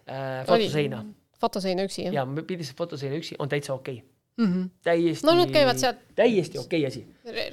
äh, 0.09 0.45
fotoseina. 0.47 1.03
fotoseina 1.41 1.85
üksi, 1.87 2.07
jah? 2.07 2.17
jaa, 2.19 2.25
pildistad 2.47 2.77
fotoseina 2.77 3.17
üksi, 3.19 3.37
on 3.39 3.49
täitsa 3.49 3.73
okei 3.73 4.01
okay. 4.01 4.45
mm. 4.45 4.53
-hmm. 4.53 4.69
täiesti 4.83 5.27
no 5.27 5.35
need 5.37 5.53
käivad 5.53 5.81
sealt 5.81 6.03
täiesti 6.15 6.57
okei 6.57 6.85
okay 6.85 6.87
asi. 6.87 7.07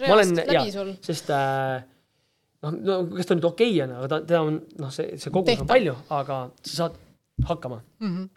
ma 0.09 0.14
olen, 0.14 0.36
jaa, 0.53 0.86
sest 1.01 1.30
äh, 1.30 1.84
noh, 2.62 2.76
no 2.78 2.99
kas 3.16 3.28
ta 3.28 3.38
nüüd 3.38 3.49
okei 3.49 3.74
okay 3.74 3.84
on, 3.84 3.97
aga 3.99 4.09
ta, 4.09 4.20
teda 4.26 4.43
on, 4.49 4.61
noh, 4.78 4.93
see, 4.95 5.16
see 5.16 5.32
kogus 5.34 5.53
Tehta. 5.53 5.66
on 5.66 5.72
palju, 5.74 5.97
aga 6.16 6.41
sa 6.62 6.76
saad 6.76 6.99
hakkama 7.49 7.82
mm. 8.01 8.16
-hmm. 8.16 8.28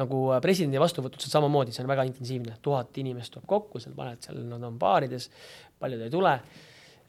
nagu 0.00 0.24
äh, 0.32 0.40
presidendi 0.40 0.80
vastuvõtud, 0.80 1.20
see 1.20 1.30
on 1.32 1.36
samamoodi, 1.38 1.76
see 1.76 1.84
on 1.84 1.92
väga 1.92 2.08
intensiivne, 2.08 2.56
tuhat 2.62 2.98
inimest 2.98 3.36
tuleb 3.36 3.46
kokku, 3.46 3.80
seal 3.80 3.94
paned 3.96 4.24
seal, 4.24 4.42
nad 4.48 4.64
on 4.64 4.78
baarides, 4.78 5.30
paljud 5.78 6.08
ei 6.08 6.10
tule 6.10 6.38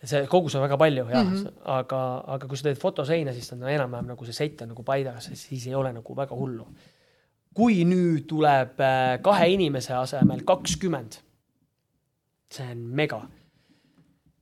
see 0.04 0.22
kogus 0.30 0.56
on 0.58 0.64
väga 0.66 0.78
palju 0.82 1.06
jah 1.10 1.24
mm, 1.24 1.36
-hmm. 1.36 1.62
aga, 1.78 2.02
aga 2.36 2.48
kui 2.48 2.58
sa 2.58 2.70
teed 2.70 2.80
fotoseina, 2.82 3.34
siis 3.34 3.52
on 3.54 3.68
enam-vähem 3.70 4.08
nagu 4.14 4.26
see 4.26 4.34
sett 4.34 4.62
on 4.62 4.74
nagu 4.74 4.84
paigas, 4.84 5.30
siis 5.34 5.68
ei 5.68 5.76
ole 5.76 5.94
nagu 5.94 6.16
väga 6.16 6.36
hullu. 6.36 6.68
kui 7.54 7.84
nüüd 7.86 8.28
tuleb 8.28 8.80
äh, 8.80 9.22
kahe 9.22 9.50
inimese 9.52 9.94
asemel 9.94 10.44
kakskümmend, 10.48 11.18
see 12.52 12.68
on 12.72 12.86
mega, 12.96 13.22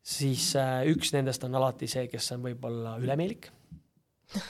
siis 0.02 0.56
äh, 0.56 0.86
üks 0.86 1.14
nendest 1.14 1.44
on 1.44 1.56
alati 1.56 1.88
see, 1.88 2.08
kes 2.08 2.32
on 2.32 2.44
võib-olla 2.44 3.00
ülemeelik, 3.02 3.50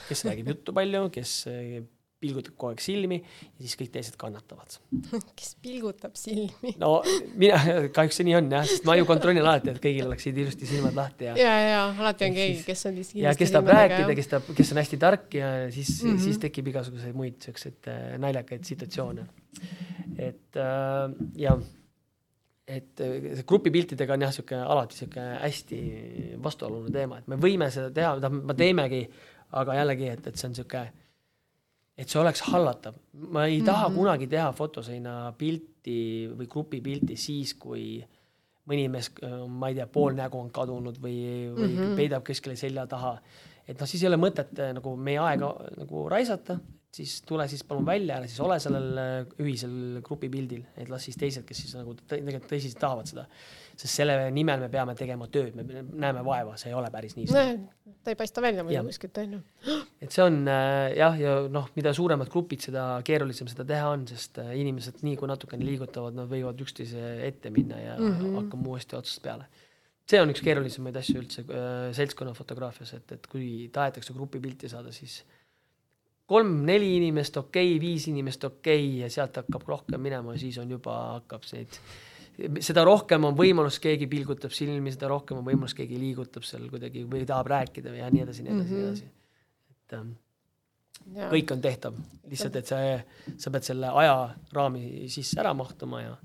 kes 0.08 0.24
räägib 0.28 0.52
juttu 0.52 0.76
palju, 0.76 1.08
kes 1.10 1.46
äh, 1.48 1.80
pilgutab 2.20 2.56
kogu 2.56 2.74
aeg 2.74 2.82
silmi 2.84 3.18
ja 3.20 3.62
siis 3.62 3.76
kõik 3.80 3.92
teised 3.94 4.16
kannatavad. 4.20 4.76
kes 5.38 5.54
pilgutab 5.64 6.18
silmi? 6.20 6.74
no 6.80 6.92
mina, 7.40 7.58
kahjuks 7.96 8.20
see 8.20 8.28
nii 8.28 8.36
on 8.38 8.52
jah, 8.52 8.68
sest 8.68 8.86
ma 8.88 8.96
ju 8.98 9.08
kontrollin 9.08 9.42
alati, 9.44 9.72
et 9.72 9.80
kõigil 9.82 10.08
oleksid 10.08 10.40
ilusti 10.42 10.68
silmad 10.68 10.96
lahti 10.98 11.30
ja. 11.30 11.34
ja, 11.40 11.56
ja 11.64 11.80
alati 11.88 12.28
on 12.28 12.36
keegi, 12.36 12.62
kes 12.68 12.86
on 12.90 12.96
lihtsalt. 13.00 13.22
ja 13.24 13.34
kes 13.40 13.56
tahab 13.56 13.72
rääkida, 13.72 14.18
kes 14.20 14.32
tahab, 14.34 14.52
kes 14.60 14.72
on 14.74 14.82
hästi 14.82 15.00
tark 15.06 15.40
ja 15.40 15.50
siis 15.72 15.96
mm, 15.96 16.12
-hmm. 16.12 16.22
siis 16.26 16.40
tekib 16.44 16.70
igasuguseid 16.74 17.16
muid 17.16 17.40
siukseid 17.48 17.90
äh, 17.90 18.06
naljakaid 18.20 18.68
situatsioone. 18.68 19.26
et 20.18 20.56
äh, 20.56 21.16
ja 21.40 21.58
et 22.68 23.00
äh, 23.00 23.44
grupipiltidega 23.46 24.14
on 24.14 24.28
jah, 24.28 24.32
sihuke 24.34 24.56
alati 24.60 24.96
sihuke 24.96 25.26
hästi 25.40 25.82
vastuoluline 26.42 26.92
teema, 26.94 27.18
et 27.18 27.28
me 27.28 27.40
võime 27.40 27.70
seda 27.72 27.90
teha, 27.90 28.30
me 28.30 28.54
teemegi, 28.54 29.06
aga 29.56 29.74
jällegi, 29.80 30.10
et, 30.12 30.26
et 30.26 30.36
see 30.36 30.50
on 30.50 30.54
sihuke 30.54 30.84
et 31.98 32.08
see 32.08 32.20
oleks 32.20 32.42
hallatav. 32.48 32.94
ma 33.12 33.46
ei 33.46 33.60
taha 33.62 33.88
mm 33.88 33.94
-hmm. 33.94 33.98
kunagi 33.98 34.26
teha 34.26 34.52
fotoseina 34.52 35.34
pilti 35.38 36.28
või 36.36 36.46
grupipilti 36.48 37.16
siis, 37.16 37.54
kui 37.54 38.02
mõni 38.70 38.88
mees, 38.88 39.10
ma 39.48 39.70
ei 39.70 39.78
tea, 39.78 39.86
pool 39.86 40.14
nägu 40.14 40.38
on 40.38 40.50
kadunud 40.50 40.98
või, 41.02 41.16
või 41.54 41.68
mm 41.68 41.78
-hmm. 41.78 41.96
peidab 41.96 42.26
kuskile 42.26 42.56
selja 42.56 42.86
taha. 42.86 43.18
et 43.68 43.80
noh, 43.80 43.88
siis 43.88 44.02
ei 44.02 44.08
ole 44.08 44.16
mõtet 44.16 44.58
eh, 44.58 44.72
nagu 44.74 44.96
meie 44.96 45.18
aega 45.18 45.54
nagu 45.78 46.08
raisata, 46.08 46.58
siis 46.92 47.22
tule 47.22 47.48
siis 47.48 47.62
palun 47.64 47.86
välja, 47.86 48.16
ära 48.16 48.26
siis 48.26 48.40
ole 48.40 48.58
sellel 48.60 48.98
eh, 48.98 49.26
ühisel 49.38 50.00
grupipildil, 50.02 50.64
et 50.76 50.88
las 50.88 51.04
siis 51.04 51.16
teised, 51.16 51.44
kes 51.44 51.56
siis 51.56 51.74
nagu 51.74 51.94
tegelikult 52.06 52.50
tõsiselt 52.52 52.80
tahavad 52.80 53.06
seda 53.06 53.26
sest 53.80 54.00
selle 54.00 54.16
nimel 54.34 54.60
me 54.60 54.68
peame 54.72 54.94
tegema 54.98 55.28
tööd, 55.32 55.54
me 55.56 55.64
näeme 55.80 56.24
vaeva, 56.26 56.56
see 56.60 56.70
ei 56.72 56.76
ole 56.76 56.90
päris 56.92 57.16
niisama. 57.16 57.70
ta 58.04 58.12
ei 58.12 58.18
paista 58.18 58.42
välja 58.44 58.64
muidu 58.66 58.82
kuskilt, 58.90 59.20
on 59.22 59.38
ju. 59.38 59.40
et 60.04 60.12
see 60.12 60.24
on 60.24 60.38
äh, 60.50 60.90
jah, 60.98 61.16
ja 61.20 61.34
noh, 61.52 61.70
mida 61.78 61.94
suuremad 61.96 62.30
grupid, 62.32 62.64
seda 62.68 62.84
keerulisem 63.06 63.48
seda 63.50 63.66
teha 63.68 63.88
on, 63.94 64.04
sest 64.10 64.42
äh, 64.42 64.52
inimesed 64.60 65.00
nii 65.06 65.16
kui 65.20 65.30
natukene 65.30 65.66
liigutavad, 65.66 66.16
nad 66.18 66.28
võivad 66.30 66.60
üksteise 66.64 67.16
ette 67.26 67.52
minna 67.54 67.80
ja 67.80 67.96
mm 67.98 68.12
-hmm. 68.12 68.38
hakkame 68.42 68.72
uuesti 68.74 68.98
otsast 69.00 69.22
peale. 69.24 69.48
see 70.10 70.20
on 70.20 70.30
üks 70.32 70.42
keerulisemaid 70.42 70.96
asju 70.96 71.20
üldse 71.20 71.44
äh, 71.46 71.92
seltskonnafotograafias, 71.94 72.94
et, 72.94 73.12
et 73.12 73.26
kui 73.30 73.70
tahetakse 73.72 74.12
grupipilti 74.12 74.68
saada, 74.68 74.92
siis 74.92 75.22
kolm-neli 76.26 76.96
inimest 76.96 77.36
okei 77.36 77.76
okay,, 77.76 77.80
viis 77.80 78.08
inimest 78.08 78.44
okei 78.44 78.86
okay, 78.86 79.00
ja 79.04 79.10
sealt 79.10 79.36
hakkab 79.36 79.66
rohkem 79.68 80.00
minema, 80.00 80.36
siis 80.38 80.58
on 80.58 80.70
juba, 80.70 80.96
hakkab 81.20 81.46
neid 81.52 81.80
seda 82.64 82.84
rohkem 82.86 83.24
on 83.28 83.36
võimalus, 83.36 83.78
keegi 83.82 84.08
pilgutab 84.10 84.54
silmi, 84.54 84.92
seda 84.94 85.10
rohkem 85.12 85.40
on 85.40 85.46
võimalus, 85.46 85.74
keegi 85.76 85.98
liigutab 86.00 86.46
seal 86.46 86.68
kuidagi 86.72 87.04
või 87.08 87.26
tahab 87.28 87.50
rääkida 87.52 87.94
ja 87.96 88.10
nii 88.12 88.24
edasi, 88.26 88.46
nii 88.46 88.54
edasi 88.54 88.70
mm, 88.70 88.76
-hmm. 88.76 88.76
nii 88.76 88.82
mhm. 88.82 88.88
edasi. 88.88 89.10
et 89.70 89.98
ähm, 89.98 90.12
ja. 91.16 91.28
kõik 91.34 91.52
on 91.56 91.60
tehtav, 91.60 92.00
lihtsalt, 92.30 92.56
et 92.56 92.72
sa, 92.72 92.80
sa 93.36 93.50
pead 93.50 93.68
selle 93.68 93.92
ajaraami 94.04 95.08
sisse 95.08 95.40
ära 95.40 95.54
mahtuma 95.54 96.02
ja 96.02 96.16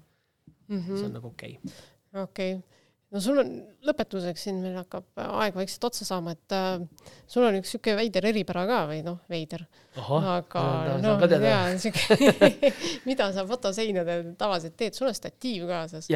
mm 0.67 0.79
-hmm. 0.79 0.95
see 0.97 1.05
on 1.05 1.13
nagu 1.19 1.27
okei 1.27 1.59
okay.. 1.63 2.23
okei 2.23 2.55
okay 2.55 2.74
no 3.13 3.21
sul 3.21 3.39
on 3.41 3.51
lõpetuseks 3.85 4.47
siin 4.47 4.57
meil 4.63 4.75
hakkab 4.79 5.05
aeg 5.21 5.55
vaikselt 5.57 5.85
otsa 5.89 6.07
saama, 6.07 6.33
et 6.35 6.55
äh, 6.55 6.81
sul 7.29 7.45
on 7.45 7.57
üks 7.59 7.75
siuke 7.75 7.93
veider 7.97 8.25
eripära 8.31 8.65
ka 8.69 8.79
või 8.89 9.01
noh, 9.05 9.19
veider. 9.31 9.65
aga 9.95 10.63
noh, 11.03 11.21
jaa, 11.45 11.61
siuke 11.81 12.17
mida 13.09 13.29
sa 13.35 13.45
fotoseinadel 13.47 14.33
tavaliselt 14.39 14.75
teed, 14.79 14.97
sul 14.97 15.11
on 15.11 15.17
statiiv 15.17 15.67
kaasas. 15.69 16.09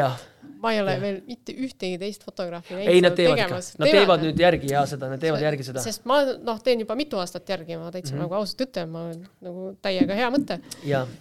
ma 0.60 0.74
ei 0.74 0.82
ole 0.82 0.98
ja. 0.98 1.04
veel 1.06 1.22
mitte 1.30 1.56
ühtegi 1.56 2.02
teist 2.02 2.26
fotograafi 2.26 2.76
näinud. 2.76 2.94
ei, 2.96 3.06
nad 3.06 3.18
teevad 3.20 3.46
ikka, 3.46 3.62
nad 3.62 3.86
teevad, 3.86 3.96
teevad 4.02 4.28
nüüd 4.28 4.46
järgi 4.48 4.74
ja 4.74 4.84
seda, 4.90 5.14
nad 5.14 5.24
teevad 5.24 5.46
järgi 5.46 5.70
seda. 5.70 5.86
sest 5.86 6.10
ma 6.10 6.24
noh, 6.26 6.62
teen 6.66 6.84
juba 6.86 6.98
mitu 7.00 7.22
aastat 7.22 7.50
järgi, 7.54 7.78
ma 7.78 7.94
täitsa 7.94 8.16
mm 8.16 8.18
-hmm. 8.18 8.28
nagu 8.28 8.42
ausalt 8.42 8.68
ütlen, 8.68 8.94
ma 8.94 9.08
nagu 9.46 9.74
täiega 9.86 10.18
hea 10.18 10.34
mõte. 10.34 10.62
jah 10.90 11.18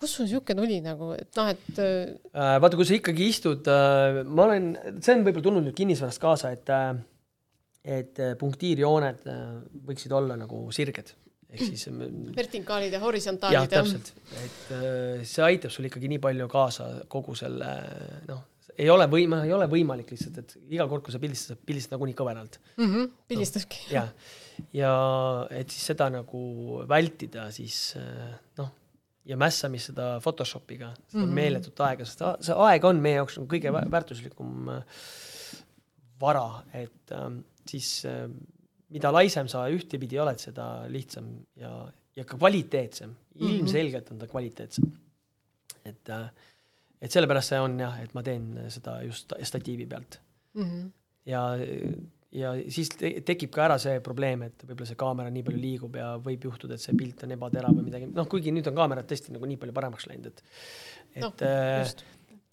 kust 0.00 0.16
sul 0.16 0.26
niisugune 0.26 0.62
tuli 0.62 0.80
nagu, 0.84 1.12
et 1.16 1.38
noh, 1.38 1.48
et 1.52 1.80
äh, 1.84 2.56
vaata, 2.62 2.78
kui 2.78 2.88
sa 2.88 2.96
ikkagi 2.96 3.30
istud 3.30 3.68
äh,, 3.70 4.22
ma 4.26 4.48
olen, 4.48 4.72
see 4.98 5.16
on 5.16 5.24
võib-olla 5.26 5.46
tulnud 5.46 5.66
nüüd 5.68 5.76
kinnisvarast 5.76 6.22
kaasa, 6.22 6.52
et 6.56 6.72
äh, 6.74 6.94
et 7.84 8.20
äh, 8.20 8.36
punktiirjooned 8.40 9.26
äh, 9.30 9.42
võiksid 9.88 10.12
olla 10.16 10.36
nagu 10.40 10.66
sirged, 10.74 11.14
ehk 11.48 11.62
siis 11.64 11.86
äh, 11.88 12.02
vertikaalid 12.40 12.96
ja 12.96 13.00
horisontaalid. 13.02 13.56
jah, 13.56 13.68
täpselt, 13.72 14.12
et 14.42 14.72
äh, 14.76 15.24
see 15.28 15.44
aitab 15.46 15.72
sul 15.74 15.88
ikkagi 15.88 16.10
nii 16.12 16.22
palju 16.22 16.48
kaasa 16.52 16.90
kogu 17.12 17.36
selle 17.38 17.70
noh, 18.28 18.44
ei 18.80 18.88
ole 18.92 19.08
võim-, 19.12 19.38
ei 19.44 19.54
ole 19.56 19.68
võimalik 19.70 20.12
lihtsalt, 20.12 20.42
et 20.42 20.76
iga 20.76 20.86
kord, 20.88 21.04
kui 21.04 21.14
sa 21.14 21.22
pildistad, 21.22 21.60
pildistad 21.66 21.96
nagunii 21.96 22.16
kõveralt 22.18 22.60
mm. 22.76 22.84
-hmm, 22.84 23.08
pildistaski 23.32 23.80
no,. 23.88 23.94
jah, 23.96 24.12
ja 24.76 24.92
et 25.56 25.72
siis 25.72 25.88
seda 25.92 26.10
nagu 26.12 26.44
vältida, 26.88 27.48
siis 27.54 27.96
noh 28.60 28.76
ja 29.30 29.38
mässamist 29.38 29.92
seda 29.92 30.12
Photoshopiga, 30.22 30.90
seda 31.06 31.22
mm 31.22 31.28
-hmm. 31.28 31.38
meeletut 31.38 31.82
aega, 31.86 32.06
sest 32.06 32.24
see 32.46 32.56
aeg 32.66 32.84
on 32.88 33.02
meie 33.02 33.20
jaoks 33.20 33.38
nagu 33.38 33.50
kõige 33.54 33.72
väärtuslikum 33.72 34.70
äh, 34.74 35.00
vara, 36.20 36.62
et 36.74 37.14
äh, 37.16 37.30
siis 37.68 38.04
äh, 38.08 38.26
mida 38.90 39.12
laisem 39.14 39.48
sa 39.48 39.66
ühtepidi 39.70 40.18
oled, 40.20 40.38
seda 40.42 40.68
lihtsam 40.90 41.32
ja, 41.56 41.72
ja 42.16 42.24
ka 42.24 42.38
kvaliteetsem, 42.38 43.14
mhm. 43.34 43.52
ilmselgelt 43.54 44.10
on 44.10 44.18
ta 44.18 44.30
kvaliteetsem. 44.30 44.90
et 45.84 46.08
äh,, 46.08 46.30
et 47.00 47.12
sellepärast 47.12 47.54
see 47.54 47.60
on 47.60 47.78
jah, 47.80 48.00
et 48.02 48.14
ma 48.14 48.22
teen 48.22 48.66
seda 48.68 48.98
just 49.02 49.32
statiivi 49.42 49.86
pealt 49.86 50.20
mm. 50.54 50.64
-hmm. 50.64 50.90
ja 51.26 51.56
ja 52.36 52.52
siis 52.70 52.92
te 52.94 53.10
tekib 53.26 53.50
ka 53.54 53.64
ära 53.66 53.76
see 53.82 53.98
probleem, 54.04 54.44
et 54.46 54.62
võib-olla 54.62 54.88
see 54.88 54.98
kaamera 54.98 55.32
nii 55.34 55.44
palju 55.46 55.60
liigub 55.60 55.98
ja 55.98 56.12
võib 56.22 56.46
juhtuda, 56.46 56.76
et 56.76 56.84
see 56.84 56.94
pilt 56.98 57.24
on 57.26 57.34
ebaterav 57.34 57.74
või 57.74 57.88
midagi, 57.88 58.10
noh, 58.14 58.28
kuigi 58.30 58.54
nüüd 58.54 58.70
on 58.70 58.78
kaamerad 58.78 59.08
tõesti 59.10 59.34
nagu 59.34 59.48
nii 59.50 59.58
palju 59.60 59.74
paremaks 59.76 60.06
läinud, 60.10 60.30
et 60.30 60.44
et 61.10 61.24
no, 61.24 61.32
äh, 61.42 61.90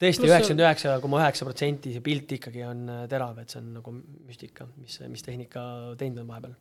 tõesti 0.01 0.25
üheksakümmend 0.25 0.65
üheksa 0.65 0.95
koma 1.03 1.21
üheksa 1.21 1.45
protsenti 1.45 1.93
see 1.93 2.05
pilt 2.05 2.33
ikkagi 2.39 2.65
on 2.65 2.87
äh, 2.93 3.03
terav, 3.11 3.37
et 3.43 3.53
see 3.53 3.61
on 3.61 3.69
nagu 3.77 3.93
müstika, 3.99 4.65
mis, 4.81 4.97
mis 5.13 5.25
tehnika 5.25 5.67
teinud 5.99 6.23
on 6.23 6.31
vahepeal. 6.33 6.57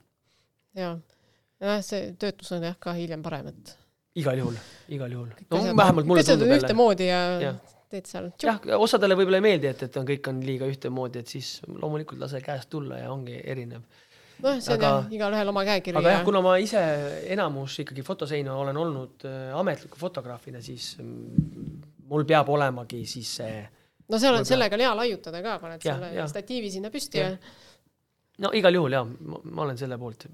jaa, 0.76 0.92
jah, 1.64 1.80
see 1.86 2.12
töötlus 2.20 2.52
on 2.58 2.68
jah 2.68 2.76
ka 2.80 2.92
hiljem 2.98 3.24
parem, 3.24 3.48
et 3.54 3.76
igal 4.20 4.44
juhul, 4.44 4.60
igal 4.92 5.16
juhul. 5.16 5.32
no 5.56 5.64
vähemalt 5.72 6.12
mulle 6.12 6.26
tundub 6.26 6.52
jälle. 6.52 6.60
ühtemoodi 6.66 7.08
ja, 7.08 7.22
ja 7.40 7.56
teed 7.92 8.08
seal. 8.10 8.30
jah, 8.42 8.58
osadele 8.78 9.16
võib-olla 9.18 9.40
ei 9.40 9.46
meeldi, 9.46 9.70
et, 9.70 9.86
et 9.86 10.00
on, 10.00 10.06
kõik 10.08 10.30
on 10.30 10.40
liiga 10.44 10.68
ühtemoodi, 10.70 11.22
et 11.22 11.30
siis 11.30 11.56
loomulikult 11.68 12.20
lase 12.22 12.40
käest 12.44 12.70
tulla 12.72 13.00
ja 13.02 13.12
ongi 13.12 13.38
erinev. 13.38 13.84
nojah, 14.42 14.60
see 14.60 14.74
aga, 14.74 14.90
on 14.90 15.06
jah, 15.06 15.14
igalühel 15.18 15.52
oma 15.52 15.64
käekiri. 15.68 16.00
aga 16.00 16.16
jah, 16.16 16.24
kuna 16.26 16.42
ma 16.44 16.56
ise 16.62 16.82
enamus 17.36 17.78
ikkagi 17.84 18.04
fotoseina 18.06 18.56
olen 18.56 18.82
olnud 18.82 19.28
äh, 19.28 19.54
ametliku 19.58 20.00
fotograafina, 20.00 20.62
siis 20.64 20.94
mm, 21.02 21.80
mul 22.10 22.26
peab 22.28 22.50
olemagi 22.54 23.04
siis 23.08 23.36
see 23.40 23.62
no 24.10 24.20
seal 24.22 24.40
on, 24.40 24.48
sellega 24.48 24.78
on 24.78 24.86
hea 24.86 24.92
laiutada 25.02 25.42
ka, 25.44 25.56
paned 25.62 25.86
ja, 25.86 25.94
selle 25.94 26.12
ja. 26.18 26.28
statiivi 26.30 26.70
sinna 26.74 26.92
püsti 26.94 27.22
ja, 27.22 27.32
ja. 27.32 27.56
no 28.46 28.52
igal 28.54 28.80
juhul 28.80 28.98
jaa, 28.98 29.06
ma 29.06 29.66
olen 29.66 29.78
selle 29.78 29.98
poolt. 29.98 30.28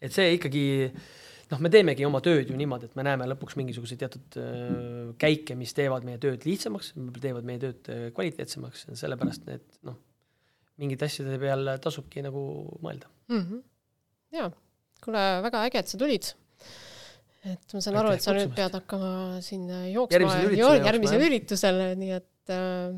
et 0.00 0.12
see 0.12 0.36
ikkagi 0.36 0.66
äh, 0.88 1.12
noh, 1.52 1.60
me 1.62 1.70
teemegi 1.72 2.06
oma 2.06 2.20
tööd 2.24 2.50
ju 2.50 2.56
niimoodi, 2.58 2.88
et 2.88 2.96
me 2.98 3.04
näeme 3.06 3.26
lõpuks 3.30 3.56
mingisuguseid 3.60 4.00
teatud 4.00 4.38
äh, 4.40 5.12
käike, 5.20 5.56
mis 5.58 5.74
teevad 5.76 6.06
meie 6.06 6.20
tööd 6.22 6.46
lihtsamaks, 6.48 6.92
teevad 7.20 7.46
meie 7.48 7.62
tööd 7.62 7.90
äh, 7.92 8.06
kvaliteetsemaks, 8.16 8.86
sellepärast 9.00 9.46
need 9.50 9.64
noh, 9.88 9.98
mingite 10.80 11.08
asjade 11.08 11.38
peale 11.42 11.76
tasubki 11.82 12.24
nagu 12.24 12.44
mõelda 12.84 13.10
mm. 13.30 13.42
-hmm. 13.42 13.62
ja, 14.38 14.48
kuule, 15.04 15.24
väga 15.48 15.64
äge, 15.68 15.84
et 15.84 15.92
sa 15.92 16.00
tulid. 16.00 16.32
et 17.44 17.76
ma 17.76 17.84
saan 17.84 18.00
aru, 18.00 18.14
et 18.16 18.24
sa 18.24 18.36
nüüd 18.36 18.54
pead 18.56 18.78
hakkama 18.80 19.40
siin 19.44 19.68
jooksma 19.92 20.16
järgmisel 20.16 20.48
üritusel, 20.48 20.86
järgmisel 20.88 21.26
üritusel, 21.28 21.82
nii 22.00 22.16
et 22.20 22.54
äh, 22.54 22.96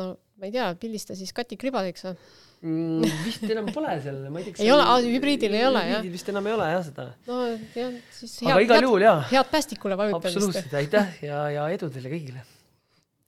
no 0.00 0.10
ma 0.40 0.48
ei 0.48 0.54
tea, 0.54 0.72
pildista 0.80 1.16
siis 1.18 1.32
katikribadeks 1.36 2.08
või? 2.08 2.18
Mm,. 2.64 3.02
vist 3.26 3.44
enam 3.48 3.68
pole 3.72 3.94
seal, 4.02 4.20
ma 4.32 4.40
ei 4.40 4.48
tea, 4.48 4.64
ei 4.64 4.72
ole, 4.72 4.86
hübriidil 5.14 5.56
ei 5.56 5.66
ole 5.68 5.82
jah? 5.90 6.06
vist 6.14 6.30
enam 6.32 6.48
ei 6.48 6.56
ole 6.56 6.70
jah 6.72 6.84
seda. 6.88 7.06
no 7.28 7.40
jah, 7.76 7.98
siis 8.14 8.38
aga 8.42 8.56
head, 8.56 8.64
igal 8.66 8.88
juhul 8.88 9.04
jaa. 9.06 9.18
head 9.32 9.50
päästikule 9.52 9.98
vajutamist. 10.00 10.30
absoluutselt, 10.32 10.78
aitäh 10.80 11.18
ja, 11.26 11.42
ja 11.58 11.66
edu 11.76 11.90
teile 11.92 12.12
kõigile! 12.12 12.46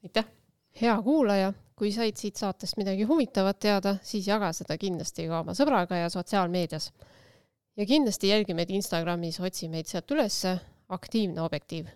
aitäh! 0.07 0.31
hea 0.81 0.95
kuulaja, 1.05 1.51
kui 1.77 1.91
said 1.93 2.17
siit 2.19 2.39
saatest 2.41 2.77
midagi 2.81 3.05
huvitavat 3.09 3.59
teada, 3.61 3.97
siis 4.05 4.27
jaga 4.29 4.51
seda 4.55 4.77
kindlasti 4.81 5.27
ka 5.29 5.43
oma 5.43 5.55
sõbraga 5.57 6.01
ja 6.03 6.09
sotsiaalmeedias. 6.13 6.91
ja 7.77 7.85
kindlasti 7.85 8.33
jälgi 8.33 8.57
meid 8.57 8.73
Instagramis, 8.73 9.39
otsi 9.39 9.69
meid 9.69 9.89
sealt 9.89 10.11
ülesse, 10.17 10.57
aktiivne 10.89 11.41
objektiiv. 11.45 11.93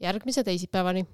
järgmise 0.00 0.44
teisipäevani 0.44 1.06